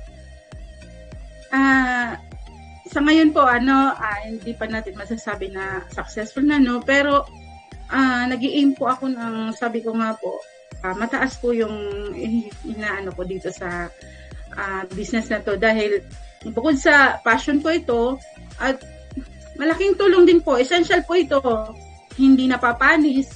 Ah, 1.53 2.17
uh, 2.17 2.32
sa 2.93 3.01
ngayon 3.01 3.33
po, 3.33 3.41
ano, 3.41 3.97
uh, 3.97 4.19
hindi 4.21 4.53
pa 4.53 4.69
natin 4.69 4.93
masasabi 4.93 5.49
na 5.49 5.81
successful 5.89 6.45
na, 6.45 6.61
no? 6.61 6.77
Pero, 6.85 7.25
uh, 7.89 8.23
nag 8.29 8.37
aim 8.37 8.77
po 8.77 8.85
ako 8.85 9.09
ng, 9.09 9.49
sabi 9.57 9.81
ko 9.81 9.97
nga 9.97 10.13
po, 10.13 10.37
uh, 10.85 10.93
mataas 10.93 11.41
po 11.41 11.49
yung 11.49 11.73
inaano 12.61 13.09
ko 13.17 13.25
dito 13.25 13.49
sa 13.49 13.89
uh, 14.53 14.83
business 14.93 15.33
na 15.33 15.41
to 15.41 15.57
dahil 15.57 16.05
bukod 16.53 16.77
sa 16.77 17.17
passion 17.25 17.63
ko 17.63 17.73
ito 17.73 18.01
at 18.61 18.77
malaking 19.57 19.97
tulong 19.97 20.29
din 20.29 20.43
po. 20.43 20.61
Essential 20.61 21.01
po 21.01 21.17
ito. 21.17 21.41
Hindi 22.13 22.45
napapanis. 22.45 23.31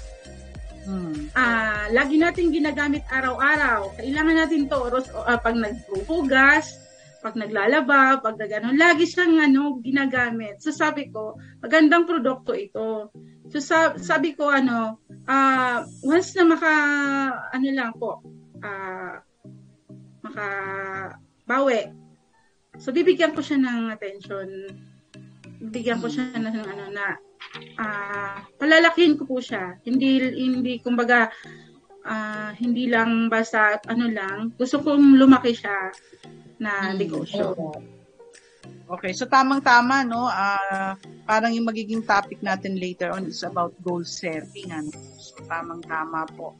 Hmm. 0.88 1.34
Uh, 1.36 1.86
lagi 1.92 2.16
natin 2.16 2.54
ginagamit 2.54 3.04
araw-araw. 3.10 3.92
Kailangan 3.98 4.36
natin 4.38 4.70
to 4.70 4.78
oros 4.78 5.10
uh, 5.12 5.36
pag 5.36 5.58
naghuhugas, 5.58 6.87
pag 7.24 7.36
naglalaba, 7.36 8.22
pag 8.22 8.38
nagano, 8.38 8.74
lagi 8.74 9.06
siyang 9.08 9.42
ano 9.42 9.82
ginagamit. 9.82 10.62
So 10.62 10.72
sabi 10.72 11.10
ko, 11.10 11.38
magandang 11.64 12.06
produkto 12.06 12.54
ito. 12.54 13.10
So 13.52 13.58
sa, 13.64 13.96
sabi 13.98 14.36
ko 14.36 14.52
ano, 14.52 15.02
uh, 15.26 15.84
once 16.04 16.36
na 16.38 16.44
maka 16.46 16.74
ano 17.54 17.68
lang 17.72 17.92
po, 17.96 18.22
uh, 18.62 19.16
maka 20.22 20.48
bawi. 21.48 21.90
So 22.78 22.94
bibigyan 22.94 23.34
ko 23.34 23.42
siya 23.42 23.58
ng 23.58 23.94
attention 23.94 24.50
bigyan 25.58 26.00
ko 26.02 26.08
siya 26.08 26.38
ng 26.38 26.54
ano 26.54 26.86
na 26.94 27.18
uh, 27.82 28.38
palalakihin 28.62 29.18
ko 29.18 29.26
po 29.26 29.42
siya. 29.42 29.78
Hindi 29.82 30.22
hindi 30.38 30.78
kumbaga 30.82 31.34
uh, 32.08 32.56
hindi 32.56 32.88
lang 32.88 33.28
basta 33.28 33.78
ano 33.86 34.08
lang, 34.08 34.56
gusto 34.56 34.80
kong 34.80 35.20
lumaki 35.20 35.52
siya 35.52 35.92
na 36.64 36.92
hmm. 36.92 36.96
negosyo. 36.96 37.54
Okay, 38.88 39.12
so 39.12 39.28
tamang-tama 39.28 40.08
no, 40.08 40.32
uh, 40.32 40.96
parang 41.28 41.52
yung 41.52 41.68
magiging 41.68 42.08
topic 42.08 42.40
natin 42.40 42.80
later 42.80 43.12
on 43.12 43.28
is 43.28 43.44
about 43.44 43.76
goal 43.84 44.08
setting 44.08 44.72
ano. 44.72 44.96
So 45.20 45.44
tamang-tama 45.44 46.24
po. 46.40 46.56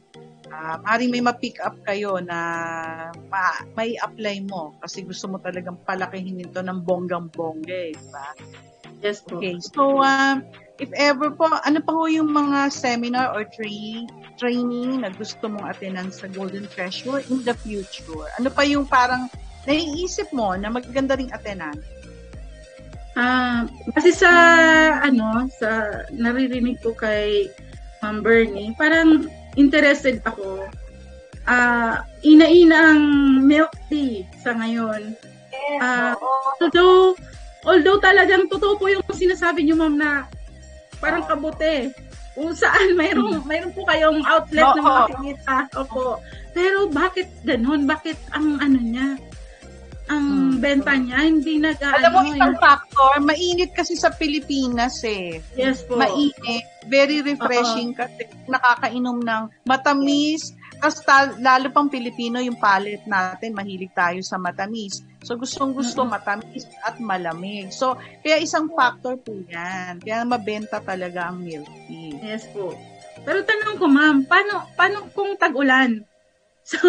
Uh, 0.48 0.76
maaaring 0.84 1.12
may 1.12 1.24
ma-pick 1.24 1.56
up 1.64 1.76
kayo 1.88 2.20
na 2.20 2.38
ma- 3.32 3.64
may 3.76 3.96
apply 4.00 4.44
mo 4.44 4.76
kasi 4.84 5.04
gusto 5.04 5.28
mo 5.28 5.40
talagang 5.40 5.76
palakihin 5.88 6.40
ito 6.40 6.60
ng 6.60 6.84
bonggang-bongga, 6.84 7.92
eh, 7.92 7.96
di 7.96 8.08
ba? 8.12 8.28
Yes 9.00 9.24
po. 9.24 9.40
Okay. 9.40 9.56
So, 9.60 10.04
uh, 10.04 10.40
if 10.78 10.90
ever 10.94 11.30
po, 11.34 11.50
ano 11.50 11.78
pa 11.82 11.92
ho 11.92 12.06
yung 12.06 12.30
mga 12.30 12.70
seminar 12.70 13.34
or 13.34 13.42
tra- 13.46 14.06
training 14.38 15.02
na 15.02 15.10
gusto 15.10 15.50
mong 15.50 15.74
attenan 15.74 16.14
sa 16.14 16.30
Golden 16.30 16.66
Treasure 16.70 17.22
in 17.26 17.42
the 17.42 17.54
future? 17.58 18.26
Ano 18.38 18.48
pa 18.50 18.62
yung 18.62 18.86
parang 18.86 19.26
naiisip 19.66 20.30
mo 20.30 20.54
na 20.54 20.70
maganda 20.70 21.18
ring 21.18 21.30
attenan? 21.34 21.74
Ah, 23.18 23.66
uh, 23.66 23.90
kasi 23.98 24.14
sa 24.14 24.30
ano, 25.02 25.50
sa 25.50 26.02
naririnig 26.14 26.78
ko 26.78 26.94
kay 26.94 27.50
Ma'am 27.98 28.22
Bernie, 28.22 28.70
parang 28.78 29.26
interested 29.58 30.22
ako. 30.22 30.70
Ah, 31.42 31.52
uh, 31.52 31.94
ina-ina 32.22 32.94
ang 32.94 33.02
milk 33.42 33.74
tea 33.90 34.22
sa 34.38 34.54
ngayon. 34.54 35.18
Ah, 35.82 36.14
uh, 36.14 36.70
so 36.70 37.18
Although 37.66 37.98
talagang 37.98 38.46
totoo 38.46 38.78
po 38.78 38.86
yung 38.86 39.02
sinasabi 39.10 39.66
niyo 39.66 39.74
ma'am 39.74 39.98
na 39.98 40.30
parang 40.98 41.24
kabote. 41.26 41.94
Kung 42.38 42.54
saan 42.54 42.94
mayroong 42.94 43.42
mayroon 43.50 43.74
po 43.74 43.82
kayong 43.82 44.22
outlet 44.22 44.62
oh, 44.62 44.74
na 44.78 44.82
makikita. 44.82 45.56
Opo. 45.74 46.22
Pero 46.54 46.86
bakit 46.90 47.26
ganun? 47.42 47.86
Bakit 47.86 48.18
ang 48.30 48.62
ano 48.62 48.78
niya? 48.78 49.18
ang 50.08 50.56
hmm. 50.56 50.64
benta 50.64 50.96
niya, 50.96 51.20
hindi 51.28 51.60
nag 51.60 51.76
Alam 51.84 52.10
mo, 52.16 52.20
isang 52.24 52.56
yung... 52.56 52.60
factor, 52.60 53.12
mainit 53.20 53.70
kasi 53.76 53.92
sa 53.94 54.08
Pilipinas 54.08 55.04
eh. 55.04 55.44
Yes 55.52 55.84
po. 55.84 56.00
Mainit, 56.00 56.64
very 56.88 57.20
refreshing 57.20 57.92
Uh-oh. 57.92 58.08
kasi 58.08 58.24
nakakainom 58.48 59.20
ng 59.20 59.42
matamis, 59.68 60.56
tapos 60.80 61.04
lalo 61.38 61.68
pang 61.68 61.92
Pilipino, 61.92 62.40
yung 62.40 62.56
palate 62.56 63.04
natin, 63.04 63.52
mahilig 63.52 63.92
tayo 63.92 64.18
sa 64.24 64.40
matamis. 64.40 65.04
So, 65.28 65.36
gustong 65.36 65.76
gusto 65.76 66.08
mm-hmm. 66.08 66.24
matamis 66.24 66.64
at 66.80 66.96
malamig. 66.96 67.68
So, 67.68 68.00
kaya 68.24 68.40
isang 68.40 68.72
factor 68.72 69.20
po 69.20 69.36
yan. 69.44 70.00
Kaya 70.00 70.24
mabenta 70.24 70.80
talaga 70.80 71.28
ang 71.28 71.44
milk 71.44 71.68
tea. 71.84 72.16
Yes 72.16 72.48
po. 72.48 72.72
Pero 73.28 73.44
tanong 73.44 73.76
ko, 73.76 73.84
ma'am, 73.92 74.24
paano, 74.24 74.64
paano 74.72 75.04
kung 75.12 75.36
tag-ulan? 75.36 76.00
So, 76.68 76.84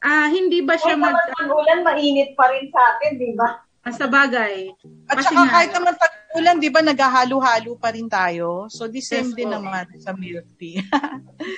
ah 0.00 0.32
hindi 0.32 0.64
ba 0.64 0.72
siya 0.80 0.96
mag... 0.96 1.12
Tag-ulan, 1.36 1.84
mainit 1.84 2.32
pa 2.32 2.48
rin 2.48 2.64
sa 2.72 2.80
atin, 2.96 3.20
di 3.20 3.36
ba? 3.36 3.60
Ah, 3.84 3.92
sa 3.92 4.08
bagay. 4.08 4.72
At 5.04 5.20
saka 5.20 5.44
kahit 5.52 5.70
naman 5.76 5.92
tag 6.00 6.16
ulan, 6.32 6.56
di 6.56 6.72
ba, 6.72 6.80
naghahalo-halo 6.80 7.76
pa 7.76 7.92
rin 7.92 8.08
tayo. 8.08 8.72
So, 8.72 8.88
the 8.88 9.04
same 9.04 9.32
Yes 9.32 9.36
din 9.36 9.52
po. 9.52 9.60
naman 9.60 9.84
sa 10.00 10.16
milk 10.16 10.48
tea. 10.56 10.80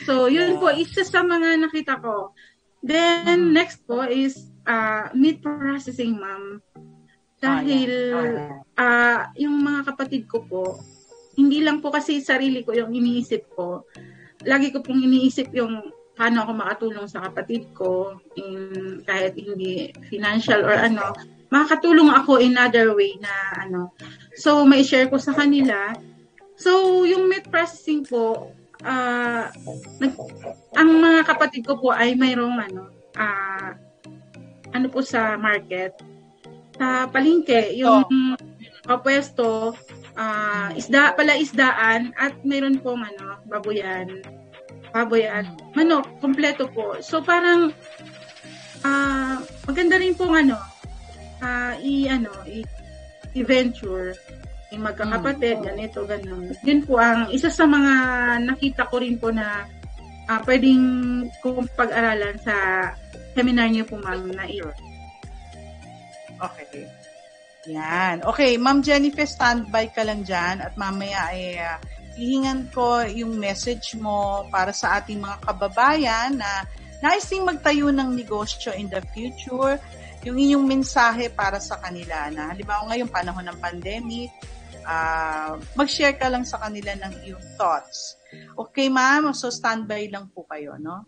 So, 0.02 0.26
yun 0.26 0.58
po, 0.58 0.74
isa 0.74 1.06
sa 1.06 1.22
mga 1.22 1.62
nakita 1.62 2.02
ko. 2.02 2.34
Then, 2.82 3.50
Mhm. 3.50 3.54
next 3.54 3.86
po 3.86 4.02
is 4.02 4.50
uh, 4.68 5.08
meat 5.16 5.40
processing, 5.40 6.20
ma'am. 6.20 6.60
Dahil, 7.38 7.90
ah, 8.76 9.30
yung 9.38 9.62
mga 9.62 9.94
kapatid 9.94 10.28
ko 10.28 10.44
po, 10.44 10.64
hindi 11.38 11.62
lang 11.62 11.78
po 11.78 11.94
kasi 11.94 12.18
sarili 12.18 12.66
ko 12.66 12.74
yung 12.74 12.90
iniisip 12.90 13.46
ko. 13.54 13.86
Lagi 14.42 14.74
ko 14.74 14.82
pong 14.82 15.02
iniisip 15.06 15.54
yung 15.54 15.94
paano 16.18 16.42
ako 16.42 16.50
makatulong 16.58 17.06
sa 17.06 17.30
kapatid 17.30 17.70
ko 17.78 18.18
in, 18.34 18.98
kahit 19.06 19.38
hindi 19.38 19.94
financial 20.10 20.66
or 20.66 20.74
ano. 20.74 21.14
Makakatulong 21.54 22.10
ako 22.10 22.42
in 22.42 22.58
other 22.58 22.90
way 22.90 23.14
na 23.22 23.30
ano. 23.62 23.94
So 24.34 24.66
may 24.66 24.82
share 24.82 25.06
ko 25.06 25.22
sa 25.22 25.30
kanila. 25.30 25.94
So 26.58 27.06
yung 27.06 27.30
meat 27.30 27.46
processing 27.46 28.02
po 28.02 28.50
ah 28.82 29.50
nag- 30.02 30.18
ang 30.74 30.90
mga 31.02 31.20
kapatid 31.26 31.66
ko 31.66 31.78
po 31.78 31.90
ay 31.90 32.14
mayroong 32.14 32.62
ano 32.62 32.82
ah 33.18 33.74
ano 34.72 34.86
po 34.88 35.00
sa 35.00 35.36
market? 35.38 35.94
Sa 36.78 37.10
palengke 37.10 37.74
yung 37.74 38.36
kapwesto 38.86 39.74
ah 40.18 40.72
isda 40.74 41.14
pala 41.14 41.38
isdaan 41.38 42.10
at 42.18 42.34
mayroon 42.42 42.80
pong 42.80 43.06
ano 43.06 43.38
baboyan. 43.46 44.22
Baboy 44.88 45.28
at 45.28 45.44
manok 45.76 46.08
kompleto 46.18 46.66
po. 46.72 46.96
So 47.04 47.20
parang 47.20 47.76
ah 48.82 49.38
maganda 49.68 50.00
rin 50.00 50.16
pong 50.16 50.34
ano 50.34 50.58
ah 51.44 51.76
i 51.78 52.08
ano 52.08 52.32
i, 52.48 52.64
i-venture. 53.36 54.16
Yung 54.68 54.84
magkakapatid, 54.84 55.64
ganito, 55.64 56.04
ganun. 56.04 56.52
Yun 56.60 56.84
po 56.84 57.00
ang 57.00 57.32
isa 57.32 57.48
sa 57.48 57.64
mga 57.64 57.92
nakita 58.44 58.84
ko 58.92 59.00
rin 59.00 59.16
po 59.16 59.32
na 59.32 59.64
ah, 60.28 60.40
pwedeng 60.44 60.84
kong 61.40 61.72
pag-aralan 61.72 62.36
sa 62.44 62.54
seminar 63.38 63.70
niyo 63.70 63.86
po, 63.86 64.02
ma'am, 64.02 64.34
na 64.34 64.50
iyo. 64.50 64.66
Okay. 66.42 66.90
Yan. 67.70 68.26
Okay, 68.26 68.56
Ma'am 68.58 68.82
Jennifer, 68.82 69.28
standby 69.28 69.94
ka 69.94 70.02
lang 70.02 70.26
dyan 70.26 70.64
at 70.64 70.74
mamaya 70.74 71.30
ay 71.30 71.60
uh, 71.60 71.78
hihingan 72.18 72.66
ko 72.74 73.04
yung 73.06 73.36
message 73.36 73.94
mo 73.94 74.48
para 74.50 74.74
sa 74.74 74.98
ating 74.98 75.22
mga 75.22 75.36
kababayan 75.44 76.34
na 76.34 76.66
nais 77.04 77.28
ding 77.30 77.46
magtayo 77.46 77.94
ng 77.94 78.16
negosyo 78.16 78.74
in 78.74 78.90
the 78.90 78.98
future, 79.14 79.78
yung 80.26 80.34
inyong 80.34 80.66
mensahe 80.66 81.30
para 81.30 81.62
sa 81.62 81.78
kanila 81.78 82.26
na 82.32 82.50
halimbawa 82.50 82.90
ngayong 82.90 83.12
panahon 83.12 83.46
ng 83.46 83.58
pandemic, 83.62 84.30
uh, 84.82 85.54
mag-share 85.78 86.16
ka 86.16 86.26
lang 86.26 86.42
sa 86.42 86.58
kanila 86.58 86.96
ng 86.98 87.12
iyong 87.28 87.44
thoughts. 87.54 88.18
Okay, 88.58 88.90
ma'am? 88.90 89.30
So, 89.36 89.52
standby 89.52 90.10
lang 90.10 90.32
po 90.34 90.42
kayo, 90.48 90.74
no? 90.80 91.06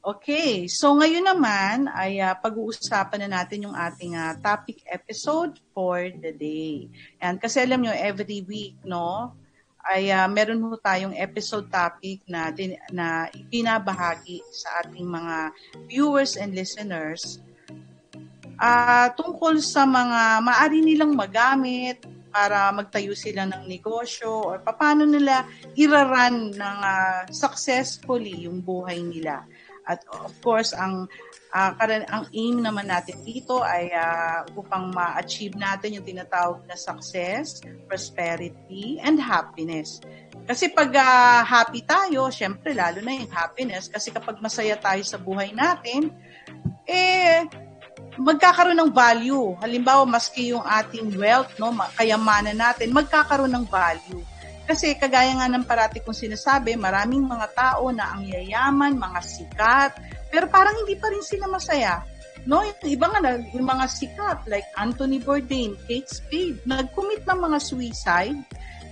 Okay, 0.00 0.64
so 0.64 0.96
ngayon 0.96 1.28
naman 1.28 1.84
ay 1.92 2.24
uh, 2.24 2.32
pag-uusapan 2.32 3.28
na 3.28 3.44
natin 3.44 3.68
yung 3.68 3.76
ating 3.76 4.16
uh, 4.16 4.32
topic 4.40 4.80
episode 4.88 5.60
for 5.76 6.08
the 6.08 6.32
day. 6.32 6.88
And 7.20 7.36
kasi 7.36 7.60
alam 7.60 7.84
nyo, 7.84 7.92
every 7.92 8.40
week, 8.48 8.80
no, 8.80 9.36
ay 9.84 10.08
uh, 10.08 10.24
meron 10.24 10.64
ho 10.64 10.80
tayong 10.80 11.12
episode 11.12 11.68
topic 11.68 12.24
na, 12.24 12.48
din, 12.48 12.80
na 12.88 13.28
ibinabahagi 13.28 14.40
sa 14.48 14.80
ating 14.80 15.04
mga 15.04 15.36
viewers 15.84 16.40
and 16.40 16.56
listeners 16.56 17.44
uh, 18.60 19.08
tungkol 19.16 19.56
sa 19.60 19.88
mga 19.88 20.44
maaari 20.44 20.84
nilang 20.84 21.16
magamit 21.16 22.04
para 22.30 22.70
magtayo 22.70 23.16
sila 23.16 23.42
ng 23.48 23.66
negosyo 23.66 24.30
or 24.30 24.62
paano 24.62 25.02
nila 25.02 25.42
iraran 25.74 26.54
ng 26.54 26.78
uh, 26.78 27.26
successfully 27.34 28.46
yung 28.46 28.62
buhay 28.62 29.02
nila. 29.02 29.42
At 29.88 30.04
of 30.12 30.32
course, 30.44 30.72
ang 30.76 31.08
uh, 31.54 31.70
karan 31.76 32.06
ang 32.08 32.26
aim 32.30 32.62
naman 32.62 32.88
natin 32.88 33.18
dito 33.26 33.60
ay 33.60 33.90
uh, 33.92 34.46
upang 34.54 34.94
ma-achieve 34.94 35.54
natin 35.58 35.98
yung 36.00 36.06
tinatawag 36.06 36.62
na 36.66 36.76
success, 36.78 37.60
prosperity, 37.86 39.00
and 39.02 39.18
happiness. 39.18 40.00
Kasi 40.46 40.72
pag 40.72 40.90
uh, 40.94 41.42
happy 41.46 41.84
tayo, 41.86 42.30
syempre 42.32 42.74
lalo 42.74 42.98
na 43.02 43.14
yung 43.14 43.30
happiness 43.30 43.86
kasi 43.86 44.10
kapag 44.10 44.38
masaya 44.42 44.74
tayo 44.74 45.02
sa 45.06 45.18
buhay 45.20 45.54
natin, 45.54 46.10
eh 46.88 47.46
magkakaroon 48.18 48.76
ng 48.76 48.92
value. 48.92 49.54
Halimbawa, 49.62 50.02
maski 50.04 50.52
yung 50.52 50.64
ating 50.64 51.14
wealth, 51.14 51.54
no, 51.56 51.72
kayamanan 51.94 52.56
natin, 52.56 52.90
magkakaroon 52.90 53.52
ng 53.52 53.66
value. 53.68 54.20
Kasi 54.70 54.94
kagaya 54.94 55.34
nga 55.34 55.50
ng 55.50 55.66
parati 55.66 55.98
kong 55.98 56.14
sinasabi, 56.14 56.78
maraming 56.78 57.26
mga 57.26 57.48
tao 57.58 57.90
na 57.90 58.14
ang 58.14 58.22
yayaman, 58.22 58.94
mga 58.94 59.20
sikat, 59.26 59.92
pero 60.30 60.46
parang 60.46 60.78
hindi 60.78 60.94
pa 60.94 61.10
rin 61.10 61.26
sila 61.26 61.50
masaya. 61.50 62.06
No, 62.46 62.62
yung 62.62 62.78
iba 62.86 63.10
nga, 63.10 63.34
yung 63.50 63.66
mga 63.66 63.86
sikat 63.90 64.46
like 64.46 64.70
Anthony 64.78 65.18
Bourdain, 65.18 65.74
Kate 65.90 66.06
Spade, 66.06 66.62
nag-commit 66.70 67.26
ng 67.26 67.40
mga 67.50 67.58
suicide. 67.58 68.38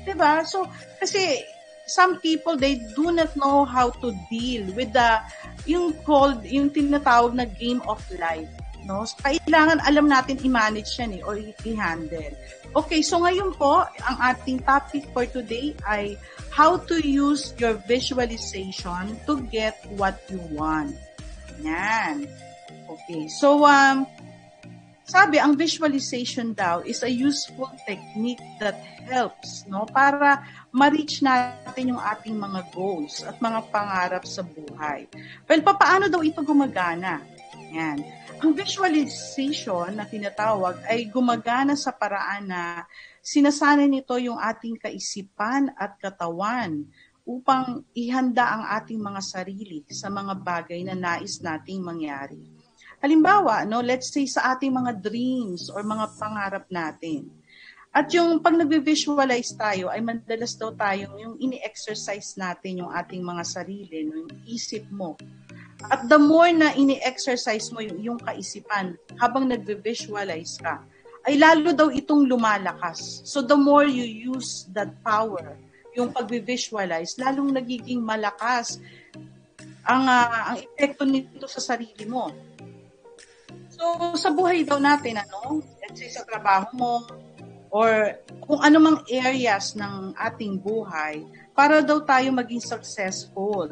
'Di 0.03 0.19
ba? 0.19 0.43
So, 0.43 0.67
kasi 0.99 1.47
some 1.87 2.19
people 2.19 2.59
they 2.59 2.83
do 2.99 3.15
not 3.15 3.31
know 3.39 3.63
how 3.63 3.95
to 4.03 4.11
deal 4.29 4.67
with 4.75 4.91
the 4.91 5.23
yung 5.65 5.95
called 6.03 6.43
yung 6.43 6.75
tinatawag 6.75 7.39
na 7.39 7.47
game 7.47 7.81
of 7.87 8.03
life 8.19 8.51
no? 8.89 9.05
Kailangan 9.21 9.85
alam 9.85 10.09
natin 10.09 10.41
i-manage 10.41 10.97
yan 10.97 11.21
eh, 11.21 11.23
or 11.23 11.37
i-handle. 11.37 12.33
Okay, 12.77 13.01
so 13.01 13.25
ngayon 13.25 13.57
po, 13.57 13.81
ang 14.05 14.17
ating 14.21 14.61
topic 14.61 15.09
for 15.17 15.25
today 15.25 15.73
ay 15.89 16.21
how 16.53 16.77
to 16.77 17.01
use 17.01 17.57
your 17.57 17.81
visualization 17.89 19.17
to 19.25 19.41
get 19.49 19.81
what 19.97 20.21
you 20.29 20.41
want. 20.53 20.93
Yan. 21.65 22.29
Okay, 22.89 23.25
so 23.33 23.65
um, 23.65 24.05
sabi, 25.09 25.41
ang 25.41 25.57
visualization 25.57 26.53
daw 26.53 26.85
is 26.85 27.01
a 27.01 27.09
useful 27.09 27.73
technique 27.89 28.45
that 28.61 28.77
helps 29.09 29.65
no 29.65 29.89
para 29.89 30.45
ma-reach 30.69 31.25
natin 31.25 31.97
yung 31.97 32.03
ating 32.05 32.37
mga 32.37 32.69
goals 32.77 33.25
at 33.25 33.41
mga 33.41 33.65
pangarap 33.73 34.29
sa 34.29 34.45
buhay. 34.45 35.09
Well, 35.49 35.65
paano 35.65 36.13
daw 36.13 36.21
ito 36.21 36.45
gumagana? 36.45 37.25
Yan. 37.73 38.18
Ang 38.39 38.55
visualization 38.55 39.99
na 39.99 40.07
tinatawag 40.07 40.79
ay 40.87 41.11
gumagana 41.11 41.75
sa 41.75 41.91
paraan 41.91 42.47
na 42.47 42.87
sinasanay 43.19 43.91
nito 43.91 44.15
yung 44.15 44.39
ating 44.39 44.79
kaisipan 44.79 45.75
at 45.75 45.99
katawan 45.99 46.87
upang 47.27 47.83
ihanda 47.99 48.47
ang 48.47 48.65
ating 48.79 49.03
mga 49.03 49.21
sarili 49.27 49.83
sa 49.91 50.07
mga 50.07 50.39
bagay 50.39 50.87
na 50.87 50.95
nais 50.95 51.43
nating 51.43 51.83
mangyari. 51.83 52.39
Halimbawa, 53.03 53.67
no, 53.67 53.83
let's 53.83 54.15
say 54.15 54.27
sa 54.31 54.55
ating 54.55 54.71
mga 54.71 55.03
dreams 55.03 55.67
or 55.75 55.83
mga 55.83 56.07
pangarap 56.15 56.65
natin. 56.71 57.27
At 57.89 58.13
yung 58.13 58.45
pag 58.45 58.55
nagvi-visualize 58.55 59.57
tayo 59.57 59.89
ay 59.89 60.05
madalas 60.05 60.55
daw 60.55 60.77
tayong 60.77 61.17
yung 61.17 61.35
ini-exercise 61.41 62.37
natin 62.37 62.85
yung 62.85 62.93
ating 62.93 63.25
mga 63.25 63.43
sarili, 63.49 64.05
no, 64.05 64.29
yung 64.29 64.33
isip 64.45 64.85
mo, 64.93 65.17
at 65.87 66.11
the 66.11 66.19
more 66.19 66.51
na 66.51 66.75
ini-exercise 66.75 67.71
mo 67.71 67.79
yung, 67.79 67.99
yung 68.03 68.19
kaisipan 68.19 68.99
habang 69.23 69.47
nagve-visualize 69.47 70.59
ka, 70.59 70.83
ay 71.23 71.39
lalo 71.39 71.71
daw 71.71 71.87
itong 71.87 72.27
lumalakas. 72.27 73.23
So 73.23 73.47
the 73.47 73.55
more 73.55 73.87
you 73.87 74.03
use 74.03 74.67
that 74.75 74.91
power, 75.07 75.55
yung 75.95 76.11
pagvi-visualize, 76.11 77.15
lalong 77.23 77.55
nagiging 77.55 78.03
malakas 78.03 78.83
ang, 79.87 80.11
uh, 80.11 80.55
ang 80.55 80.59
epekto 80.67 81.07
nito 81.07 81.47
sa 81.47 81.63
sarili 81.63 82.05
mo. 82.11 82.35
So 83.71 84.13
sa 84.19 84.35
buhay 84.35 84.67
daw 84.67 84.83
natin, 84.83 85.23
ano, 85.23 85.63
let's 85.79 85.95
say 85.95 86.11
sa 86.11 86.27
trabaho 86.27 86.67
mo, 86.75 86.93
or 87.69 88.17
kung 88.45 88.61
anumang 88.65 89.05
areas 89.09 89.77
ng 89.77 90.17
ating 90.17 90.61
buhay, 90.61 91.25
para 91.53 91.83
daw 91.83 92.01
tayo 92.05 92.31
maging 92.33 92.63
successful 92.63 93.67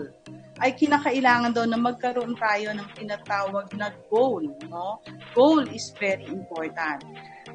ay 0.57 0.73
kinakailangan 0.73 1.53
daw 1.53 1.65
na 1.69 1.77
magkaroon 1.77 2.33
tayo 2.37 2.73
ng 2.73 2.89
tinatawag 2.97 3.69
na 3.77 3.93
goal. 4.09 4.41
No? 4.73 5.05
Goal 5.37 5.69
is 5.69 5.93
very 6.01 6.25
important. 6.33 7.05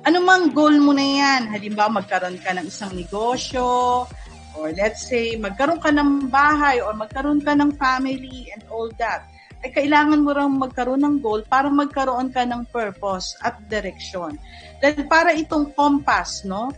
Ano 0.06 0.22
mang 0.22 0.54
goal 0.54 0.78
mo 0.78 0.94
na 0.94 1.02
yan? 1.06 1.50
Halimbawa, 1.50 2.02
magkaroon 2.02 2.38
ka 2.42 2.54
ng 2.54 2.70
isang 2.70 2.94
negosyo, 2.94 4.06
or 4.54 4.68
let's 4.78 5.10
say, 5.10 5.34
magkaroon 5.38 5.82
ka 5.82 5.90
ng 5.90 6.30
bahay, 6.30 6.78
or 6.78 6.94
magkaroon 6.94 7.42
ka 7.42 7.58
ng 7.58 7.74
family, 7.78 8.54
and 8.54 8.62
all 8.70 8.90
that. 9.02 9.26
Ay 9.62 9.70
kailangan 9.70 10.26
mo 10.26 10.34
rin 10.34 10.58
magkaroon 10.58 11.06
ng 11.06 11.18
goal 11.22 11.46
para 11.46 11.70
magkaroon 11.70 12.34
ka 12.34 12.42
ng 12.50 12.66
purpose 12.74 13.38
at 13.46 13.62
direction. 13.70 14.34
Dahil 14.82 15.06
para 15.06 15.32
itong 15.38 15.72
compass, 15.78 16.44
no? 16.44 16.74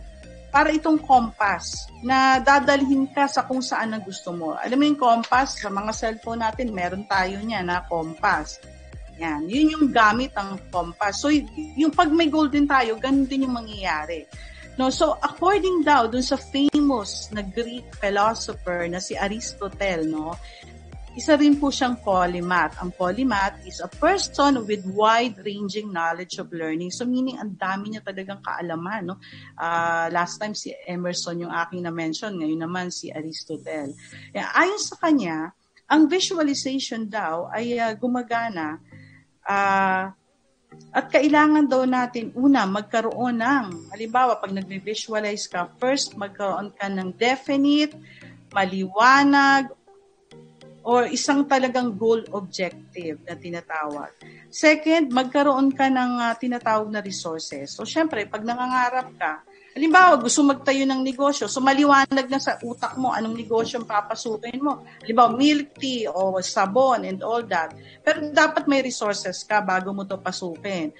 para 0.54 0.70
itong 0.70 1.02
compass 1.02 1.90
na 1.98 2.38
dadalhin 2.38 3.10
ka 3.10 3.26
sa 3.26 3.42
kung 3.42 3.58
saan 3.58 3.90
ang 3.90 4.06
gusto 4.06 4.30
mo. 4.30 4.54
Alam 4.54 4.78
mo 4.78 4.84
yung 4.86 5.00
compass, 5.02 5.58
sa 5.58 5.66
mga 5.66 5.90
cellphone 5.90 6.46
natin, 6.46 6.70
meron 6.70 7.02
tayo 7.10 7.42
niya 7.42 7.66
na 7.66 7.82
compass. 7.90 8.62
Yan, 9.18 9.50
yun 9.50 9.74
yung 9.74 9.86
gamit 9.90 10.30
ang 10.38 10.54
compass. 10.70 11.18
So, 11.18 11.34
yung 11.74 11.90
pag 11.90 12.06
may 12.14 12.30
goal 12.30 12.46
din 12.46 12.70
tayo, 12.70 12.94
ganun 13.02 13.26
din 13.26 13.50
yung 13.50 13.58
mangyayari. 13.58 14.30
No, 14.78 14.94
so 14.94 15.18
according 15.22 15.86
daw 15.86 16.06
dun 16.10 16.22
sa 16.22 16.34
famous 16.34 17.30
na 17.30 17.42
Greek 17.46 17.86
philosopher 17.98 18.90
na 18.90 18.98
si 18.98 19.14
Aristotle, 19.14 20.06
no, 20.06 20.34
isa 21.14 21.38
rin 21.38 21.54
po 21.54 21.70
siyang 21.70 21.94
polymath. 22.02 22.74
Ang 22.82 22.90
polymath 22.90 23.62
is 23.62 23.78
a 23.78 23.86
person 23.86 24.66
with 24.66 24.82
wide-ranging 24.82 25.94
knowledge 25.94 26.42
of 26.42 26.50
learning. 26.50 26.90
So 26.90 27.06
meaning 27.06 27.38
ang 27.38 27.54
dami 27.54 27.94
niya 27.94 28.02
talagang 28.02 28.42
kaalaman. 28.42 29.14
No? 29.14 29.16
Uh, 29.54 30.10
last 30.10 30.42
time 30.42 30.58
si 30.58 30.74
Emerson 30.90 31.46
yung 31.46 31.54
aking 31.54 31.86
na-mention, 31.86 32.34
ngayon 32.34 32.60
naman 32.66 32.90
si 32.90 33.14
Aristotle. 33.14 33.94
Yeah, 34.34 34.50
ayon 34.58 34.82
sa 34.82 34.98
kanya, 34.98 35.54
ang 35.86 36.10
visualization 36.10 37.06
daw 37.06 37.46
ay 37.54 37.78
uh, 37.78 37.94
gumagana 37.94 38.82
uh, 39.46 40.10
at 40.90 41.06
kailangan 41.10 41.70
daw 41.70 41.86
natin, 41.86 42.34
una, 42.34 42.66
magkaroon 42.66 43.38
ng, 43.38 43.94
halimbawa, 43.94 44.42
pag 44.42 44.50
nag-visualize 44.50 45.46
ka, 45.46 45.70
first, 45.78 46.18
magkaroon 46.18 46.74
ka 46.74 46.90
ng 46.90 47.14
definite, 47.14 47.94
maliwanag, 48.50 49.70
or 50.84 51.08
isang 51.08 51.48
talagang 51.48 51.96
goal 51.96 52.20
objective 52.36 53.16
na 53.24 53.32
tinatawag. 53.32 54.12
Second, 54.52 55.08
magkaroon 55.08 55.72
ka 55.72 55.88
ng 55.88 56.12
uh, 56.20 56.36
tinatawag 56.36 56.92
na 56.92 57.00
resources. 57.00 57.72
So, 57.72 57.88
syempre, 57.88 58.28
pag 58.28 58.44
nangangarap 58.44 59.08
ka, 59.16 59.40
halimbawa, 59.72 60.20
gusto 60.20 60.44
magtayo 60.44 60.84
ng 60.84 61.00
negosyo, 61.00 61.48
so 61.48 61.64
maliwanag 61.64 62.28
na 62.28 62.36
sa 62.36 62.60
utak 62.60 63.00
mo 63.00 63.16
anong 63.16 63.32
negosyo 63.32 63.80
ang 63.80 63.88
papasukin 63.88 64.60
mo. 64.60 64.84
Halimbawa, 65.00 65.32
milk 65.32 65.72
tea 65.80 66.04
o 66.04 66.36
sabon 66.44 67.08
and 67.08 67.24
all 67.24 67.40
that. 67.48 67.72
Pero 68.04 68.28
dapat 68.28 68.68
may 68.68 68.84
resources 68.84 69.40
ka 69.42 69.64
bago 69.64 69.88
mo 69.96 70.04
to 70.04 70.20
pasukin. 70.20 70.92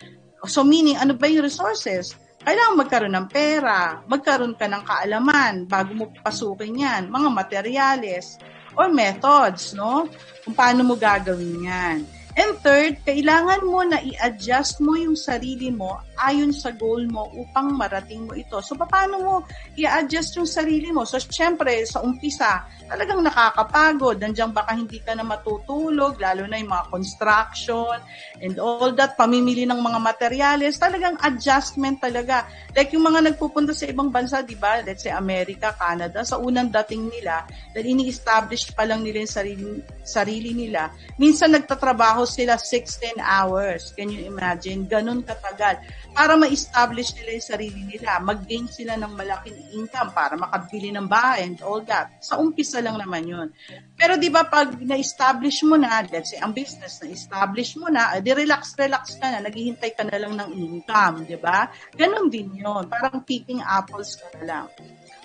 So, 0.49 0.65
meaning, 0.65 0.97
ano 0.97 1.13
ba 1.13 1.29
yung 1.29 1.45
resources? 1.45 2.17
Kailangan 2.45 2.77
magkaroon 2.77 3.17
ng 3.17 3.29
pera, 3.33 4.05
magkaroon 4.05 4.57
ka 4.57 4.69
ng 4.69 4.85
kaalaman 4.85 5.65
bago 5.65 5.93
mo 5.97 6.05
pasukin 6.21 6.77
yan, 6.77 7.09
mga 7.09 7.29
materyales, 7.33 8.37
or 8.77 8.91
methods, 8.91 9.75
no? 9.75 10.07
Kung 10.45 10.55
paano 10.55 10.85
mo 10.85 10.95
gagawin 10.99 11.67
yan. 11.67 11.99
And 12.35 12.59
third, 12.67 12.99
kailangan 13.07 13.63
mo 13.63 13.87
na 13.87 14.03
i-adjust 14.03 14.83
mo 14.83 14.99
yung 14.99 15.15
sarili 15.15 15.71
mo 15.71 16.03
ayon 16.21 16.55
sa 16.55 16.71
goal 16.75 17.07
mo 17.11 17.31
upang 17.35 17.75
marating 17.75 18.27
mo 18.29 18.33
ito. 18.39 18.59
So, 18.63 18.79
paano 18.79 19.15
mo 19.21 19.35
i-adjust 19.75 20.39
yung 20.39 20.49
sarili 20.49 20.95
mo? 20.95 21.03
So, 21.03 21.19
syempre, 21.19 21.83
sa 21.87 22.03
umpisa, 22.03 22.65
talagang 22.87 23.25
nakakapagod. 23.25 24.21
Nandiyan 24.21 24.53
baka 24.53 24.77
hindi 24.77 25.01
ka 25.01 25.17
na 25.17 25.25
matutulog, 25.25 26.21
lalo 26.21 26.45
na 26.45 26.61
yung 26.61 26.71
mga 26.71 26.87
construction 26.93 27.97
and 28.41 28.61
all 28.61 28.93
that, 28.95 29.17
pamimili 29.17 29.65
ng 29.65 29.81
mga 29.81 29.99
materyales, 29.99 30.77
talagang 30.77 31.17
adjustment 31.25 31.99
talaga. 31.99 32.45
Like 32.75 32.93
yung 32.93 33.07
mga 33.07 33.33
nagpupunta 33.33 33.73
sa 33.73 33.89
ibang 33.89 34.11
bansa, 34.11 34.43
di 34.43 34.59
ba? 34.59 34.83
Let's 34.83 35.07
say 35.07 35.15
America, 35.15 35.73
Canada, 35.75 36.27
sa 36.27 36.37
unang 36.39 36.69
dating 36.69 37.09
nila, 37.09 37.47
dahil 37.73 37.95
ini-establish 37.97 38.75
pa 38.75 38.85
lang 38.85 39.03
nila 39.03 39.25
yung 39.25 39.33
sarili, 39.33 39.65
sarili 40.05 40.51
nila, 40.53 40.91
minsan 41.17 41.55
nagtatrabaho 41.55 42.27
sila 42.29 42.59
16 42.59 43.19
hours. 43.23 43.95
Can 43.97 44.11
you 44.11 44.27
imagine? 44.27 44.85
Ganun 44.91 45.23
katagal. 45.25 45.81
Para 46.15 46.39
ma-establish 46.39 47.11
nila 47.19 47.31
yung 47.35 47.49
sarili 47.51 47.83
nila, 47.83 48.23
mag-gain 48.23 48.71
sila 48.71 48.95
ng 48.95 49.19
malaking 49.19 49.59
income 49.75 50.15
para 50.15 50.39
makabili 50.39 50.95
ng 50.95 51.11
bahay 51.11 51.43
and 51.43 51.59
all 51.67 51.83
that. 51.83 52.23
Sa 52.23 52.39
umpisa 52.39 52.79
lang 52.79 53.03
naman 53.03 53.27
yun. 53.27 53.51
Pero 53.99 54.15
di 54.15 54.31
ba 54.31 54.47
pag 54.47 54.79
na-establish 54.79 55.67
mo 55.67 55.75
na, 55.75 56.07
let's 56.07 56.31
say 56.31 56.39
ang 56.39 56.55
business 56.55 57.03
na-establish 57.03 57.75
mo 57.83 57.91
na, 57.91 58.23
di 58.23 58.31
relax-relax 58.31 59.19
ka 59.19 59.27
na, 59.27 59.43
naghihintay 59.43 59.91
ka 59.99 60.07
na 60.07 60.23
lang 60.23 60.39
ng 60.39 60.51
income, 60.55 61.27
di 61.27 61.35
ba? 61.35 61.67
Ganon 61.91 62.31
din 62.31 62.63
yun. 62.63 62.87
Parang 62.87 63.27
picking 63.27 63.59
apples 63.59 64.15
ka 64.15 64.39
na 64.39 64.43
lang. 64.47 64.67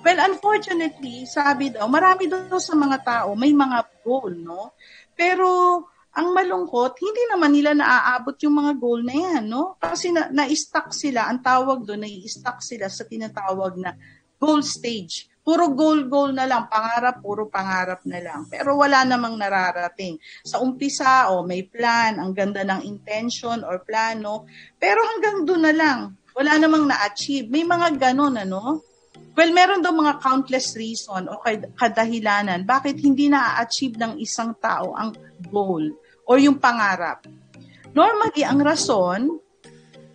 Well, 0.01 0.19
unfortunately, 0.25 1.29
sabi 1.29 1.69
daw, 1.69 1.85
marami 1.85 2.25
daw 2.25 2.57
sa 2.57 2.73
mga 2.73 2.97
tao 3.05 3.37
may 3.37 3.53
mga 3.53 4.01
goal, 4.01 4.33
no? 4.33 4.73
Pero 5.13 5.85
ang 6.19 6.35
malungkot, 6.35 6.99
hindi 6.99 7.23
naman 7.31 7.55
nila 7.55 7.71
naaabot 7.71 8.35
yung 8.43 8.59
mga 8.59 8.73
goal 8.75 9.01
na 9.07 9.15
yan, 9.15 9.47
no? 9.47 9.79
Kasi 9.79 10.11
na, 10.11 10.27
na-stuck 10.27 10.91
sila, 10.91 11.31
ang 11.31 11.39
tawag 11.39 11.87
doon, 11.87 12.03
na-stuck 12.03 12.59
sila 12.59 12.91
sa 12.91 13.07
tinatawag 13.07 13.79
na 13.79 13.95
goal 14.35 14.59
stage. 14.59 15.31
Puro 15.39 15.71
goal-goal 15.71 16.35
na 16.35 16.43
lang, 16.43 16.67
pangarap, 16.67 17.23
puro 17.23 17.47
pangarap 17.47 18.03
na 18.03 18.19
lang. 18.19 18.45
Pero 18.51 18.75
wala 18.75 19.07
namang 19.07 19.39
nararating. 19.39 20.19
Sa 20.43 20.59
umpisa, 20.59 21.31
o 21.31 21.41
oh, 21.41 21.43
may 21.47 21.63
plan, 21.63 22.19
ang 22.19 22.35
ganda 22.35 22.67
ng 22.67 22.83
intention 22.83 23.63
or 23.63 23.79
plano, 23.81 24.43
pero 24.75 24.99
hanggang 25.15 25.47
doon 25.47 25.63
na 25.63 25.73
lang. 25.73 25.99
Wala 26.35 26.59
namang 26.59 26.85
na-achieve. 26.85 27.47
May 27.47 27.63
mga 27.63 27.95
ganun, 27.95 28.35
ano? 28.35 28.83
Well, 29.39 29.55
meron 29.55 29.79
daw 29.79 29.95
mga 29.95 30.19
countless 30.19 30.75
reason 30.75 31.31
o 31.31 31.39
kadahilanan 31.79 32.67
bakit 32.67 32.99
hindi 32.99 33.31
na-achieve 33.31 33.95
ng 33.95 34.13
isang 34.19 34.51
tao 34.59 34.91
ang 34.99 35.15
goal 35.47 35.95
or 36.29 36.37
yung 36.37 36.61
pangarap. 36.61 37.25
Normally, 37.97 38.45
ang 38.45 38.61
rason, 38.61 39.41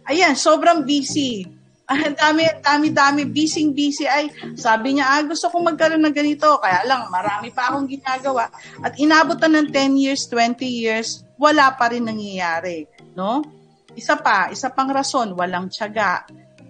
ayan, 0.06 0.38
sobrang 0.38 0.86
busy. 0.86 1.42
Ang 1.84 2.16
dami, 2.16 2.48
dami, 2.64 2.88
dami, 2.96 3.22
busy, 3.28 3.68
busy. 3.68 4.08
Ay, 4.08 4.32
sabi 4.56 4.96
niya, 4.96 5.04
ah, 5.04 5.20
gusto 5.20 5.52
kong 5.52 5.68
magkaroon 5.68 6.00
ng 6.00 6.16
ganito. 6.16 6.56
Kaya 6.56 6.80
lang, 6.88 7.12
marami 7.12 7.52
pa 7.52 7.68
akong 7.68 7.84
ginagawa. 7.84 8.48
At 8.80 8.96
inabot 8.96 9.36
na 9.36 9.60
ng 9.60 9.68
10 9.68 10.00
years, 10.00 10.24
20 10.32 10.64
years, 10.64 11.28
wala 11.36 11.76
pa 11.76 11.92
rin 11.92 12.08
nangyayari. 12.08 12.88
No? 13.12 13.44
Isa 13.92 14.16
pa, 14.16 14.48
isa 14.48 14.72
pang 14.72 14.88
rason, 14.88 15.36
walang 15.36 15.68
tiyaga. 15.68 16.24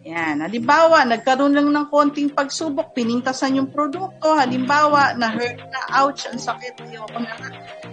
Yan. 0.05 0.45
Halimbawa, 0.45 1.09
nagkaroon 1.09 1.57
lang 1.57 1.69
ng 1.73 1.87
konting 1.89 2.29
pagsubok, 2.33 2.93
pinintasan 2.93 3.57
yung 3.57 3.73
produkto. 3.73 4.37
Halimbawa, 4.37 5.17
na-hurt 5.17 5.65
na, 5.73 5.81
ouch, 6.05 6.29
ang 6.29 6.37
sakit. 6.37 6.77
Ayoko 6.85 7.19
na, 7.25 7.33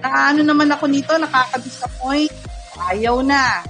na 0.03 0.07
ano 0.35 0.41
naman 0.43 0.67
ako 0.75 0.91
nito, 0.91 1.15
nakaka-disappoint. 1.15 2.35
Ayaw 2.91 3.23
na. 3.23 3.63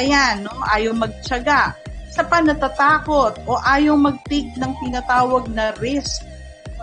Ayan, 0.00 0.48
no? 0.48 0.56
Ayaw 0.72 0.96
magtyaga 0.96 1.76
isa 2.12 2.28
pa 2.28 2.44
natatakot 2.44 3.40
o 3.48 3.56
ayaw 3.56 3.96
mag-take 3.96 4.52
ng 4.60 4.72
tinatawag 4.84 5.48
na 5.48 5.72
risk. 5.80 6.20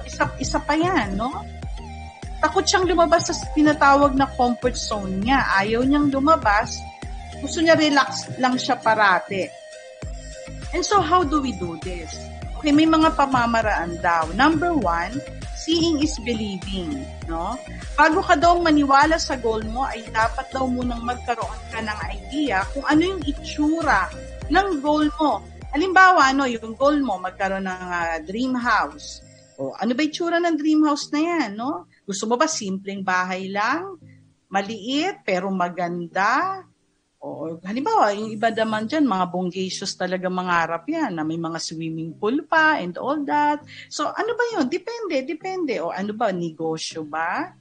Isa, 0.02 0.26
isa 0.42 0.58
pa 0.58 0.74
yan, 0.74 1.22
no? 1.22 1.30
Takot 2.42 2.66
siyang 2.66 2.90
lumabas 2.90 3.30
sa 3.30 3.38
tinatawag 3.54 4.18
na 4.18 4.26
comfort 4.34 4.74
zone 4.74 5.22
niya. 5.22 5.46
Ayaw 5.54 5.86
niyang 5.86 6.10
lumabas. 6.10 6.82
Gusto 7.46 7.62
niya 7.62 7.78
relax 7.78 8.26
lang 8.42 8.58
siya 8.58 8.82
parate. 8.82 9.54
And 10.74 10.86
so, 10.86 11.02
how 11.02 11.26
do 11.26 11.42
we 11.42 11.58
do 11.58 11.82
this? 11.82 12.14
Okay, 12.60 12.76
may 12.76 12.86
mga 12.86 13.16
pamamaraan 13.16 14.04
daw. 14.04 14.30
Number 14.36 14.76
one, 14.76 15.16
seeing 15.58 16.04
is 16.04 16.14
believing. 16.22 17.08
No? 17.26 17.56
Bago 17.96 18.20
ka 18.22 18.36
daw 18.36 18.60
maniwala 18.60 19.18
sa 19.18 19.40
goal 19.40 19.64
mo, 19.66 19.88
ay 19.88 20.06
dapat 20.12 20.52
daw 20.52 20.68
munang 20.68 21.02
magkaroon 21.02 21.62
ka 21.72 21.80
ng 21.82 22.00
idea 22.14 22.68
kung 22.76 22.86
ano 22.86 23.02
yung 23.02 23.22
itsura 23.26 24.12
ng 24.52 24.68
goal 24.84 25.08
mo. 25.18 25.42
Halimbawa, 25.72 26.36
ano, 26.36 26.46
yung 26.46 26.76
goal 26.78 27.00
mo, 27.02 27.18
magkaroon 27.18 27.66
ng 27.66 27.86
uh, 27.90 28.18
dream 28.28 28.54
house. 28.58 29.26
O, 29.60 29.74
ano 29.76 29.92
ba 29.96 30.02
itsura 30.06 30.38
ng 30.38 30.56
dream 30.56 30.84
house 30.86 31.10
na 31.12 31.20
yan, 31.22 31.50
no? 31.58 31.88
Gusto 32.06 32.28
mo 32.28 32.36
ba 32.38 32.46
simpleng 32.46 33.02
bahay 33.02 33.52
lang? 33.52 34.00
Maliit, 34.50 35.22
pero 35.22 35.48
maganda? 35.54 36.62
O, 37.20 37.60
halimbawa, 37.68 38.16
yung 38.16 38.32
iba 38.32 38.48
naman 38.48 38.88
dyan, 38.88 39.04
mga 39.04 39.26
bongacious 39.28 39.92
talaga 40.00 40.32
mangarap 40.32 40.88
yan, 40.88 41.12
na 41.12 41.28
may 41.28 41.36
mga 41.36 41.60
swimming 41.60 42.16
pool 42.16 42.48
pa 42.48 42.80
and 42.80 42.96
all 42.96 43.20
that. 43.28 43.60
So, 43.92 44.08
ano 44.08 44.32
ba 44.40 44.44
yun? 44.56 44.72
Depende, 44.72 45.28
depende. 45.28 45.84
O, 45.84 45.92
ano 45.92 46.16
ba, 46.16 46.32
negosyo 46.32 47.04
ba? 47.04 47.52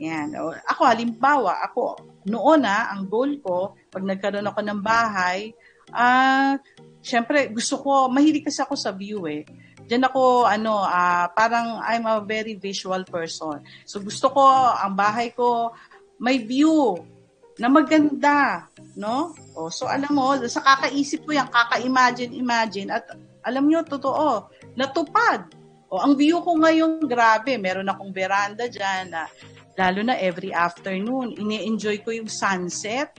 Yan. 0.00 0.32
O, 0.40 0.48
ako, 0.48 0.82
halimbawa, 0.88 1.60
ako, 1.60 2.00
noon 2.24 2.64
na, 2.64 2.88
ang 2.88 3.04
goal 3.04 3.36
ko, 3.44 3.76
pag 3.92 4.00
nagkaroon 4.00 4.48
ako 4.48 4.60
ng 4.64 4.80
bahay, 4.80 5.52
Ah, 5.94 6.58
uh, 6.58 6.86
syempre 6.98 7.46
gusto 7.54 7.78
ko 7.78 8.10
mahilig 8.10 8.46
kasi 8.46 8.62
ako 8.62 8.74
sa 8.74 8.90
view 8.90 9.22
eh. 9.30 9.46
Diyan 9.86 10.10
ako 10.10 10.50
ano, 10.50 10.82
uh, 10.82 11.30
parang 11.30 11.78
I'm 11.78 12.10
a 12.10 12.18
very 12.26 12.58
visual 12.58 13.06
person. 13.06 13.62
So 13.86 14.02
gusto 14.02 14.34
ko 14.34 14.42
ang 14.74 14.98
bahay 14.98 15.30
ko 15.30 15.70
may 16.18 16.42
view 16.42 16.98
na 17.56 17.70
maganda, 17.70 18.66
no? 18.96 19.36
O, 19.52 19.68
so 19.68 19.84
alam 19.86 20.10
mo, 20.10 20.34
sa 20.48 20.64
kakaisip 20.64 21.28
ko 21.28 21.36
yan, 21.36 21.46
kaka-imagine, 21.52 22.32
imagine 22.32 22.88
at 22.90 23.04
alam 23.44 23.68
niyo 23.68 23.84
totoo, 23.84 24.48
natupad. 24.74 25.46
O 25.86 26.02
ang 26.02 26.18
view 26.18 26.42
ko 26.42 26.58
ngayon, 26.58 27.04
grabe, 27.06 27.54
meron 27.60 27.86
akong 27.86 28.10
veranda 28.10 28.66
diyan 28.66 29.14
na 29.14 29.30
lalo 29.76 30.00
na 30.02 30.16
every 30.16 30.50
afternoon, 30.50 31.36
ini-enjoy 31.36 32.00
ko 32.02 32.10
yung 32.10 32.26
sunset 32.32 33.12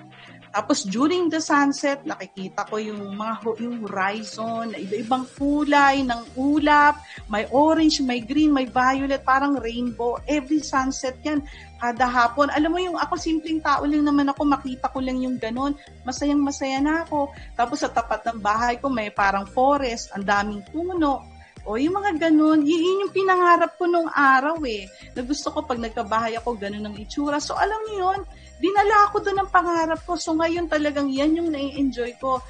Tapos 0.51 0.87
during 0.87 1.27
the 1.27 1.39
sunset, 1.43 2.01
nakikita 2.07 2.65
ko 2.67 2.79
yung 2.79 3.15
mga 3.15 3.33
yung 3.59 3.83
horizon 3.83 4.73
na 4.73 4.77
iba-ibang 4.79 5.27
kulay 5.35 6.01
ng 6.03 6.21
ulap, 6.39 6.99
may 7.27 7.45
orange, 7.51 7.99
may 8.01 8.23
green, 8.23 8.55
may 8.55 8.65
violet, 8.65 9.21
parang 9.23 9.59
rainbow. 9.59 10.17
Every 10.25 10.63
sunset 10.63 11.19
yan, 11.23 11.43
kada 11.77 12.09
hapon. 12.09 12.49
Alam 12.51 12.71
mo 12.73 12.79
yung 12.81 12.97
ako 12.97 13.15
simpleng 13.19 13.61
tao 13.61 13.85
lang 13.85 14.03
naman 14.03 14.31
ako, 14.33 14.47
makita 14.47 14.89
ko 14.89 14.99
lang 15.03 15.21
yung 15.21 15.37
ganun. 15.37 15.77
Masayang 16.03 16.41
masaya 16.41 16.81
na 16.81 17.05
ako. 17.05 17.31
Tapos 17.53 17.85
sa 17.85 17.89
tapat 17.91 18.25
ng 18.25 18.39
bahay 18.41 18.81
ko 18.81 18.89
may 18.89 19.13
parang 19.13 19.45
forest, 19.45 20.09
ang 20.17 20.25
daming 20.25 20.65
puno. 20.73 21.23
O 21.67 21.75
yung 21.75 21.99
mga 21.99 22.31
ganun, 22.31 22.63
yun 22.63 23.03
yung 23.03 23.11
pinangarap 23.11 23.75
ko 23.75 23.91
nung 23.91 24.07
araw 24.07 24.55
eh. 24.63 24.87
Na 25.11 25.19
gusto 25.19 25.51
ko 25.51 25.67
pag 25.67 25.75
nagkabahay 25.75 26.39
ako, 26.39 26.55
ganun 26.55 26.87
ang 26.87 26.95
itsura. 26.95 27.43
So 27.43 27.59
alam 27.59 27.75
niyo 27.91 28.07
yun, 28.07 28.19
dinala 28.57 29.09
ako 29.09 29.25
doon 29.25 29.37
ng 29.45 29.53
pangarap 29.53 30.01
ko. 30.03 30.17
So 30.17 30.33
ngayon 30.37 30.69
talagang 30.69 31.09
yan 31.09 31.37
yung 31.37 31.49
nai-enjoy 31.53 32.17
ko. 32.17 32.41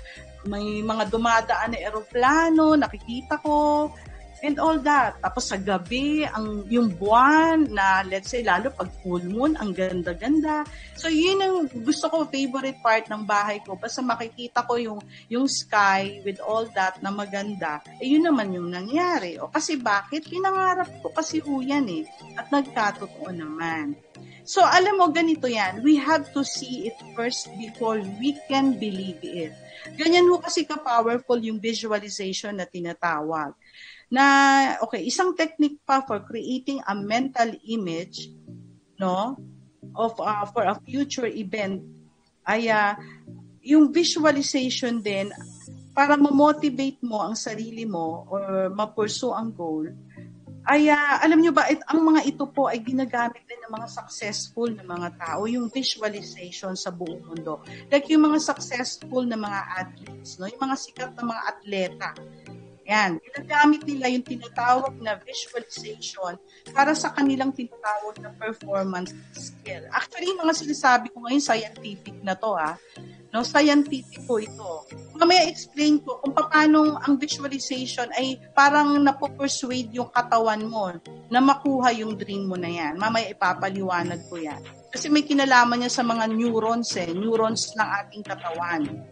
May 0.48 0.80
mga 0.80 1.12
dumadaan 1.12 1.76
na 1.76 1.80
eroplano, 1.84 2.80
nakikita 2.80 3.42
ko, 3.44 3.92
and 4.46 4.62
all 4.62 4.78
that. 4.82 5.18
Tapos 5.22 5.50
sa 5.50 5.58
gabi, 5.58 6.26
ang 6.26 6.66
yung 6.70 6.94
buwan 6.94 7.70
na 7.74 8.06
let's 8.06 8.30
say 8.30 8.46
lalo 8.46 8.70
pag 8.74 8.90
full 9.02 9.24
moon, 9.26 9.58
ang 9.58 9.74
ganda-ganda. 9.74 10.66
So 10.98 11.10
yun 11.10 11.42
ang 11.42 11.70
gusto 11.82 12.10
ko 12.10 12.30
favorite 12.30 12.78
part 12.82 13.10
ng 13.10 13.26
bahay 13.26 13.62
ko. 13.64 13.78
Basta 13.78 14.02
makikita 14.06 14.66
ko 14.66 14.78
yung 14.78 15.00
yung 15.32 15.50
sky 15.50 16.22
with 16.22 16.38
all 16.44 16.70
that 16.78 17.02
na 17.02 17.10
maganda. 17.10 17.82
Eh 18.02 18.14
yun 18.14 18.26
naman 18.26 18.54
yung 18.54 18.70
nangyari. 18.70 19.42
O 19.42 19.50
kasi 19.50 19.78
bakit? 19.80 20.30
Pinangarap 20.30 20.90
ko 21.02 21.10
kasi 21.14 21.42
ho 21.42 21.62
yan 21.62 21.88
eh. 21.90 22.04
At 22.38 22.50
nagkatotoo 22.54 23.34
naman. 23.34 23.98
So, 24.48 24.64
alam 24.64 24.96
mo, 24.96 25.12
ganito 25.12 25.44
yan. 25.52 25.84
We 25.84 26.00
have 26.00 26.32
to 26.32 26.40
see 26.48 26.88
it 26.88 26.96
first 27.12 27.52
before 27.60 28.00
we 28.00 28.40
can 28.48 28.80
believe 28.80 29.20
it. 29.20 29.52
Ganyan 30.00 30.32
ho 30.32 30.40
kasi 30.40 30.64
ka-powerful 30.64 31.36
yung 31.44 31.60
visualization 31.60 32.56
na 32.56 32.64
tinatawag. 32.64 33.52
Na, 34.08 34.24
okay, 34.80 35.04
isang 35.04 35.36
technique 35.36 35.84
pa 35.84 36.00
for 36.08 36.24
creating 36.24 36.80
a 36.88 36.96
mental 36.96 37.52
image, 37.68 38.32
no, 38.96 39.36
of, 39.92 40.16
uh, 40.24 40.48
for 40.48 40.64
a 40.64 40.80
future 40.88 41.28
event, 41.28 41.84
ay 42.48 42.72
uh, 42.72 42.96
yung 43.60 43.92
visualization 43.92 45.04
din, 45.04 45.28
para 45.92 46.16
ma-motivate 46.16 47.04
mo 47.04 47.20
ang 47.26 47.36
sarili 47.36 47.84
mo 47.84 48.24
or 48.32 48.72
ma-pursue 48.72 49.34
ang 49.36 49.52
goal, 49.52 49.92
ay 50.68 50.92
uh, 50.92 51.24
alam 51.24 51.40
nyo 51.40 51.56
ba, 51.56 51.72
it, 51.72 51.80
ang 51.88 52.04
mga 52.04 52.28
ito 52.28 52.44
po 52.52 52.68
ay 52.68 52.84
ginagamit 52.84 53.40
din 53.48 53.56
ng 53.64 53.72
mga 53.72 53.88
successful 53.88 54.68
na 54.68 54.84
mga 54.84 55.16
tao, 55.16 55.48
yung 55.48 55.72
visualization 55.72 56.76
sa 56.76 56.92
buong 56.92 57.24
mundo. 57.24 57.64
Like 57.88 58.12
yung 58.12 58.28
mga 58.28 58.44
successful 58.44 59.24
na 59.24 59.40
mga 59.40 59.60
athletes, 59.80 60.36
no? 60.36 60.52
yung 60.52 60.60
mga 60.60 60.76
sikat 60.76 61.12
na 61.16 61.24
mga 61.24 61.44
atleta. 61.48 62.10
Yan, 62.88 63.20
ginagamit 63.20 63.84
nila 63.84 64.08
yung 64.12 64.24
tinatawag 64.24 64.96
na 65.04 65.20
visualization 65.20 66.40
para 66.72 66.96
sa 66.96 67.12
kanilang 67.12 67.52
tinatawag 67.52 68.16
na 68.24 68.32
performance 68.36 69.12
skill. 69.36 69.84
Actually, 69.92 70.32
mga 70.36 70.56
sinasabi 70.56 71.12
ko 71.12 71.20
ngayon, 71.24 71.44
scientific 71.44 72.16
na 72.24 72.36
to 72.36 72.56
ah. 72.56 72.80
No, 73.38 73.46
scientific 73.46 74.26
po 74.26 74.42
ito. 74.42 74.90
Mamaya 75.14 75.46
explain 75.46 76.02
ko 76.02 76.18
kung 76.26 76.34
paano 76.34 76.98
ang 76.98 77.22
visualization 77.22 78.10
ay 78.18 78.42
parang 78.50 78.98
napo-persuade 78.98 79.94
yung 79.94 80.10
katawan 80.10 80.66
mo 80.66 80.90
na 81.30 81.38
makuha 81.38 81.94
yung 81.94 82.18
dream 82.18 82.50
mo 82.50 82.58
na 82.58 82.66
yan. 82.66 82.98
Mamaya 82.98 83.30
ipapaliwanag 83.30 84.26
ko 84.26 84.42
yan. 84.42 84.58
Kasi 84.90 85.14
may 85.14 85.22
kinalaman 85.22 85.86
niya 85.86 85.94
sa 85.94 86.02
mga 86.02 86.34
neurons 86.34 86.98
eh, 86.98 87.14
neurons 87.14 87.78
ng 87.78 87.90
ating 88.02 88.26
katawan. 88.26 89.06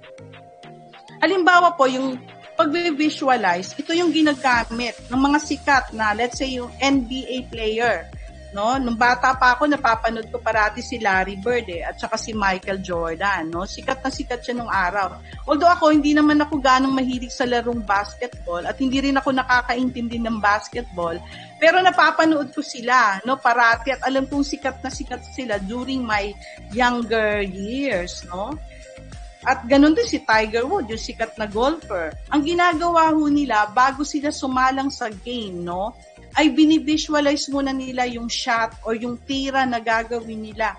Halimbawa 1.21 1.78
po, 1.78 1.86
yung 1.86 2.17
pag-visualize, 2.57 3.78
ito 3.78 3.93
yung 3.93 4.09
ginagamit 4.09 4.97
ng 5.05 5.21
mga 5.21 5.38
sikat 5.38 5.86
na, 5.93 6.17
let's 6.17 6.41
say, 6.41 6.57
yung 6.57 6.73
NBA 6.82 7.53
player 7.53 8.09
no? 8.56 8.80
Nung 8.80 8.95
bata 8.95 9.36
pa 9.36 9.60
ako, 9.60 9.68
napapanood 9.68 10.32
ko 10.32 10.39
parati 10.39 10.80
si 10.80 10.95
Larry 11.03 11.36
Bird 11.36 11.68
eh, 11.68 11.84
at 11.84 11.99
saka 11.99 12.16
si 12.16 12.32
Michael 12.32 12.80
Jordan, 12.80 13.51
no? 13.51 13.68
Sikat 13.68 13.99
na 13.99 14.08
sikat 14.08 14.39
siya 14.39 14.56
nung 14.56 14.72
araw. 14.72 15.20
Although 15.43 15.68
ako, 15.68 15.91
hindi 15.91 16.16
naman 16.16 16.39
ako 16.39 16.64
ganong 16.64 16.95
mahilig 16.95 17.36
sa 17.36 17.43
larong 17.43 17.84
basketball 17.84 18.64
at 18.64 18.80
hindi 18.80 19.03
rin 19.03 19.20
ako 19.20 19.36
nakakaintindi 19.36 20.24
ng 20.24 20.39
basketball, 20.39 21.20
pero 21.60 21.84
napapanood 21.84 22.56
ko 22.56 22.64
sila, 22.64 23.20
no? 23.28 23.36
Parati 23.36 23.91
at 23.91 23.99
alam 24.08 24.24
kong 24.24 24.47
sikat 24.47 24.80
na 24.80 24.88
sikat 24.88 25.20
sila 25.36 25.60
during 25.60 26.08
my 26.08 26.32
younger 26.72 27.43
years, 27.43 28.24
no? 28.32 28.56
At 29.45 29.62
ganun 29.70 29.93
din 29.93 30.10
si 30.10 30.26
Tiger 30.26 30.66
Woods, 30.66 30.89
yung 30.89 30.97
sikat 30.97 31.38
na 31.38 31.45
golfer. 31.45 32.10
Ang 32.34 32.41
ginagawa 32.41 33.14
ho 33.14 33.30
nila, 33.30 33.70
bago 33.70 34.01
sila 34.01 34.34
sumalang 34.34 34.89
sa 34.89 35.06
game, 35.14 35.62
no? 35.62 35.93
Ay 36.36 36.51
binivisualize 36.51 37.47
muna 37.47 37.71
nila 37.71 38.03
yung 38.11 38.27
shot 38.27 38.75
or 38.83 38.95
yung 38.95 39.15
tira 39.23 39.63
na 39.63 39.79
gagawin 39.79 40.51
nila 40.51 40.75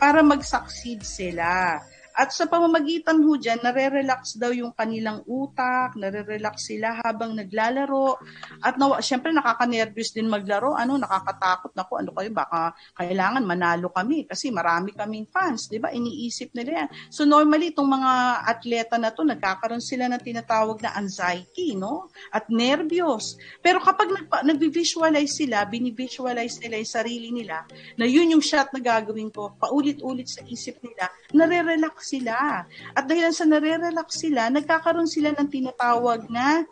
para 0.00 0.24
mag-succeed 0.24 1.04
sila. 1.04 1.80
At 2.14 2.30
sa 2.30 2.46
pamamagitan 2.46 3.26
ho 3.26 3.34
dyan, 3.34 3.58
nare-relax 3.58 4.38
daw 4.38 4.54
yung 4.54 4.70
kanilang 4.70 5.26
utak, 5.26 5.98
nare-relax 5.98 6.70
sila 6.70 7.02
habang 7.02 7.34
naglalaro. 7.34 8.22
At 8.62 8.78
na, 8.78 9.02
syempre 9.02 9.34
nakaka-nervous 9.34 10.14
din 10.14 10.30
maglaro. 10.30 10.78
Ano, 10.78 10.94
nakakatakot 10.94 11.74
na 11.74 11.82
ko. 11.82 11.98
Ano 11.98 12.14
kayo, 12.14 12.30
baka 12.30 12.70
kailangan 12.94 13.42
manalo 13.42 13.90
kami 13.90 14.30
kasi 14.30 14.54
marami 14.54 14.94
kaming 14.94 15.26
fans. 15.26 15.66
di 15.66 15.82
ba 15.82 15.90
Iniisip 15.90 16.54
nila 16.54 16.86
yan. 16.86 16.88
So 17.10 17.26
normally, 17.26 17.74
itong 17.74 17.90
mga 17.90 18.12
atleta 18.46 18.94
na 18.94 19.10
to, 19.10 19.26
nagkakaroon 19.26 19.82
sila 19.82 20.06
ng 20.06 20.22
tinatawag 20.22 20.78
na 20.86 20.94
anxiety, 20.94 21.74
no? 21.74 22.14
At 22.30 22.46
nervyos. 22.46 23.42
Pero 23.58 23.82
kapag 23.82 24.14
nag- 24.14 24.54
nag-visualize 24.54 25.34
sila, 25.34 25.66
binivisualize 25.66 26.62
nila 26.62 26.78
yung 26.78 26.94
sarili 26.94 27.28
nila, 27.34 27.66
na 27.98 28.06
yun 28.06 28.38
yung 28.38 28.44
shot 28.44 28.70
na 28.70 28.78
gagawin 28.78 29.34
ko, 29.34 29.50
paulit-ulit 29.58 30.30
sa 30.30 30.46
isip 30.46 30.78
nila, 30.78 31.10
nare-relax 31.34 32.03
sila. 32.04 32.68
At 32.92 33.04
dahil 33.08 33.32
sa 33.32 33.48
nare-relax 33.48 34.20
sila, 34.20 34.52
nagkakaroon 34.52 35.08
sila 35.08 35.32
ng 35.32 35.48
tinatawag 35.48 36.28
na 36.28 36.68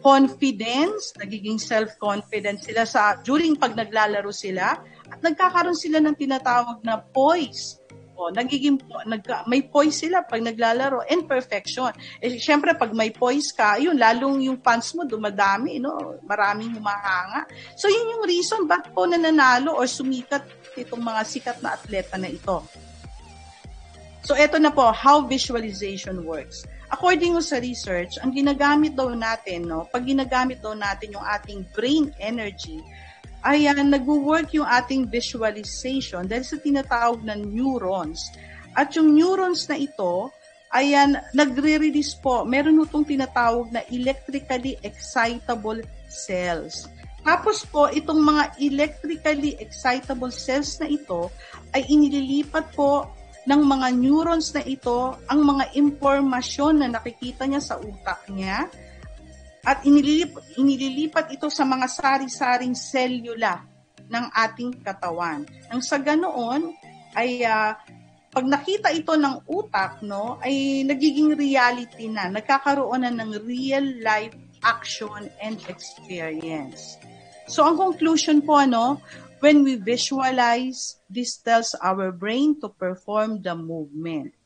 confidence, 0.00 1.12
nagiging 1.20 1.60
self-confident 1.60 2.64
sila 2.64 2.88
sa 2.88 3.20
during 3.20 3.56
pag 3.56 3.76
naglalaro 3.76 4.32
sila 4.32 4.80
at 5.10 5.20
nagkakaroon 5.20 5.76
sila 5.76 6.00
ng 6.00 6.16
tinatawag 6.16 6.80
na 6.80 7.00
poise. 7.00 7.76
O, 8.20 8.28
nagiging 8.28 8.76
nag, 9.08 9.24
may 9.48 9.64
poise 9.64 10.04
sila 10.04 10.20
pag 10.20 10.44
naglalaro 10.44 11.00
and 11.08 11.24
perfection. 11.24 11.88
Eh 12.20 12.36
syempre 12.36 12.76
pag 12.76 12.92
may 12.92 13.08
poise 13.08 13.48
ka, 13.48 13.80
yun 13.80 13.96
lalong 13.96 14.44
yung 14.44 14.60
fans 14.60 14.92
mo 14.92 15.08
dumadami, 15.08 15.80
no? 15.80 16.20
Maraming 16.28 16.76
humahanga. 16.76 17.48
So 17.80 17.88
yun 17.88 18.12
yung 18.12 18.24
reason 18.28 18.68
bakit 18.68 18.92
po 18.92 19.08
nananalo 19.08 19.72
or 19.72 19.88
sumikat 19.88 20.44
itong 20.76 21.00
mga 21.00 21.22
sikat 21.24 21.58
na 21.64 21.72
atleta 21.80 22.20
na 22.20 22.28
ito. 22.28 22.60
So, 24.20 24.36
eto 24.36 24.60
na 24.60 24.68
po, 24.68 24.92
how 24.92 25.24
visualization 25.24 26.28
works. 26.28 26.68
According 26.92 27.40
sa 27.40 27.56
research, 27.62 28.20
ang 28.20 28.36
ginagamit 28.36 28.92
daw 28.92 29.08
natin, 29.14 29.64
no, 29.64 29.88
pag 29.88 30.04
ginagamit 30.04 30.60
daw 30.60 30.76
natin 30.76 31.16
yung 31.16 31.24
ating 31.24 31.64
brain 31.72 32.12
energy, 32.20 32.84
ay 33.40 33.64
uh, 33.64 33.80
nag-work 33.80 34.52
yung 34.52 34.68
ating 34.68 35.08
visualization 35.08 36.28
dahil 36.28 36.44
sa 36.44 36.60
tinatawag 36.60 37.24
na 37.24 37.32
neurons. 37.38 38.28
At 38.76 38.92
yung 38.92 39.16
neurons 39.16 39.64
na 39.64 39.80
ito, 39.80 40.28
ayan, 40.68 41.16
nagre-release 41.32 42.20
po, 42.20 42.44
meron 42.44 42.84
itong 42.84 43.08
tinatawag 43.08 43.72
na 43.72 43.80
electrically 43.88 44.76
excitable 44.84 45.80
cells. 46.12 46.84
Tapos 47.24 47.64
po, 47.68 47.88
itong 47.88 48.20
mga 48.20 48.60
electrically 48.60 49.56
excitable 49.60 50.32
cells 50.32 50.76
na 50.80 50.88
ito 50.88 51.28
ay 51.72 51.84
inililipat 51.88 52.72
po 52.72 53.08
ng 53.48 53.62
mga 53.64 53.88
neurons 53.96 54.52
na 54.52 54.62
ito 54.64 55.16
ang 55.24 55.40
mga 55.40 55.72
impormasyon 55.76 56.84
na 56.84 56.88
nakikita 56.92 57.48
niya 57.48 57.62
sa 57.64 57.80
utak 57.80 58.28
niya 58.28 58.68
at 59.64 59.84
inililipat, 59.84 60.44
inililipat 60.56 61.26
ito 61.32 61.48
sa 61.52 61.68
mga 61.68 61.86
sari-saring 61.88 62.72
selula 62.72 63.60
ng 64.10 64.26
ating 64.32 64.80
katawan. 64.80 65.44
Nang 65.68 65.82
sa 65.84 66.00
ganoon 66.00 66.72
ay 67.16 67.44
uh, 67.44 67.76
pag 68.30 68.46
nakita 68.46 68.94
ito 68.94 69.18
ng 69.18 69.42
utak 69.50 70.06
no 70.06 70.38
ay 70.38 70.86
nagiging 70.86 71.34
reality 71.34 72.06
na 72.06 72.30
nagkakaroon 72.30 73.02
na 73.02 73.10
ng 73.10 73.42
real 73.42 73.84
life 74.00 74.34
action 74.62 75.26
and 75.42 75.58
experience. 75.66 77.00
So 77.50 77.66
ang 77.66 77.74
conclusion 77.74 78.46
po 78.46 78.62
ano, 78.62 79.02
When 79.40 79.64
we 79.64 79.80
visualize, 79.80 81.00
this 81.08 81.40
tells 81.40 81.72
our 81.80 82.12
brain 82.12 82.60
to 82.60 82.68
perform 82.68 83.40
the 83.40 83.56
movement. 83.56 84.36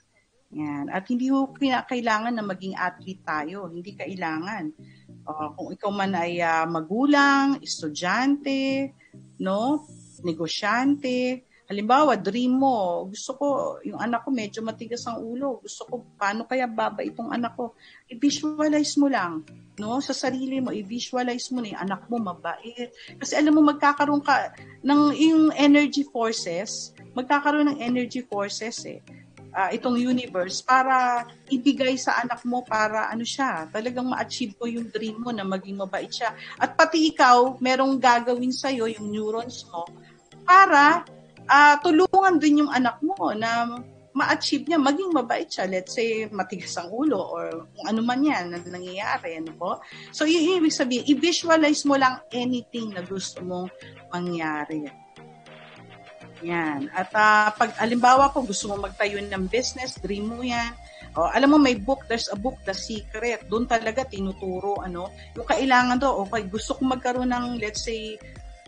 Yan. 0.54 0.86
At 0.86 1.10
hindi 1.10 1.34
ho 1.34 1.50
kailangan 1.50 2.38
na 2.38 2.46
maging 2.46 2.78
athlete 2.78 3.26
tayo. 3.26 3.66
Hindi 3.66 3.98
kailangan. 3.98 4.70
Uh, 5.26 5.50
kung 5.58 5.74
ikaw 5.74 5.90
man 5.90 6.14
ay 6.14 6.38
uh, 6.38 6.62
magulang, 6.70 7.58
estudyante, 7.58 8.94
no, 9.42 9.82
negosyante, 10.22 11.42
halimbawa, 11.74 12.14
dream 12.14 12.54
mo, 12.54 13.10
gusto 13.10 13.34
ko, 13.34 13.46
yung 13.82 13.98
anak 13.98 14.22
ko 14.22 14.30
medyo 14.30 14.62
matigas 14.62 15.02
ang 15.10 15.18
ulo, 15.18 15.58
gusto 15.58 15.82
ko, 15.90 15.94
paano 16.14 16.46
kaya 16.46 16.70
baba 16.70 17.02
itong 17.02 17.34
anak 17.34 17.58
ko? 17.58 17.74
I-visualize 18.06 18.94
mo 19.02 19.10
lang, 19.10 19.42
no? 19.82 19.98
Sa 19.98 20.14
sarili 20.14 20.62
mo, 20.62 20.70
i-visualize 20.70 21.50
mo 21.50 21.58
na 21.58 21.74
yung 21.74 21.82
anak 21.90 22.06
mo 22.06 22.22
mabait. 22.22 22.94
Kasi 23.18 23.34
alam 23.34 23.58
mo, 23.58 23.66
magkakaroon 23.66 24.22
ka 24.22 24.54
ng 24.86 25.02
yung 25.18 25.50
energy 25.58 26.06
forces, 26.06 26.94
magkakaroon 27.18 27.74
ng 27.74 27.82
energy 27.82 28.22
forces 28.22 28.78
eh 28.86 29.02
uh, 29.54 29.70
itong 29.70 29.96
universe 29.96 30.60
para 30.60 31.24
ibigay 31.48 31.94
sa 31.94 32.18
anak 32.20 32.42
mo 32.42 32.66
para 32.66 33.08
ano 33.08 33.22
siya, 33.22 33.70
talagang 33.70 34.10
ma-achieve 34.10 34.58
ko 34.58 34.66
yung 34.66 34.90
dream 34.90 35.22
mo 35.22 35.30
na 35.30 35.46
maging 35.46 35.78
mabait 35.78 36.10
siya. 36.10 36.34
At 36.58 36.74
pati 36.74 37.14
ikaw, 37.14 37.56
merong 37.62 37.96
gagawin 38.02 38.50
sa'yo, 38.50 38.90
yung 38.90 39.14
neurons 39.14 39.64
mo, 39.70 39.86
para 40.44 41.06
uh, 41.48 41.76
tulungan 41.80 42.40
din 42.40 42.64
yung 42.64 42.72
anak 42.72 43.00
mo 43.04 43.32
na 43.36 43.80
ma-achieve 44.14 44.70
niya, 44.70 44.78
maging 44.78 45.10
mabait 45.10 45.50
siya. 45.50 45.66
Let's 45.66 45.98
say, 45.98 46.30
matigas 46.30 46.78
ang 46.78 46.88
ulo 46.94 47.18
or 47.18 47.66
kung 47.74 47.86
ano 47.90 48.00
man 48.06 48.22
yan 48.22 48.54
na 48.54 48.62
nangyayari. 48.62 49.42
Ano 49.42 49.50
po? 49.58 49.82
So, 50.14 50.22
yung 50.22 50.62
ibig 50.62 50.70
sabihin, 50.70 51.02
i-visualize 51.10 51.82
mo 51.82 51.98
lang 51.98 52.22
anything 52.30 52.94
na 52.94 53.02
gusto 53.02 53.42
mong 53.42 53.74
mangyari. 54.14 54.86
Yan. 56.46 56.94
At 56.94 57.10
uh, 57.10 57.50
pag 57.58 57.74
alimbawa 57.82 58.30
ko 58.30 58.46
gusto 58.46 58.70
mo 58.70 58.86
magtayo 58.86 59.18
ng 59.18 59.50
business, 59.50 59.98
dream 59.98 60.30
mo 60.30 60.46
yan. 60.46 60.70
O, 61.18 61.30
alam 61.30 61.50
mo 61.50 61.58
may 61.58 61.74
book, 61.74 62.06
there's 62.06 62.30
a 62.30 62.38
book, 62.38 62.58
The 62.62 62.74
Secret. 62.74 63.50
Doon 63.50 63.66
talaga 63.66 64.06
tinuturo 64.06 64.78
ano, 64.78 65.10
yung 65.34 65.46
kailangan 65.46 65.98
do, 65.98 66.10
okay, 66.22 66.46
gusto 66.46 66.78
ko 66.78 66.86
magkaroon 66.86 67.34
ng 67.34 67.58
let's 67.58 67.82
say 67.82 68.14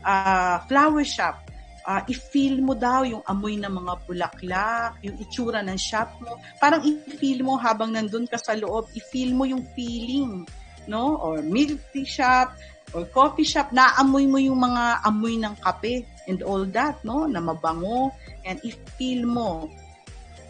uh, 0.02 0.58
flower 0.66 1.06
shop 1.06 1.45
uh, 1.86 2.02
i-feel 2.10 2.58
mo 2.58 2.74
daw 2.74 3.06
yung 3.06 3.22
amoy 3.24 3.54
ng 3.56 3.70
mga 3.70 3.92
bulaklak, 4.04 4.98
yung 5.06 5.16
itsura 5.22 5.62
ng 5.62 5.78
shop 5.78 6.18
mo. 6.18 6.36
Parang 6.58 6.82
i-feel 6.82 7.46
mo 7.46 7.54
habang 7.56 7.94
nandun 7.94 8.26
ka 8.26 8.36
sa 8.36 8.58
loob, 8.58 8.90
i-feel 8.98 9.32
mo 9.32 9.46
yung 9.46 9.62
feeling, 9.78 10.42
no? 10.90 11.16
Or 11.22 11.40
milk 11.40 11.78
tea 11.94 12.04
shop, 12.04 12.52
or 12.90 13.06
coffee 13.14 13.46
shop, 13.46 13.70
naamoy 13.70 14.26
mo 14.26 14.42
yung 14.42 14.58
mga 14.58 15.06
amoy 15.06 15.38
ng 15.38 15.54
kape 15.62 16.02
and 16.26 16.42
all 16.42 16.66
that, 16.74 16.98
no? 17.06 17.30
Na 17.30 17.38
mabango, 17.38 18.10
and 18.42 18.58
i-feel 18.66 19.22
mo. 19.24 19.70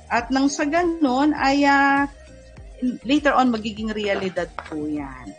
At 0.09 0.32
nang 0.32 0.49
sa 0.49 0.64
ganun, 0.64 1.37
ay 1.37 1.68
uh, 1.68 2.09
later 3.05 3.37
on 3.37 3.53
magiging 3.53 3.93
realidad 3.93 4.49
po 4.57 4.89
yan. 4.89 5.37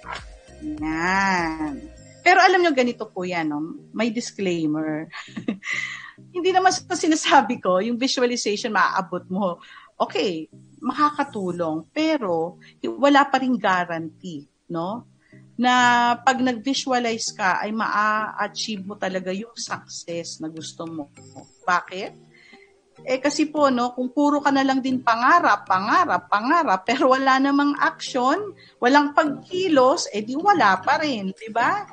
Yan. 0.82 1.97
Pero 2.28 2.44
alam 2.44 2.60
nyo, 2.60 2.76
ganito 2.76 3.08
po 3.08 3.24
yan, 3.24 3.56
no? 3.56 3.80
may 3.96 4.12
disclaimer. 4.12 5.08
Hindi 6.36 6.52
naman 6.52 6.76
sa 6.76 6.92
sinasabi 6.92 7.64
ko, 7.64 7.80
yung 7.80 7.96
visualization 7.96 8.76
maaabot 8.76 9.24
mo. 9.32 9.64
Okay, 9.96 10.52
makakatulong, 10.84 11.88
pero 11.96 12.60
wala 13.00 13.24
pa 13.32 13.40
rin 13.40 13.56
guarantee, 13.56 14.44
no? 14.68 15.08
Na 15.56 15.72
pag 16.20 16.44
nag-visualize 16.44 17.32
ka, 17.32 17.64
ay 17.64 17.72
maa-achieve 17.72 18.84
mo 18.84 19.00
talaga 19.00 19.32
yung 19.32 19.56
success 19.56 20.44
na 20.44 20.52
gusto 20.52 20.84
mo. 20.84 21.08
Bakit? 21.64 22.27
Eh 23.06 23.22
kasi 23.22 23.46
po, 23.50 23.70
no, 23.70 23.94
kung 23.94 24.10
puro 24.10 24.42
ka 24.42 24.50
na 24.50 24.66
lang 24.66 24.82
din 24.82 25.04
pangarap, 25.06 25.70
pangarap, 25.70 26.26
pangarap, 26.32 26.82
pero 26.82 27.14
wala 27.14 27.38
namang 27.38 27.78
action, 27.78 28.58
walang 28.82 29.14
pagkilos, 29.14 30.10
eh 30.10 30.26
di 30.26 30.34
wala 30.34 30.82
pa 30.82 30.98
rin, 30.98 31.30
di 31.30 31.50
ba? 31.54 31.86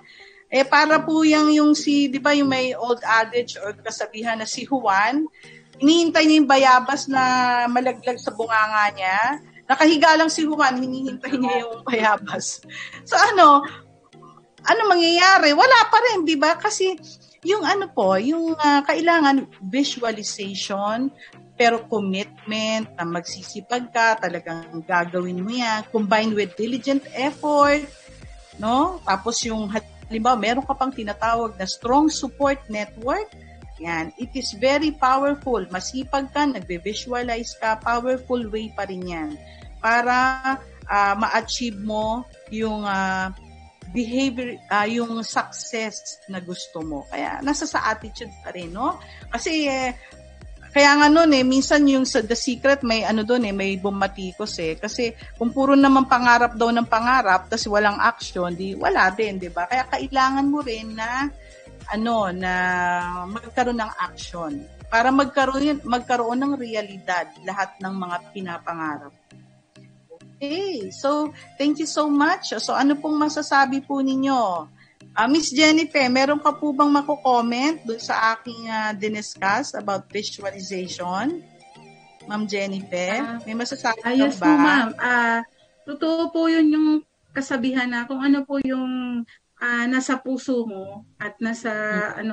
Eh 0.48 0.64
para 0.64 1.02
po 1.02 1.26
yung, 1.26 1.52
yung 1.52 1.72
si, 1.76 2.08
di 2.08 2.16
ba 2.22 2.32
yung 2.32 2.48
may 2.48 2.72
old 2.72 3.02
adage 3.04 3.60
or 3.60 3.76
kasabihan 3.84 4.40
na 4.40 4.48
si 4.48 4.64
Juan, 4.64 5.28
hinihintay 5.76 6.24
niya 6.24 6.38
yung 6.40 6.50
bayabas 6.50 7.10
na 7.10 7.22
malaglag 7.66 8.16
sa 8.22 8.32
bunganga 8.32 8.94
niya. 8.94 9.18
Nakahiga 9.64 10.14
lang 10.14 10.30
si 10.30 10.46
Juan, 10.46 10.78
hinihintay 10.78 11.34
niya 11.36 11.68
yung 11.68 11.82
bayabas. 11.84 12.62
So 13.04 13.18
ano, 13.18 13.66
ano 14.64 14.80
mangyayari? 14.88 15.52
Wala 15.52 15.78
pa 15.90 15.98
rin, 16.00 16.24
di 16.24 16.36
ba? 16.38 16.56
Kasi 16.56 16.96
yung 17.44 17.62
ano 17.62 17.86
po, 17.92 18.16
yung 18.16 18.56
uh, 18.56 18.80
kailangan 18.82 19.44
visualization, 19.60 21.12
pero 21.54 21.86
commitment 21.86 22.90
na 22.98 23.04
magsisipag 23.06 23.92
ka, 23.94 24.18
talagang 24.18 24.82
gagawin 24.82 25.38
mo 25.38 25.52
yan, 25.54 25.86
combined 25.94 26.34
with 26.34 26.56
diligent 26.58 27.04
effort, 27.14 27.86
no? 28.58 28.98
Tapos 29.06 29.38
yung 29.46 29.70
halimbawa, 29.70 30.34
meron 30.34 30.66
ka 30.66 30.74
pang 30.74 30.90
tinatawag 30.90 31.54
na 31.54 31.68
strong 31.68 32.10
support 32.10 32.58
network, 32.66 33.30
yan, 33.78 34.10
it 34.18 34.30
is 34.34 34.54
very 34.58 34.90
powerful. 34.90 35.62
Masipag 35.70 36.30
ka, 36.32 36.46
nagbe-visualize 36.46 37.58
ka, 37.60 37.78
powerful 37.78 38.40
way 38.50 38.72
pa 38.74 38.86
rin 38.86 39.04
yan 39.04 39.30
para 39.84 40.40
uh, 40.88 41.14
ma-achieve 41.18 41.76
mo 41.76 42.24
yung 42.48 42.88
uh, 42.88 43.28
behavior, 43.94 44.58
uh, 44.74 44.90
yung 44.90 45.22
success 45.22 46.18
na 46.26 46.42
gusto 46.42 46.82
mo. 46.82 47.06
Kaya 47.06 47.38
nasa 47.46 47.62
sa 47.62 47.86
attitude 47.94 48.34
pa 48.42 48.50
rin, 48.50 48.74
no? 48.74 48.98
Kasi 49.30 49.70
eh, 49.70 49.94
kaya 50.74 50.98
nga 50.98 51.06
noon 51.06 51.30
eh, 51.38 51.46
minsan 51.46 51.86
yung 51.86 52.02
sa 52.02 52.18
The 52.18 52.34
Secret 52.34 52.82
may 52.82 53.06
ano 53.06 53.22
doon 53.22 53.46
eh, 53.46 53.54
may 53.54 53.78
bumatikos 53.78 54.58
eh. 54.58 54.74
Kasi 54.74 55.14
kung 55.38 55.54
puro 55.54 55.78
naman 55.78 56.10
pangarap 56.10 56.58
daw 56.58 56.74
ng 56.74 56.90
pangarap, 56.90 57.46
tapos 57.46 57.70
walang 57.70 58.02
action, 58.02 58.50
di 58.50 58.74
wala 58.74 59.14
din, 59.14 59.38
di 59.38 59.46
ba? 59.54 59.70
Kaya 59.70 59.86
kailangan 59.86 60.50
mo 60.50 60.58
rin 60.66 60.98
na 60.98 61.30
ano, 61.94 62.34
na 62.34 62.52
magkaroon 63.30 63.78
ng 63.78 63.92
action 64.02 64.52
para 64.90 65.14
magkaroon 65.14 65.78
magkaroon 65.86 66.38
ng 66.42 66.54
realidad 66.58 67.30
lahat 67.46 67.78
ng 67.78 67.94
mga 67.94 68.16
pinapangarap. 68.34 69.14
Okay, 70.44 70.92
so 70.92 71.32
thank 71.56 71.80
you 71.80 71.88
so 71.88 72.04
much. 72.12 72.52
So 72.60 72.76
ano 72.76 72.92
pong 73.00 73.16
masasabi 73.16 73.80
po 73.80 74.04
ninyo? 74.04 74.68
Uh, 75.16 75.28
Miss 75.32 75.48
Jennifer, 75.48 76.04
meron 76.12 76.36
ka 76.36 76.52
po 76.52 76.76
bang 76.76 76.92
mako-comment 76.92 77.80
dun 77.80 77.96
sa 77.96 78.36
aking 78.36 78.68
uh, 78.68 78.92
diniscuss 78.92 79.72
about 79.72 80.04
visualization? 80.12 81.40
Ma'am 82.28 82.44
Jennifer, 82.44 83.24
uh, 83.24 83.40
may 83.48 83.56
masasabi 83.56 84.04
uh, 84.04 84.12
yes 84.12 84.20
ba? 84.20 84.20
Yes 84.20 84.36
po 84.36 84.50
ma'am. 84.52 84.88
Uh, 85.00 85.40
totoo 85.88 86.28
po 86.28 86.52
yun 86.52 86.68
yung 86.68 86.88
kasabihan 87.32 87.88
na 87.88 88.04
kung 88.04 88.20
ano 88.20 88.44
po 88.44 88.60
yung 88.60 89.24
uh, 89.64 89.84
nasa 89.88 90.20
puso 90.20 90.68
mo 90.68 91.08
at 91.16 91.40
nasa 91.40 91.72
hmm. 91.72 92.20
ano 92.20 92.32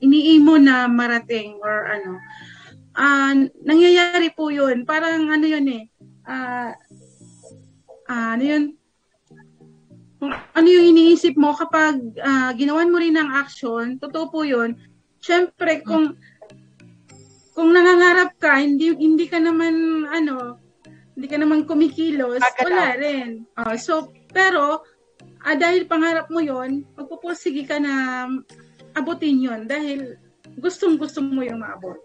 iniimo 0.00 0.56
na 0.56 0.88
marating 0.88 1.60
or 1.60 1.84
ano. 1.84 2.16
Uh, 2.96 3.44
nangyayari 3.60 4.32
po 4.32 4.48
yun. 4.48 4.88
Parang 4.88 5.28
ano 5.28 5.44
yun 5.44 5.68
eh. 5.68 5.84
Uh, 6.24 6.72
uh, 8.12 8.36
ano 8.36 8.44
yun? 8.44 8.64
kung 10.22 10.30
ano 10.30 10.68
yung 10.70 10.94
iniisip 10.94 11.34
mo 11.34 11.50
kapag 11.50 11.98
uh, 12.22 12.54
ginawan 12.54 12.94
mo 12.94 13.02
rin 13.02 13.18
ng 13.18 13.26
action, 13.34 13.98
totoo 13.98 14.30
po 14.30 14.46
yun. 14.46 14.78
Siyempre, 15.18 15.82
kung 15.82 16.14
kung 17.58 17.74
nangangarap 17.74 18.38
ka, 18.38 18.62
hindi 18.62 18.94
hindi 18.94 19.26
ka 19.26 19.42
naman 19.42 20.06
ano, 20.06 20.62
hindi 21.18 21.26
ka 21.26 21.42
naman 21.42 21.66
kumikilos, 21.66 22.38
wala 22.38 22.94
rin. 22.94 23.42
Uh, 23.58 23.74
so, 23.74 24.14
pero 24.30 24.86
uh, 25.42 25.56
dahil 25.58 25.90
pangarap 25.90 26.30
mo 26.30 26.38
'yon, 26.38 26.86
magpupursige 26.94 27.66
ka 27.66 27.82
na 27.82 28.30
abutin 28.94 29.42
'yon 29.42 29.66
dahil 29.66 30.22
gustong-gusto 30.54 31.18
mo 31.18 31.42
yung 31.42 31.66
maabot. 31.66 31.98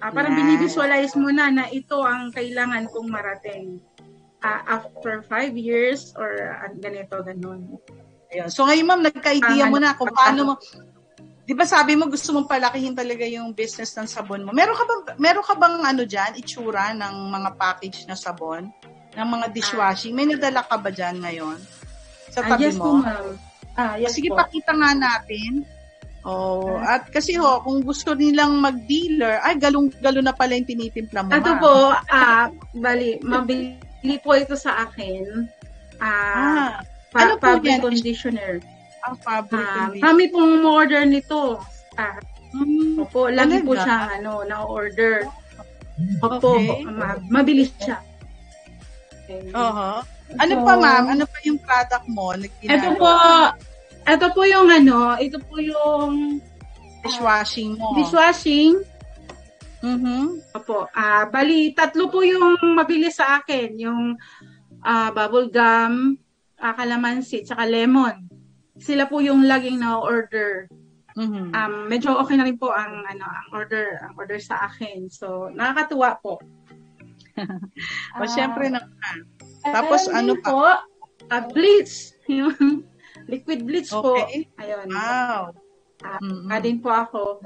Uh, 0.00 0.08
parang 0.08 0.32
yeah. 0.32 0.40
binivisualize 0.40 1.12
mo 1.20 1.28
na 1.28 1.52
na 1.52 1.68
ito 1.68 2.00
ang 2.00 2.32
kailangan 2.32 2.88
kong 2.88 3.12
marating 3.12 3.84
uh, 4.42 4.62
after 4.66 5.24
five 5.24 5.54
years 5.56 6.12
or 6.16 6.56
uh, 6.60 6.68
ganito, 6.76 7.20
ganun. 7.24 7.80
Ayun. 8.34 8.48
So 8.50 8.66
ngayon 8.66 8.86
ma'am, 8.86 9.02
nagka-idea 9.06 9.64
uh, 9.68 9.70
mo 9.70 9.78
na 9.78 9.94
kung 9.94 10.10
paano 10.10 10.40
mo, 10.42 10.54
di 11.46 11.54
ba 11.54 11.62
sabi 11.62 11.94
mo 11.94 12.10
gusto 12.10 12.34
mong 12.34 12.50
palakihin 12.50 12.98
talaga 12.98 13.22
yung 13.22 13.54
business 13.54 13.94
ng 13.94 14.08
sabon 14.10 14.42
mo. 14.42 14.50
Meron 14.50 14.74
ka 14.74 14.84
bang, 14.84 15.02
meron 15.16 15.46
ka 15.46 15.54
bang 15.54 15.76
ano 15.86 16.02
dyan, 16.02 16.34
itsura 16.36 16.92
ng 16.92 17.14
mga 17.30 17.50
package 17.54 18.04
na 18.10 18.18
sabon? 18.18 18.68
Ng 19.16 19.28
mga 19.30 19.46
dishwashing? 19.54 20.12
May 20.12 20.26
nadala 20.28 20.66
ka 20.66 20.76
ba 20.76 20.90
dyan 20.90 21.22
ngayon? 21.22 21.58
Sa 22.34 22.42
tabi 22.44 22.66
uh, 22.66 22.74
yes, 22.74 22.76
mo? 22.76 22.84
Po, 22.84 22.92
ma'am. 23.00 23.26
Ah, 23.76 23.94
yes 24.00 24.16
Sige, 24.16 24.32
po. 24.32 24.40
pakita 24.40 24.72
nga 24.72 24.92
natin. 24.96 25.64
Oh, 26.26 26.74
at 26.82 27.06
kasi 27.14 27.38
ho, 27.38 27.62
kung 27.62 27.86
gusto 27.86 28.10
nilang 28.18 28.58
mag-dealer, 28.58 29.38
ay 29.46 29.62
galong-galo 29.62 30.18
na 30.18 30.34
pala 30.34 30.58
yung 30.58 30.66
tinitimpla 30.66 31.22
mo. 31.22 31.30
Ito 31.30 31.52
po, 31.62 31.94
ah, 31.94 32.50
uh, 32.50 32.74
bali, 32.74 33.22
mabili 33.22 33.78
hindi 34.02 34.16
po 34.20 34.36
ito 34.36 34.54
sa 34.58 34.88
akin. 34.88 35.48
Uh, 35.96 36.04
ah, 36.04 36.70
pa- 37.12 37.20
ano 37.24 37.32
po 37.40 37.44
fabric 37.56 37.78
yan? 37.78 37.82
conditioner. 37.82 38.52
Ang 39.08 39.14
fabric 39.22 39.64
uh, 39.64 39.72
conditioner. 39.76 40.04
Kami 40.04 40.24
pong 40.32 40.54
order 40.64 41.02
nito. 41.08 41.60
Ah, 41.96 42.20
hmm, 42.52 43.00
opo, 43.00 43.32
lagi 43.32 43.64
po 43.64 43.72
siya 43.76 44.20
ano, 44.20 44.44
na-order. 44.44 45.24
Opo, 46.20 46.60
okay. 46.60 46.84
ma- 46.84 47.22
mabilis 47.32 47.72
siya. 47.80 48.04
Okay. 49.24 49.50
Uh-huh. 49.50 50.04
Ano 50.36 50.52
so, 50.58 50.62
pa 50.66 50.74
ma'am? 50.76 51.04
Ano 51.16 51.24
pa 51.24 51.38
yung 51.46 51.58
product 51.62 52.06
mo? 52.10 52.34
Ito 52.62 52.88
po, 52.98 53.10
ito 54.06 54.26
po 54.34 54.42
yung 54.46 54.68
ano, 54.70 55.18
ito 55.18 55.38
po 55.42 55.58
yung 55.58 56.42
dishwashing 57.06 57.78
mo. 57.78 57.94
Dishwashing. 57.94 58.82
Mhm. 59.86 60.42
Opo. 60.58 60.90
Ah, 60.90 61.30
bali 61.30 61.70
tatlo 61.70 62.10
po 62.10 62.26
yung 62.26 62.58
mabilis 62.74 63.22
sa 63.22 63.38
akin, 63.38 63.78
yung 63.78 64.18
ah, 64.82 65.14
bubble 65.14 65.46
gum, 65.46 66.18
ah, 66.58 66.74
calamansi, 66.74 67.46
tsaka 67.46 67.62
lemon. 67.62 68.26
Sila 68.82 69.06
po 69.06 69.22
yung 69.22 69.46
laging 69.46 69.78
na-order. 69.78 70.66
Mhm. 71.16 71.54
Um, 71.56 71.74
medyo 71.88 72.12
okay 72.20 72.36
na 72.36 72.44
rin 72.44 72.60
po 72.60 72.68
ang 72.74 73.06
ano, 73.08 73.24
ang 73.24 73.48
order, 73.56 74.04
ang 74.04 74.12
order 74.20 74.36
sa 74.36 74.68
akin. 74.68 75.08
So, 75.08 75.48
nakakatuwa 75.54 76.20
po. 76.20 76.36
o 78.20 78.26
syempre 78.28 78.68
na 78.68 78.84
Tapos 79.64 80.08
ano 80.12 80.36
pa? 80.42 80.50
po? 80.50 80.60
Ah, 81.32 81.44
bleach. 81.48 82.12
Yung 82.28 82.84
liquid 83.30 83.64
bleach 83.64 83.88
po. 83.88 84.18
Okay. 84.18 84.50
Ayun. 84.60 84.92
Wow. 84.92 85.56
Mm-mm. 86.20 86.52
ah, 86.52 86.60
din 86.60 86.78
po 86.84 86.92
ako. 86.92 87.40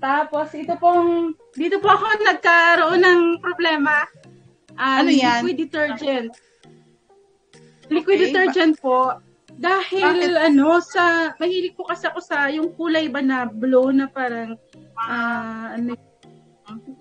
Tapos 0.00 0.48
ito 0.56 0.74
pong, 0.80 1.36
dito 1.52 1.76
po 1.78 1.92
ako 1.92 2.24
nagkaroon 2.24 3.04
ng 3.04 3.20
problema. 3.44 4.08
Ah, 4.80 5.04
Ano 5.04 5.12
yan? 5.12 5.44
Liquid 5.44 5.68
detergent. 5.68 6.32
Liquid 7.92 8.16
Okay. 8.16 8.24
detergent 8.32 8.74
po. 8.80 9.20
Dahil 9.60 10.32
Bakit? 10.32 10.48
ano, 10.56 10.80
sa, 10.80 11.36
mahilig 11.36 11.76
po 11.76 11.84
kasi 11.84 12.08
ako 12.08 12.24
sa 12.24 12.48
yung 12.48 12.72
kulay 12.72 13.12
ba 13.12 13.20
na 13.20 13.44
blue 13.44 13.92
na 13.92 14.08
parang, 14.08 14.56
ah, 14.96 15.76
ano, 15.76 15.92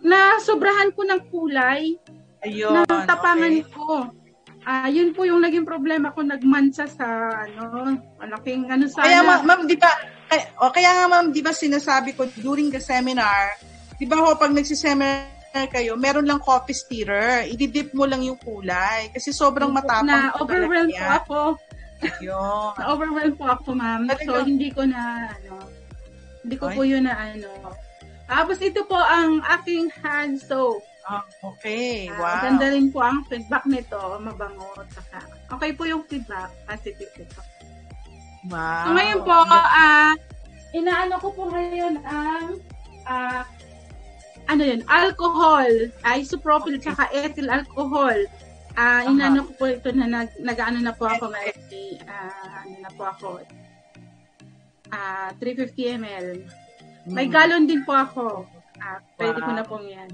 na 0.04 0.36
sobrahan 0.44 0.92
ko 0.92 1.08
ng 1.08 1.22
kulay, 1.32 1.96
Ayun. 2.44 2.84
na 2.84 3.08
tapangan 3.08 3.64
okay. 3.64 3.72
ko. 3.72 4.12
Ah, 4.68 4.92
yun 4.92 5.16
po 5.16 5.24
yung 5.24 5.40
naging 5.40 5.64
problema 5.64 6.12
ko 6.12 6.20
nagmansa 6.20 6.84
sa 6.92 7.32
ano, 7.32 7.96
malaking 8.20 8.68
ano 8.68 8.92
sana. 8.92 9.08
Kaya 9.08 9.20
ma- 9.24 9.46
ma'am, 9.48 9.64
di 9.64 9.80
ba, 9.80 9.88
kaya, 10.30 10.46
o 10.62 10.70
kaya 10.70 10.90
nga 10.94 11.06
ma'am, 11.10 11.34
di 11.34 11.42
ba 11.42 11.50
sinasabi 11.50 12.14
ko 12.14 12.30
during 12.38 12.70
the 12.70 12.78
seminar, 12.78 13.58
di 13.98 14.06
ba 14.06 14.22
ho, 14.22 14.38
pag 14.38 14.54
nagsiseminar 14.54 15.26
kayo, 15.74 15.98
meron 15.98 16.30
lang 16.30 16.38
coffee 16.38 16.78
stirrer. 16.78 17.50
Ididip 17.50 17.92
mo 17.98 18.06
lang 18.06 18.22
yung 18.22 18.38
kulay. 18.38 19.10
Kasi 19.10 19.34
sobrang 19.34 19.74
matapang. 19.74 20.06
na 20.06 20.38
overwhelmed 20.38 20.94
po 20.94 21.10
ako. 21.10 21.40
Yun. 22.22 22.72
Overwhelmed 22.94 23.36
po 23.36 23.46
ako, 23.50 23.74
ma'am. 23.74 24.06
So 24.24 24.46
hindi 24.46 24.70
ko 24.70 24.86
na 24.86 25.34
ano, 25.34 25.68
hindi 26.46 26.56
ko 26.56 26.72
Ay. 26.72 26.76
po 26.78 26.82
yun 26.86 27.04
na 27.10 27.18
ano. 27.18 27.50
Tapos 28.30 28.62
ito 28.62 28.86
po 28.86 28.96
ang 28.96 29.42
aking 29.60 29.90
hand 30.00 30.38
soap. 30.38 30.86
Ah, 31.10 31.26
okay. 31.42 32.06
Ah, 32.14 32.22
Wow. 32.22 32.42
Ganda 32.46 32.66
rin 32.70 32.88
po 32.94 33.02
ang 33.02 33.26
feedback 33.26 33.66
nito, 33.66 33.98
mabango. 34.22 34.78
Saka, 34.94 35.26
okay 35.58 35.74
po 35.74 35.90
yung 35.90 36.06
feedback, 36.06 36.54
positive 36.70 37.10
ito. 37.18 37.42
Wow. 38.48 38.84
So 38.86 38.90
ngayon 38.96 39.20
po, 39.26 39.36
ah 39.44 40.14
inaano 40.72 41.16
ko 41.20 41.28
po 41.34 41.44
ngayon 41.52 42.00
ang 42.06 42.62
ah 43.04 43.44
ano 44.50 44.62
yun, 44.66 44.82
alcohol, 44.90 45.70
isopropyl 46.10 46.80
Okay. 46.82 46.90
tsaka 46.90 47.06
ethyl 47.14 47.54
alcohol. 47.54 48.18
Ah, 48.74 49.06
Aha. 49.06 49.12
inano 49.12 49.46
ko 49.46 49.52
po 49.54 49.64
ito 49.70 49.92
na 49.94 50.08
nag, 50.08 50.30
nag-ano 50.40 50.82
na 50.82 50.90
po 50.90 51.06
ako 51.06 51.30
may 51.30 51.54
ah, 52.10 52.66
ano 52.66 52.76
na 52.82 52.90
po 52.96 53.04
ako. 53.06 53.30
Ah, 54.90 55.30
350 55.38 56.02
ml. 56.02 56.28
May 57.10 57.30
Hmm. 57.30 57.34
galon 57.34 57.70
din 57.70 57.86
po 57.86 57.94
ako. 57.94 58.50
Ah, 58.82 58.98
pwede 59.22 59.38
ko 59.38 59.50
Wow. 59.52 59.58
na 59.58 59.66
pong 59.68 59.86
yan. 59.86 60.10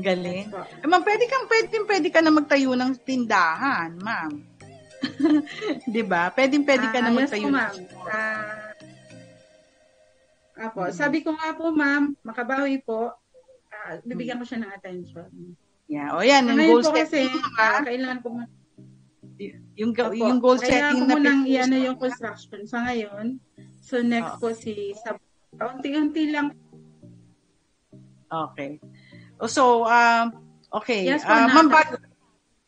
Galing. 0.00 0.48
Po. 0.48 0.62
Eh, 0.62 0.86
ma'am, 0.86 1.02
pwede 1.02 1.24
kang, 1.26 1.44
pwede, 1.50 1.74
pwede 1.84 2.08
ka 2.08 2.20
na 2.22 2.30
magtayo 2.30 2.72
ng 2.78 2.94
tindahan, 3.02 3.92
ma'am. 4.00 4.32
di 5.94 6.02
ba? 6.02 6.28
Pwede, 6.30 6.60
pwede 6.60 6.86
ka 6.88 6.98
na 6.98 7.08
Ah, 7.08 7.14
magtayo 7.14 7.42
Yes 7.42 7.50
ma'am. 7.50 7.74
Ah, 8.06 8.70
apo, 10.60 10.80
Mhm. 10.84 10.92
sabi 10.92 11.18
ko 11.20 11.32
nga 11.32 11.50
po, 11.52 11.70
ma'am, 11.70 12.12
makabawi 12.20 12.80
po. 12.80 13.08
Ah, 13.70 13.96
bibigyan 14.02 14.36
ko 14.36 14.44
siya 14.44 14.60
ng 14.60 14.72
attention. 14.72 15.28
Yeah. 15.86 16.14
O 16.14 16.22
yan, 16.22 16.46
yung 16.46 16.54
Ngayon 16.54 16.74
goal 16.76 16.94
kasi, 16.94 17.26
setting. 17.26 17.42
ah, 17.56 17.80
ha? 17.80 17.82
kailangan 17.82 18.18
ko 18.20 18.28
muna, 18.30 18.46
yung, 19.74 19.92
go- 19.92 20.12
Opo. 20.12 20.20
yung 20.20 20.38
goal 20.38 20.58
setting 20.60 21.00
na 21.02 21.16
pinag- 21.16 21.48
iano 21.48 21.76
yung 21.76 21.96
construction 21.96 22.62
sa 22.64 22.84
ngayon. 22.84 23.40
So, 23.80 23.98
next 24.00 24.36
Oo. 24.36 24.38
po 24.38 24.48
si 24.52 24.92
Sab. 24.94 25.16
Unti-unti 25.52 26.30
lang. 26.30 26.52
Okay. 28.28 28.78
O, 29.40 29.48
So, 29.48 29.82
um, 29.82 30.26
okay. 30.70 31.08
Yes 31.08 31.24
Ah, 31.24 31.48
Nata. 31.48 31.54
ma'am, 31.56 31.68
bago, 31.68 31.94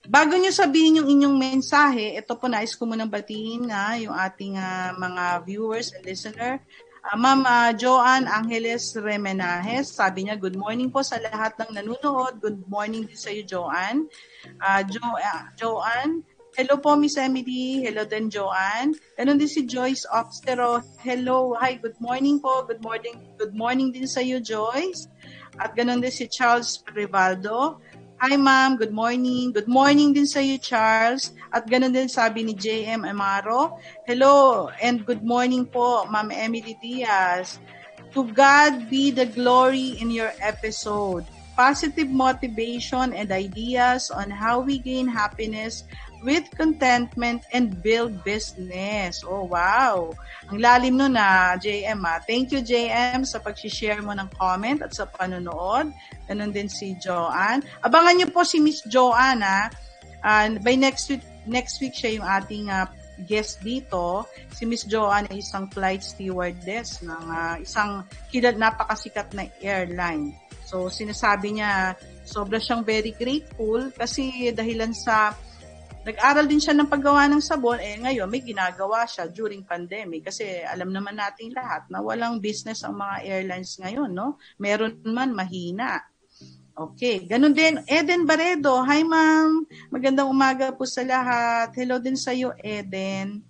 bago 0.09 0.35
nyo 0.35 0.51
sabihin 0.51 0.99
yung 1.03 1.09
inyong 1.09 1.37
mensahe, 1.39 2.19
ito 2.19 2.35
po 2.35 2.51
nais 2.51 2.75
ko 2.75 2.87
munang 2.87 3.11
batiin 3.11 3.71
na 3.71 3.95
yung 3.99 4.15
ating 4.15 4.59
ah, 4.59 4.91
mga 4.99 5.47
viewers 5.47 5.95
and 5.95 6.03
listener. 6.07 6.59
Ah, 7.03 7.19
Ma'am 7.19 7.43
ah, 7.47 7.71
Joanne 7.75 8.31
Angeles 8.31 8.95
Remenajes, 8.99 9.95
sabi 9.95 10.27
niya, 10.27 10.39
good 10.39 10.59
morning 10.59 10.91
po 10.91 11.03
sa 11.03 11.19
lahat 11.23 11.55
ng 11.59 11.79
nanonood. 11.79 12.39
Good 12.43 12.67
morning 12.67 13.07
din 13.07 13.19
sa 13.19 13.31
iyo, 13.31 13.43
Joanne. 13.47 14.07
Ah, 14.59 14.83
jo, 14.83 15.03
ah, 15.03 15.51
Joanne, 15.55 16.23
hello 16.59 16.79
po, 16.83 16.99
Miss 16.99 17.19
Emily. 17.19 17.83
Hello 17.83 18.03
din, 18.03 18.27
Joanne. 18.27 18.99
Ganon 19.15 19.39
din 19.39 19.51
si 19.51 19.67
Joyce 19.67 20.07
Oxtero. 20.11 20.83
Hello, 21.03 21.55
hi, 21.59 21.79
good 21.79 21.99
morning 22.03 22.43
po. 22.43 22.67
Good 22.67 22.83
morning, 22.83 23.19
good 23.39 23.55
morning 23.55 23.95
din 23.95 24.07
sa 24.07 24.23
iyo, 24.23 24.43
Joyce. 24.43 25.07
At 25.63 25.79
ganon 25.79 26.03
din 26.03 26.11
si 26.11 26.27
Charles 26.27 26.83
Rivaldo. 26.91 27.79
Hi 28.23 28.39
ma'am, 28.39 28.79
good 28.79 28.95
morning. 28.95 29.51
Good 29.51 29.67
morning 29.67 30.15
din 30.15 30.31
sa 30.31 30.39
iyo, 30.39 30.55
Charles. 30.55 31.35
At 31.51 31.67
ganon 31.67 31.91
din 31.91 32.07
sabi 32.07 32.47
ni 32.47 32.55
JM 32.55 33.03
Amaro. 33.03 33.83
Hello 34.07 34.71
and 34.79 35.03
good 35.03 35.27
morning 35.27 35.67
po, 35.67 36.07
Ma'am 36.07 36.31
Emily 36.31 36.79
Diaz. 36.79 37.59
To 38.15 38.23
God 38.31 38.87
be 38.87 39.11
the 39.11 39.27
glory 39.27 39.99
in 39.99 40.15
your 40.15 40.31
episode. 40.39 41.27
Positive 41.59 42.07
motivation 42.07 43.11
and 43.11 43.35
ideas 43.35 44.07
on 44.15 44.31
how 44.31 44.63
we 44.63 44.79
gain 44.79 45.11
happiness 45.11 45.83
with 46.23 46.47
contentment 46.55 47.43
and 47.51 47.83
build 47.83 48.23
business. 48.23 49.27
Oh, 49.27 49.45
wow. 49.51 50.15
Ang 50.49 50.63
lalim 50.63 50.95
nun 50.99 51.19
na, 51.19 51.59
JM 51.59 51.99
ah. 52.07 52.23
Thank 52.23 52.55
you, 52.55 52.63
JM, 52.63 53.27
sa 53.27 53.43
pag-share 53.43 54.01
mo 54.01 54.15
ng 54.15 54.31
comment 54.39 54.83
at 54.87 54.95
sa 54.95 55.07
panonood. 55.07 55.91
Ganon 56.31 56.55
din 56.55 56.71
si 56.71 56.95
Joanne. 56.99 57.67
Abangan 57.83 58.15
niyo 58.17 58.29
po 58.31 58.47
si 58.47 58.63
Miss 58.63 58.81
Joanne, 58.87 59.43
ah. 59.43 59.67
Ah, 60.23 60.47
by 60.63 60.79
next 60.79 61.11
week, 61.11 61.27
next 61.51 61.83
week 61.83 61.99
siya 61.99 62.23
yung 62.23 62.27
ating 62.27 62.71
ah, 62.71 62.87
guest 63.27 63.59
dito. 63.61 64.23
Si 64.55 64.63
Miss 64.63 64.87
Joanne 64.87 65.27
ay 65.35 65.43
isang 65.43 65.67
flight 65.71 66.07
stewardess 66.07 67.03
ng 67.03 67.25
ah, 67.27 67.59
isang 67.59 68.07
kilad 68.31 68.55
napakasikat 68.55 69.35
na 69.35 69.51
airline. 69.59 70.35
So, 70.63 70.89
sinasabi 70.89 71.59
niya, 71.59 71.99
sobra 72.25 72.57
siyang 72.57 72.87
very 72.87 73.13
grateful 73.13 73.91
kasi 73.93 74.49
dahilan 74.55 74.95
sa 74.97 75.37
nag-aral 76.03 76.47
din 76.51 76.59
siya 76.59 76.75
ng 76.75 76.91
paggawa 76.91 77.31
ng 77.31 77.43
sabon, 77.43 77.79
eh 77.79 77.95
ngayon 78.03 78.27
may 78.27 78.43
ginagawa 78.43 79.07
siya 79.07 79.31
during 79.31 79.63
pandemic 79.63 80.27
kasi 80.27 80.63
alam 80.67 80.91
naman 80.91 81.15
nating 81.15 81.55
lahat 81.55 81.87
na 81.87 82.03
walang 82.03 82.43
business 82.43 82.83
ang 82.83 82.99
mga 82.99 83.23
airlines 83.23 83.79
ngayon, 83.79 84.11
no? 84.11 84.39
Meron 84.59 84.99
man 85.07 85.31
mahina. 85.31 86.03
Okay, 86.73 87.29
ganun 87.29 87.55
din. 87.55 87.85
Eden 87.87 88.27
Baredo, 88.27 88.81
hi 88.83 89.05
ma'am. 89.07 89.63
Magandang 89.93 90.33
umaga 90.33 90.73
po 90.73 90.89
sa 90.89 91.05
lahat. 91.05 91.71
Hello 91.77 92.01
din 92.03 92.17
sa 92.19 92.33
iyo, 92.33 92.51
Eden. 92.59 93.45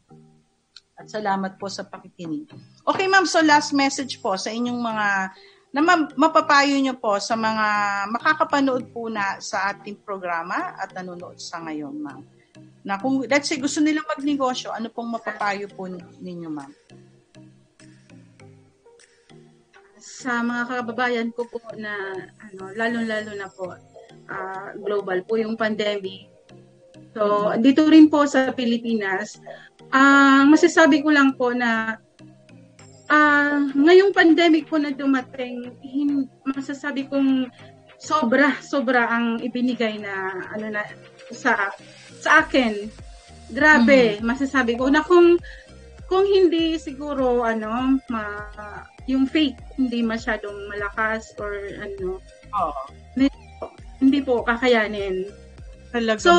At 0.99 1.09
salamat 1.09 1.57
po 1.57 1.73
sa 1.73 1.87
pakikinig. 1.87 2.51
Okay 2.85 3.07
ma'am, 3.09 3.25
so 3.25 3.41
last 3.41 3.73
message 3.73 4.21
po 4.21 4.37
sa 4.37 4.53
inyong 4.53 4.77
mga 4.77 5.09
na 5.73 5.81
ma- 5.81 6.13
mapapayo 6.21 6.77
nyo 6.77 6.93
po 7.01 7.17
sa 7.17 7.33
mga 7.33 7.67
makakapanood 8.13 8.93
po 8.93 9.09
na 9.09 9.41
sa 9.41 9.73
ating 9.73 9.97
programa 10.05 10.77
at 10.77 10.93
nanonood 10.93 11.41
sa 11.41 11.65
ngayon, 11.65 11.97
ma'am. 11.97 12.21
Na 12.83 12.99
kung, 12.99 13.23
let's 13.27 13.47
say, 13.47 13.59
gusto 13.63 13.79
nilang 13.79 14.07
magnegosyo, 14.11 14.75
ano 14.75 14.91
pong 14.91 15.15
mapapayo 15.15 15.71
po 15.71 15.87
ninyo, 16.19 16.51
ma'am? 16.51 16.73
Sa 20.03 20.43
mga 20.43 20.63
kababayan 20.67 21.31
ko 21.31 21.47
po 21.47 21.63
na, 21.79 21.95
ano, 22.43 22.75
lalo-lalo 22.75 23.31
na 23.39 23.47
po, 23.47 23.71
ah, 24.27 24.75
global 24.75 25.23
po 25.23 25.39
yung 25.39 25.55
pandemic. 25.55 26.27
So, 27.13 27.53
dito 27.61 27.87
rin 27.87 28.09
po 28.09 28.25
sa 28.25 28.51
Pilipinas, 28.51 29.39
ang 29.93 30.49
masasabi 30.49 31.05
ko 31.05 31.13
lang 31.13 31.37
po 31.37 31.53
na 31.53 32.01
ah 33.13 33.61
ngayong 33.77 34.17
pandemic 34.17 34.65
po 34.65 34.81
na 34.81 34.89
dumating, 34.89 35.77
hin, 35.85 36.25
masasabi 36.49 37.05
kong 37.13 37.53
sobra, 38.03 38.59
sobra 38.59 39.07
ang 39.07 39.39
ibinigay 39.39 40.03
na 40.03 40.43
ano 40.51 40.67
na 40.75 40.83
sa 41.31 41.71
sa 42.19 42.43
akin. 42.43 42.91
Grabe, 43.55 44.19
masasabi 44.25 44.75
ko 44.75 44.91
na 44.91 45.07
kung 45.07 45.39
kung 46.11 46.27
hindi 46.27 46.77
siguro 46.77 47.47
ano 47.47 47.97
ma, 48.11 48.25
yung 49.07 49.25
faith 49.25 49.57
hindi 49.79 50.03
masyadong 50.03 50.69
malakas 50.69 51.31
or 51.39 51.55
ano 51.79 52.19
Oo. 52.53 52.83
hindi 54.03 54.19
po 54.21 54.43
kakayanin. 54.43 55.31
Talaga, 55.95 56.21
So. 56.21 56.35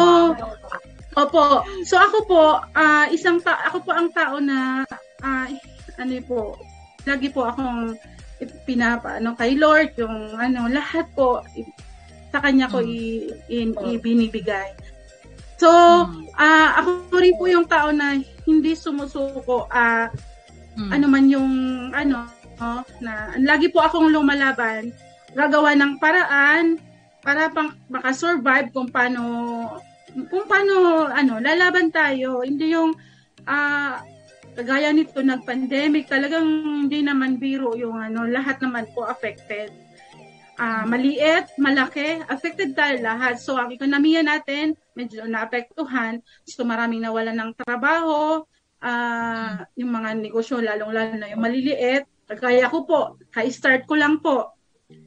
Opo. 1.14 1.62
So 1.86 2.02
ako 2.02 2.18
po, 2.26 2.44
ah 2.74 3.06
isang 3.14 3.38
ta- 3.38 3.62
ako 3.70 3.86
po 3.86 3.92
ang 3.94 4.10
tao 4.10 4.42
na 4.42 4.82
ah 5.22 5.46
ano 6.02 6.14
po, 6.26 6.58
lagi 7.06 7.30
po 7.30 7.46
akong 7.46 7.94
pinapa 8.64 9.18
ano 9.20 9.36
kay 9.36 9.56
Lord 9.60 9.96
yung 10.00 10.38
ano 10.38 10.68
lahat 10.72 11.08
po 11.14 11.44
sa 12.34 12.42
kanya 12.42 12.66
ko 12.66 12.82
i, 12.82 13.30
in, 13.46 13.78
ibinibigay. 13.78 14.74
So, 15.62 15.70
uh, 16.34 16.70
ako 16.82 17.14
rin 17.22 17.38
po 17.38 17.46
yung 17.46 17.70
tao 17.70 17.94
na 17.94 18.18
hindi 18.50 18.74
sumusuko 18.74 19.70
uh, 19.70 20.10
hmm. 20.76 20.90
ano 20.90 21.06
man 21.06 21.30
yung 21.30 21.52
ano 21.94 22.26
no, 22.58 22.82
na 23.00 23.38
lagi 23.38 23.70
po 23.70 23.86
akong 23.86 24.10
lumalaban, 24.10 24.90
gagawa 25.38 25.78
ng 25.78 26.02
paraan 26.02 26.82
para 27.24 27.48
pang 27.54 27.72
makasurvive 27.88 28.74
kung 28.76 28.90
paano 28.90 29.22
kung 30.28 30.46
paano 30.50 31.08
ano 31.08 31.38
lalaban 31.38 31.94
tayo. 31.94 32.42
Hindi 32.42 32.74
yung 32.74 32.98
uh, 33.46 33.94
kagaya 34.54 34.94
nito 34.94 35.20
nag-pandemic, 35.20 36.10
talagang 36.10 36.46
hindi 36.86 37.02
naman 37.02 37.42
biro 37.42 37.74
yung 37.74 37.98
ano, 37.98 38.26
lahat 38.30 38.62
naman 38.62 38.90
po 38.94 39.06
affected 39.06 39.74
uh, 40.60 40.84
maliit, 40.86 41.50
malaki, 41.58 42.22
affected 42.30 42.78
tayo 42.78 43.00
lahat. 43.02 43.40
So, 43.42 43.58
ang 43.58 43.74
ekonomiya 43.74 44.22
natin, 44.26 44.78
medyo 44.94 45.26
naapektuhan. 45.26 46.22
So, 46.46 46.66
maraming 46.68 47.06
nawalan 47.06 47.38
ng 47.38 47.52
trabaho, 47.58 48.46
uh, 48.82 49.56
yung 49.80 49.92
mga 49.94 50.10
negosyo, 50.20 50.62
lalong-lalo 50.62 51.14
na 51.18 51.32
yung 51.32 51.42
maliliit. 51.42 52.06
Kaya 52.30 52.70
ko 52.70 52.86
po, 52.86 53.00
ka-start 53.30 53.86
ko 53.86 53.96
lang 53.98 54.22
po. 54.22 54.54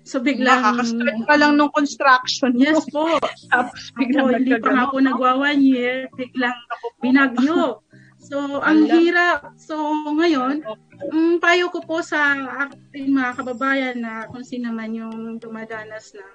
So, 0.03 0.19
biglang... 0.23 0.63
Nakaka-start 0.63 1.19
ka 1.27 1.35
lang 1.39 1.53
nung 1.59 1.71
construction. 1.71 2.55
Yes 2.59 2.83
po. 2.91 3.19
Tapos 3.53 3.95
biglang 3.95 4.31
ako, 4.31 4.39
hindi 4.39 4.53
pa 4.59 4.71
nga 4.75 4.85
po 4.91 4.97
nagwa 4.99 5.31
one 5.39 5.63
year, 5.63 6.11
biglang 6.15 6.55
binagyo. 7.03 7.86
So, 8.27 8.59
ang 8.59 8.91
hirap. 8.91 9.55
So, 9.55 9.79
ngayon, 10.11 10.67
um, 11.15 11.39
payo 11.39 11.71
ko 11.71 11.79
po 11.87 12.03
sa 12.03 12.35
ating 12.67 13.15
mga 13.15 13.39
kababayan 13.39 13.97
na 14.03 14.27
kung 14.27 14.43
sino 14.43 14.75
man 14.75 14.91
yung 14.91 15.39
dumadanas 15.39 16.11
ng 16.11 16.35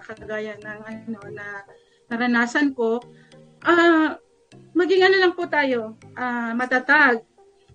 kagaya 0.00 0.56
ng 0.56 0.80
ano 0.80 1.20
na 1.36 1.60
naranasan 2.08 2.72
ko, 2.72 3.04
uh, 3.68 4.16
maging 4.72 5.02
ano 5.04 5.16
lang 5.20 5.32
po 5.36 5.44
tayo, 5.44 6.00
uh, 6.16 6.56
matatag, 6.56 7.20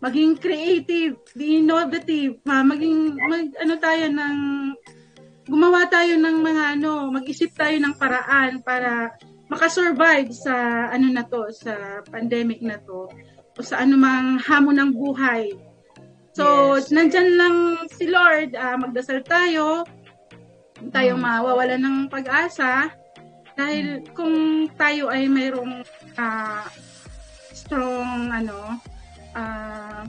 maging 0.02 0.42
creative, 0.42 1.22
be 1.38 1.62
innovative, 1.62 2.42
uh, 2.50 2.66
maging 2.66 3.14
mag, 3.30 3.54
ano 3.62 3.74
tayo 3.78 4.10
ng 4.10 4.38
gumawa 5.46 5.86
tayo 5.86 6.18
ng 6.18 6.38
mga 6.42 6.64
ano, 6.82 7.14
mag-isip 7.14 7.54
tayo 7.54 7.78
ng 7.78 7.94
paraan 7.94 8.66
para 8.66 9.14
makasurvive 9.52 10.34
sa 10.34 10.88
ano 10.90 11.12
na 11.14 11.28
to, 11.28 11.46
sa 11.54 12.02
pandemic 12.10 12.64
na 12.66 12.82
to 12.82 13.06
o 13.62 13.64
sa 13.64 13.86
anumang 13.86 14.42
hamon 14.42 14.82
ng 14.82 14.92
buhay. 14.98 15.54
So, 16.34 16.76
yes. 16.82 16.90
nandyan 16.90 17.38
lang 17.38 17.58
si 17.94 18.10
Lord, 18.10 18.58
uh, 18.58 18.82
magdasal 18.82 19.22
tayo, 19.22 19.86
tayong 20.90 21.22
mm. 21.22 21.28
mawawala 21.30 21.78
ng 21.78 22.10
pag-asa, 22.10 22.90
dahil 23.54 24.02
mm. 24.02 24.18
kung 24.18 24.66
tayo 24.74 25.14
ay 25.14 25.30
mayroong 25.30 25.86
uh, 26.18 26.66
strong 27.54 28.34
ano 28.34 28.82
uh, 29.38 30.02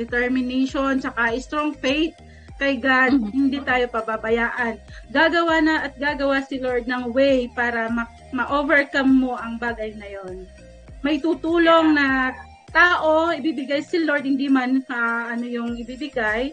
determination 0.00 0.98
saka 0.98 1.36
strong 1.38 1.76
faith 1.76 2.16
kay 2.54 2.78
God, 2.78 3.18
mm-hmm. 3.18 3.34
hindi 3.34 3.58
tayo 3.66 3.90
pababayaan. 3.90 4.78
Gagawa 5.10 5.58
na 5.58 5.90
at 5.90 5.98
gagawa 5.98 6.38
si 6.46 6.62
Lord 6.62 6.86
ng 6.86 7.10
way 7.10 7.50
para 7.50 7.90
ma- 7.90 8.06
ma-overcome 8.30 9.10
mo 9.10 9.34
ang 9.34 9.58
bagay 9.58 9.90
na 9.98 10.06
yon. 10.06 10.46
May 11.02 11.18
tutulong 11.18 11.98
na 11.98 12.30
tao, 12.74 13.30
ibibigay 13.30 13.80
si 13.86 14.02
Lord, 14.02 14.26
hindi 14.26 14.50
man 14.50 14.82
uh, 14.90 15.30
ano 15.30 15.46
yung 15.46 15.78
ibibigay, 15.78 16.50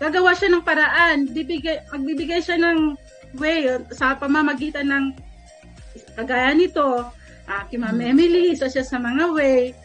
gagawa 0.00 0.32
siya 0.32 0.56
ng 0.56 0.64
paraan. 0.64 1.28
Bibigay, 1.28 1.84
magbibigay 1.92 2.40
siya 2.40 2.56
ng 2.56 2.96
way 3.36 3.68
sa 3.92 4.16
pamamagitan 4.16 4.88
ng 4.88 5.04
kagaya 6.16 6.56
nito, 6.56 7.10
uh, 7.46 7.62
kay 7.68 7.78
Ma'am 7.78 8.00
hmm. 8.00 8.10
Emily, 8.16 8.46
so 8.56 8.66
siya 8.66 8.86
sa 8.86 8.96
mga 8.96 9.24
way, 9.36 9.76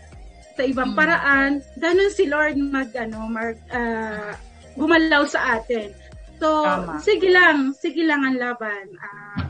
sa 0.56 0.64
ibang 0.64 0.96
hmm. 0.96 1.00
paraan, 1.00 1.52
ganun 1.78 2.12
si 2.14 2.26
Lord 2.30 2.56
mag, 2.58 2.90
ano, 2.96 3.28
mag, 3.28 3.58
uh, 3.74 4.34
gumalaw 4.80 5.28
sa 5.28 5.60
atin. 5.60 5.91
So, 6.40 6.64
Tama. 6.64 7.04
sige 7.04 7.28
lang, 7.28 7.76
sige 7.76 8.08
lang 8.08 8.24
ang 8.24 8.40
laban. 8.40 8.86
Uh, 8.96 9.44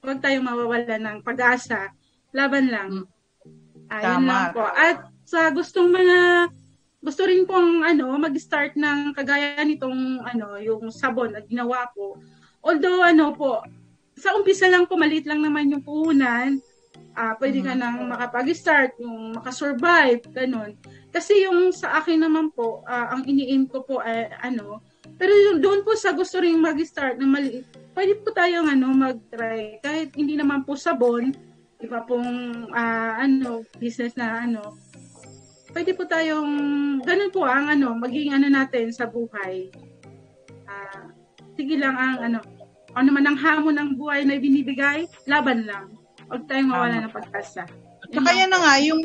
huwag 0.00 0.24
tayong 0.24 0.48
mawawala 0.48 0.96
ng 0.96 1.20
pag-asa. 1.20 1.92
Laban 2.32 2.72
lang. 2.72 3.04
Hmm. 3.04 3.21
Ayun 3.92 4.24
lang 4.24 4.56
po. 4.56 4.64
At 4.64 5.04
sa 5.28 5.52
gustong 5.52 5.92
mga 5.92 6.48
gusto 7.02 7.26
rin 7.26 7.42
pong 7.44 7.82
ano 7.82 8.14
mag-start 8.14 8.78
ng 8.78 9.10
kagaya 9.12 9.58
nitong 9.66 10.22
ano 10.22 10.54
yung 10.62 10.88
sabon 10.94 11.34
na 11.34 11.42
ginawa 11.42 11.90
ko. 11.92 12.16
Although 12.62 13.02
ano 13.02 13.34
po, 13.34 13.60
sa 14.14 14.38
umpisa 14.38 14.70
lang 14.70 14.86
po 14.86 14.94
maliit 14.94 15.26
lang 15.26 15.42
naman 15.42 15.74
yung 15.74 15.82
puhunan. 15.82 16.62
Uh, 17.12 17.36
pwede 17.36 17.60
ka 17.60 17.76
mm-hmm. 17.76 17.82
nang 17.82 18.08
makapag-start, 18.08 18.96
yung 18.96 19.36
makasurvive, 19.36 20.24
ganun. 20.32 20.72
Kasi 21.12 21.44
yung 21.44 21.68
sa 21.68 22.00
akin 22.00 22.24
naman 22.24 22.48
po, 22.56 22.80
uh, 22.88 23.12
ang 23.12 23.28
ini-aim 23.28 23.68
ko 23.68 23.84
po 23.84 24.00
ay 24.00 24.32
ano, 24.40 24.80
pero 25.20 25.28
yung 25.28 25.60
doon 25.60 25.84
po 25.84 25.92
sa 25.92 26.16
gusto 26.16 26.40
ring 26.40 26.56
mag-start 26.56 27.20
ng 27.20 27.28
maliit, 27.28 27.68
pwede 27.92 28.16
po 28.16 28.32
tayong 28.32 28.64
ano, 28.64 28.96
mag-try. 28.96 29.76
Kahit 29.84 30.16
hindi 30.16 30.40
naman 30.40 30.64
po 30.64 30.72
sabon, 30.72 31.36
iba 31.82 31.98
pong 32.06 32.30
uh, 32.70 33.12
ano, 33.18 33.66
business 33.82 34.14
na 34.14 34.46
ano, 34.46 34.78
pwede 35.74 35.92
po 35.98 36.06
tayong, 36.06 36.50
ganun 37.02 37.32
po 37.34 37.42
ang 37.42 37.66
ano, 37.66 37.92
maging 37.98 38.32
ano 38.32 38.46
natin 38.46 38.94
sa 38.94 39.10
buhay. 39.10 39.68
Uh, 40.70 41.10
sige 41.58 41.74
lang 41.76 41.98
ang 41.98 42.16
ano, 42.22 42.38
ano 42.94 43.08
man 43.10 43.26
ang 43.26 43.38
hamon 43.38 43.76
ng 43.76 43.90
buhay 43.98 44.22
na 44.22 44.38
binibigay, 44.38 45.10
laban 45.26 45.66
lang. 45.66 45.90
Huwag 46.30 46.46
tayong 46.46 46.70
mawala 46.70 47.02
ng 47.02 47.12
pag-asa. 47.12 47.66
Kaya 48.12 48.44
na 48.44 48.60
nga, 48.60 48.74
yung 48.84 49.00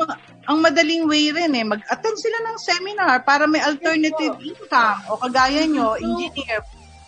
ang 0.48 0.60
madaling 0.60 1.08
way 1.08 1.32
rin 1.32 1.56
eh, 1.56 1.64
mag-attend 1.64 2.20
sila 2.20 2.38
ng 2.44 2.58
seminar 2.60 3.24
para 3.24 3.48
may 3.48 3.64
alternative 3.64 4.36
income 4.44 5.00
o 5.08 5.20
kagaya 5.20 5.64
nyo, 5.64 5.96
engineer, 5.96 6.60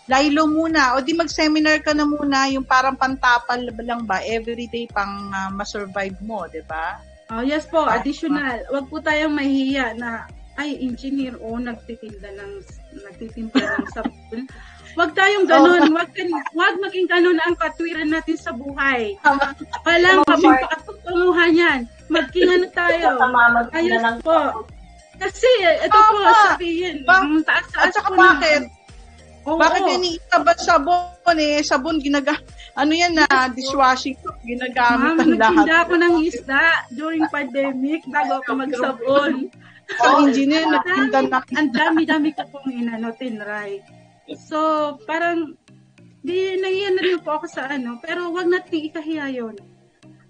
Lilo 0.10 0.50
muna. 0.50 0.98
O 0.98 1.06
di 1.06 1.14
mag-seminar 1.14 1.86
ka 1.86 1.94
na 1.94 2.04
muna, 2.04 2.50
yung 2.50 2.66
parang 2.66 2.98
pantapal 2.98 3.62
lang 3.78 4.10
ba, 4.10 4.26
everyday 4.26 4.90
pang 4.90 5.30
uh, 5.30 5.54
ma-survive 5.54 6.18
mo, 6.26 6.50
di 6.50 6.66
ba? 6.66 6.98
Oh, 7.30 7.46
yes 7.46 7.70
po, 7.70 7.86
additional. 7.86 8.66
Huwag 8.74 8.90
po 8.90 8.98
tayong 8.98 9.38
mahihiya 9.38 9.94
na, 10.02 10.26
ay, 10.58 10.82
engineer, 10.82 11.38
o 11.38 11.56
oh, 11.56 11.62
nagtitinda 11.62 12.26
ng, 12.26 12.52
nagtitinda 13.06 13.62
ng 13.62 13.86
sabon. 13.94 14.50
Huwag 14.98 15.14
tayong 15.14 15.46
ganun. 15.46 15.94
Huwag, 15.94 16.10
huwag 16.58 16.76
maging 16.82 17.06
ganun 17.06 17.38
ang 17.46 17.54
katwiran 17.54 18.10
natin 18.10 18.34
sa 18.34 18.50
buhay. 18.50 19.14
Walang 19.86 20.26
kapagpatunguhan 20.26 21.54
yan. 21.54 21.80
Magking 22.10 22.66
tayo. 22.74 23.22
Ayos 23.78 24.04
po. 24.26 24.66
Kasi, 25.22 25.52
ito 25.86 25.94
po, 25.94 26.18
sabihin, 26.50 27.06
ang 27.06 27.46
taas-taas 27.46 27.94
po 28.02 28.18
bakit? 28.18 28.79
Oo. 29.50 29.58
Bakit 29.58 29.84
iniita 29.98 30.46
ba 30.46 30.54
sabon 30.54 31.38
eh? 31.42 31.66
Sabon 31.66 31.98
ginaga 31.98 32.38
ano 32.78 32.94
yan 32.94 33.18
na 33.18 33.28
dishwashing 33.50 34.16
ginagamit 34.46 35.18
Ma'am, 35.18 35.20
ang 35.20 35.34
lahat. 35.36 35.66
Ma'am, 35.66 35.82
ako 35.84 35.94
ng 36.00 36.16
isda 36.24 36.64
during 36.94 37.26
pandemic 37.28 38.06
bago 38.08 38.40
ako 38.40 38.52
magsabon. 38.62 39.34
So, 39.90 40.06
oh, 40.06 40.22
engineer, 40.22 40.70
nagtinda 40.70 41.20
na. 41.26 41.42
Ang 41.58 41.74
dami-dami 41.74 42.30
ko 42.38 42.46
pong 42.54 42.70
inano, 42.70 43.10
tinry. 43.18 43.82
So, 44.38 44.58
parang, 45.10 45.58
di, 46.22 46.62
nangiyan 46.62 46.94
na 46.94 47.02
rin 47.02 47.20
po 47.26 47.42
ako 47.42 47.50
sa 47.50 47.66
ano, 47.66 47.98
pero 47.98 48.30
wag 48.30 48.54
natin 48.54 48.86
ikahiya 48.86 49.34
yun. 49.34 49.58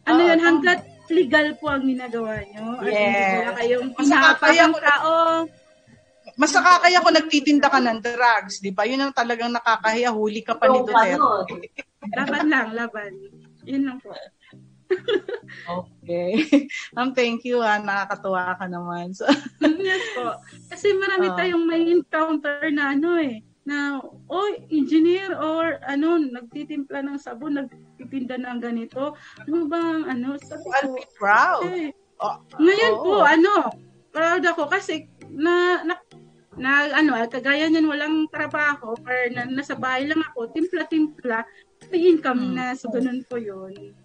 Ano 0.08 0.20
oh, 0.24 0.28
yun, 0.32 0.40
hanggat 0.40 0.88
legal 1.12 1.60
po 1.60 1.76
ang 1.76 1.84
ginagawa 1.84 2.40
nyo. 2.56 2.80
Yes. 2.88 2.88
At 2.88 2.96
hindi 2.96 3.36
wala 3.36 3.52
kayong 3.60 3.90
pinapakang 4.00 4.76
tao 4.80 5.14
mas 6.40 6.56
nakakaya 6.56 7.04
ko 7.04 7.10
nagtitinda 7.12 7.68
ka 7.68 7.84
ng 7.84 8.00
drugs, 8.00 8.64
di 8.64 8.72
ba? 8.72 8.88
Yun 8.88 9.04
ang 9.04 9.12
talagang 9.12 9.52
nakakahiya. 9.52 10.16
Huli 10.16 10.40
ka 10.40 10.56
pa 10.56 10.72
ni 10.72 10.80
Duterte. 10.88 11.20
laban 12.16 12.48
lang, 12.48 12.68
laban. 12.72 13.12
Yun 13.68 13.84
lang 13.84 13.98
po. 14.00 14.16
okay. 15.84 16.40
Um, 16.98 17.12
thank 17.12 17.44
you, 17.44 17.60
ah. 17.60 17.76
Nakakatuwa 17.84 18.56
ka 18.56 18.72
naman. 18.72 19.12
So, 19.12 19.28
yes 19.60 20.04
po. 20.16 20.40
Kasi 20.72 20.96
marami 20.96 21.28
uh, 21.28 21.36
tayong 21.36 21.66
may 21.68 21.84
encounter 21.92 22.72
na 22.72 22.96
ano 22.96 23.20
eh, 23.20 23.44
na, 23.68 24.00
oh, 24.32 24.50
engineer 24.72 25.36
or 25.36 25.78
ano, 25.84 26.24
nagtitimpla 26.24 27.04
ng 27.04 27.20
sabon, 27.20 27.60
nagtitinda 27.60 28.40
ng 28.40 28.64
ganito. 28.64 29.14
Ano 29.44 29.68
bang, 29.68 30.08
ano, 30.08 30.40
sabi 30.40 30.64
ko, 30.64 30.72
I'll 30.72 30.96
be 30.96 31.06
proud. 31.20 31.68
Eh, 31.68 31.92
oh, 32.24 32.40
ngayon 32.58 32.94
oh. 32.96 33.04
po, 33.04 33.14
ano, 33.28 33.54
proud 34.10 34.44
ako 34.48 34.72
kasi 34.72 35.06
na, 35.30 35.86
na 35.86 35.94
na 36.60 36.92
ano, 36.92 37.16
kagaya 37.32 37.72
niyan 37.72 37.88
walang 37.88 38.16
trabaho 38.28 38.94
or 38.94 39.20
na, 39.32 39.48
nasa 39.48 39.80
bahay 39.80 40.06
lang 40.06 40.20
ako, 40.20 40.52
timpla-timpla, 40.52 41.48
may 41.88 42.12
income 42.12 42.52
hmm. 42.52 42.56
na. 42.60 42.66
So, 42.76 42.92
ganun 42.92 43.24
po 43.26 43.40
yun. 43.40 43.96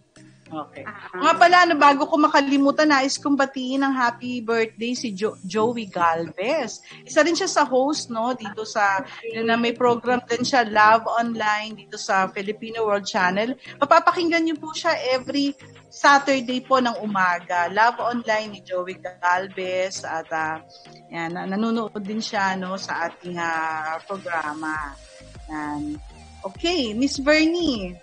Okay. 0.45 0.85
Uh, 0.87 1.25
Nga 1.25 1.35
pala, 1.41 1.59
no, 1.67 1.75
bago 1.75 2.07
ko 2.07 2.15
makalimutan, 2.21 2.93
nais 2.93 3.19
kong 3.19 3.35
batiin 3.35 3.83
ng 3.83 3.95
happy 3.95 4.39
birthday 4.45 4.95
si 4.95 5.11
jo- 5.11 5.41
Joey 5.43 5.91
Galvez. 5.91 6.85
Isa 7.03 7.25
rin 7.27 7.35
siya 7.35 7.51
sa 7.51 7.65
host, 7.67 8.13
no, 8.13 8.37
dito 8.37 8.63
sa, 8.63 9.03
na 9.35 9.59
may 9.59 9.75
program 9.75 10.23
din 10.29 10.47
siya, 10.47 10.69
Love 10.69 11.11
Online, 11.11 11.75
dito 11.75 11.99
sa 11.99 12.31
Filipino 12.31 12.87
World 12.87 13.09
Channel. 13.09 13.57
Mapapakinggan 13.83 14.47
niyo 14.47 14.57
po 14.61 14.71
siya 14.77 14.95
every 15.11 15.57
Saturday 15.95 16.59
po 16.59 16.83
ng 16.83 16.99
umaga. 17.07 17.71
Love 17.71 18.03
Online 18.03 18.59
ni 18.59 18.61
Joey 18.67 18.99
Galvez 18.99 20.03
at 20.03 20.27
uh, 20.35 20.59
yan, 21.07 21.39
nanonood 21.39 22.03
din 22.03 22.19
siya 22.19 22.59
no 22.59 22.75
sa 22.75 23.07
ating 23.07 23.39
uh, 23.39 24.03
programa. 24.03 24.99
Yan. 25.47 25.95
Okay, 26.43 26.91
Miss 26.99 27.23
Bernie 27.23 27.95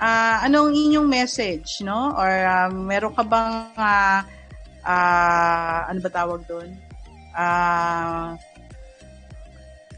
uh, 0.00 0.36
anong 0.48 0.72
inyong 0.72 1.06
message, 1.06 1.84
no? 1.84 2.16
Or 2.16 2.32
uh, 2.32 2.72
meron 2.72 3.12
ka 3.12 3.22
bang, 3.22 3.70
uh, 3.76 4.20
uh, 4.82 5.78
ano 5.92 5.98
ba 6.00 6.10
tawag 6.10 6.40
doon? 6.48 6.72
Uh, 7.36 8.34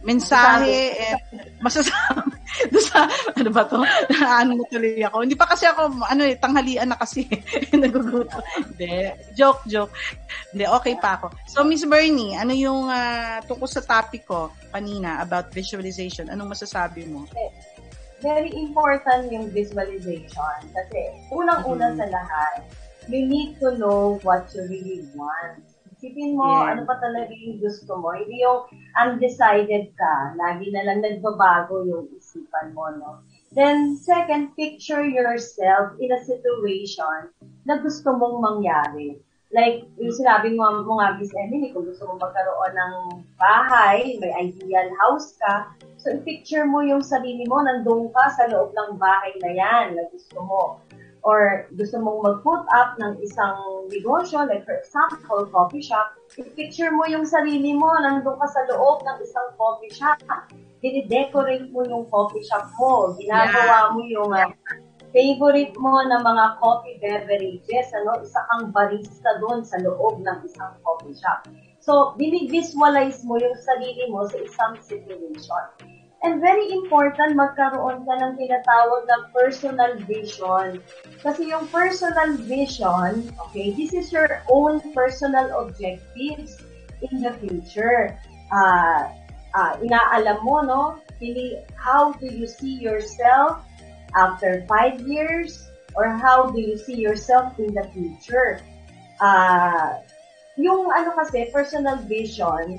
mensahe, 0.02 0.98
eh, 0.98 1.14
masasabi, 1.62 2.34
doon 2.72 2.84
sa, 2.84 3.08
ano 3.08 3.50
ba 3.50 3.62
to? 3.64 3.80
ano 4.18 4.50
mo 4.60 4.62
tuloy 4.68 5.00
ako? 5.00 5.24
Hindi 5.24 5.38
pa 5.38 5.48
kasi 5.48 5.64
ako, 5.64 6.04
ano 6.04 6.22
eh, 6.26 6.36
tanghalian 6.36 6.92
na 6.92 6.98
kasi. 6.98 7.24
Naguguto. 7.72 8.42
Hindi. 8.58 9.14
Joke, 9.38 9.64
joke. 9.70 9.94
Hindi, 10.52 10.68
okay 10.68 10.94
pa 10.98 11.16
ako. 11.16 11.32
So, 11.48 11.64
Miss 11.64 11.86
Bernie, 11.86 12.36
ano 12.36 12.52
yung 12.52 12.90
uh, 12.90 13.40
tungkol 13.48 13.70
sa 13.70 13.80
topic 13.80 14.28
ko 14.28 14.52
kanina 14.74 15.22
about 15.22 15.48
visualization? 15.54 16.28
Anong 16.28 16.52
masasabi 16.52 17.08
mo? 17.08 17.24
Very 18.20 18.52
important 18.54 19.32
yung 19.32 19.50
visualization. 19.50 20.58
Kasi 20.70 21.00
unang-una 21.32 21.90
mm-hmm. 21.90 21.98
sa 21.98 22.06
lahat, 22.10 22.54
you 23.10 23.26
need 23.26 23.58
to 23.58 23.74
know 23.78 24.20
what 24.22 24.46
you 24.54 24.62
really 24.68 25.02
want. 25.16 25.71
Isipin 26.02 26.34
mo, 26.34 26.50
yeah. 26.50 26.74
ano 26.74 26.82
pa 26.82 26.98
talaga 26.98 27.30
yung 27.30 27.62
gusto 27.62 27.94
mo. 27.94 28.10
Hindi 28.10 28.42
yung 28.42 28.66
undecided 28.98 29.94
ka, 29.94 30.34
lagi 30.34 30.74
na 30.74 30.82
lang 30.82 30.98
nagbabago 30.98 31.86
yung 31.86 32.10
isipan 32.18 32.74
mo, 32.74 32.90
no? 32.90 33.22
Then, 33.54 33.94
second, 33.94 34.58
picture 34.58 35.06
yourself 35.06 35.94
in 36.02 36.10
a 36.10 36.18
situation 36.26 37.30
na 37.62 37.78
gusto 37.78 38.18
mong 38.18 38.42
mangyari. 38.42 39.22
Like, 39.54 39.86
yung 39.94 40.10
sinabi 40.10 40.58
mo, 40.58 40.82
mo 40.82 40.98
nga, 40.98 41.14
Miss 41.22 41.30
Emily, 41.38 41.70
kung 41.70 41.86
gusto 41.86 42.10
mo 42.10 42.18
magkaroon 42.18 42.74
ng 42.74 42.94
bahay, 43.38 44.18
may 44.18 44.50
ideal 44.50 44.90
house 45.06 45.38
ka, 45.38 45.70
So, 46.02 46.18
picture 46.26 46.66
mo 46.66 46.82
yung 46.82 46.98
sarili 46.98 47.46
mo, 47.46 47.62
nandun 47.62 48.10
ka 48.10 48.26
sa 48.34 48.50
loob 48.50 48.74
ng 48.74 48.98
bahay 48.98 49.38
na 49.38 49.54
yan 49.54 49.94
na 49.94 50.02
gusto 50.10 50.42
mo. 50.42 50.82
Or 51.22 51.70
gusto 51.78 52.02
mong 52.02 52.18
mag-put 52.26 52.66
up 52.74 52.98
ng 52.98 53.22
isang 53.22 53.86
negosyo, 53.94 54.42
like 54.42 54.66
for 54.66 54.74
example, 54.74 55.46
coffee 55.54 55.82
shop, 55.82 56.18
picture 56.58 56.90
mo 56.90 57.06
yung 57.06 57.22
sarili 57.22 57.78
mo, 57.78 57.94
nandun 58.02 58.34
ka 58.42 58.46
sa 58.50 58.66
loob 58.66 59.06
ng 59.06 59.16
isang 59.22 59.48
coffee 59.54 59.94
shop. 59.94 60.18
Dinidecorate 60.82 61.70
mo 61.70 61.86
yung 61.86 62.10
coffee 62.10 62.42
shop 62.42 62.66
mo. 62.74 63.14
Ginagawa 63.14 63.94
mo 63.94 64.02
yung 64.02 64.34
uh, 64.34 64.50
favorite 65.14 65.78
mo 65.78 66.02
na 66.10 66.18
mga 66.18 66.58
coffee 66.58 66.98
beverages, 66.98 67.94
ano, 68.02 68.18
isa 68.18 68.42
kang 68.50 68.74
barista 68.74 69.38
doon 69.38 69.62
sa 69.62 69.78
loob 69.78 70.26
ng 70.26 70.38
isang 70.42 70.74
coffee 70.82 71.14
shop. 71.14 71.46
So, 71.78 72.18
binivisualize 72.18 73.22
mo 73.22 73.38
yung 73.38 73.54
sarili 73.62 74.10
mo 74.10 74.26
sa 74.26 74.38
isang 74.42 74.74
situation. 74.82 75.66
And 76.22 76.38
very 76.38 76.70
important, 76.70 77.34
magkaroon 77.34 78.06
ka 78.06 78.14
ng 78.14 78.38
tinatawag 78.38 79.02
na 79.10 79.26
personal 79.34 79.98
vision. 80.06 80.78
Kasi 81.18 81.50
yung 81.50 81.66
personal 81.66 82.38
vision, 82.46 83.26
okay, 83.50 83.74
this 83.74 83.90
is 83.90 84.14
your 84.14 84.38
own 84.46 84.78
personal 84.94 85.50
objectives 85.58 86.62
in 87.02 87.26
the 87.26 87.34
future. 87.42 88.14
Uh, 88.54 89.10
uh, 89.58 89.72
inaalam 89.82 90.38
mo, 90.46 90.62
no? 90.62 90.82
How 91.74 92.14
do 92.14 92.30
you 92.30 92.46
see 92.46 92.78
yourself 92.78 93.58
after 94.14 94.62
five 94.70 95.02
years? 95.02 95.58
Or 95.98 96.06
how 96.06 96.54
do 96.54 96.62
you 96.62 96.78
see 96.78 97.02
yourself 97.02 97.58
in 97.58 97.74
the 97.74 97.84
future? 97.90 98.62
Uh, 99.18 99.98
yung 100.54 100.86
ano 100.86 101.18
kasi, 101.18 101.50
personal 101.50 101.98
vision, 102.06 102.78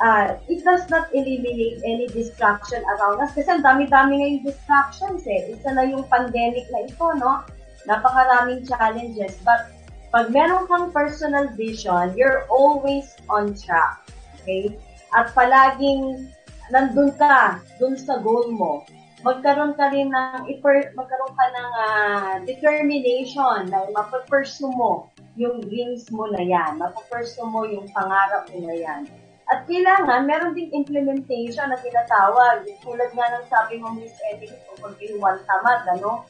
uh, 0.00 0.38
it 0.48 0.64
does 0.64 0.88
not 0.88 1.12
eliminate 1.12 1.82
any 1.84 2.06
distraction 2.08 2.80
around 2.86 3.20
us. 3.20 3.34
Kasi 3.34 3.50
ang 3.50 3.60
dami-dami 3.66 4.22
ngayong 4.22 4.44
distractions 4.46 5.26
eh. 5.28 5.52
Isa 5.52 5.74
na 5.74 5.84
yung 5.84 6.06
pandemic 6.08 6.64
na 6.72 6.88
ito, 6.88 7.06
no? 7.18 7.44
Napakaraming 7.84 8.64
challenges. 8.64 9.36
But 9.44 9.68
pag 10.14 10.30
meron 10.30 10.70
kang 10.70 10.94
personal 10.94 11.50
vision, 11.52 12.14
you're 12.16 12.48
always 12.48 13.12
on 13.28 13.52
track. 13.52 14.00
Okay? 14.40 14.72
At 15.12 15.34
palaging 15.36 16.30
nandun 16.72 17.12
ka, 17.20 17.60
dun 17.76 17.98
sa 17.98 18.22
goal 18.22 18.48
mo. 18.54 18.86
Magkaroon 19.22 19.78
ka 19.78 19.94
rin 19.94 20.10
ng, 20.10 20.50
magkaroon 20.98 21.34
ka 21.38 21.46
ng 21.54 21.70
uh, 21.78 22.34
determination 22.42 23.70
na 23.70 23.86
mapapursue 23.94 24.66
mo 24.74 25.06
yung 25.38 25.62
dreams 25.62 26.10
mo 26.10 26.26
na 26.26 26.42
yan. 26.42 26.82
Mapapursue 26.82 27.46
mo 27.46 27.62
yung 27.62 27.86
pangarap 27.94 28.50
mo 28.50 28.66
na 28.66 28.74
yan 28.74 29.21
at 29.50 29.66
kailangan, 29.66 30.28
meron 30.28 30.54
ding 30.54 30.70
implementation 30.70 31.66
na 31.66 31.78
tinatawag. 31.80 32.62
Tulad 32.84 33.10
nga 33.10 33.26
ng 33.34 33.46
sabi 33.50 33.82
mo, 33.82 33.90
Miss 33.96 34.14
Emily, 34.30 34.54
kung 34.70 34.94
one 35.18 35.40
tamad, 35.48 35.82
ano? 35.98 36.26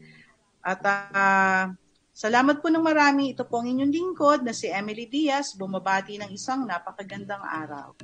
At 0.63 0.81
uh, 0.83 1.63
salamat 2.11 2.59
po 2.59 2.67
ng 2.71 2.83
marami. 2.83 3.31
Ito 3.35 3.47
po 3.47 3.63
ang 3.63 3.71
inyong 3.71 3.93
lingkod 3.93 4.39
na 4.43 4.55
si 4.55 4.71
Emily 4.71 5.07
Diaz, 5.07 5.55
bumabati 5.55 6.19
ng 6.19 6.31
isang 6.31 6.67
napakagandang 6.67 7.43
araw. 7.43 7.95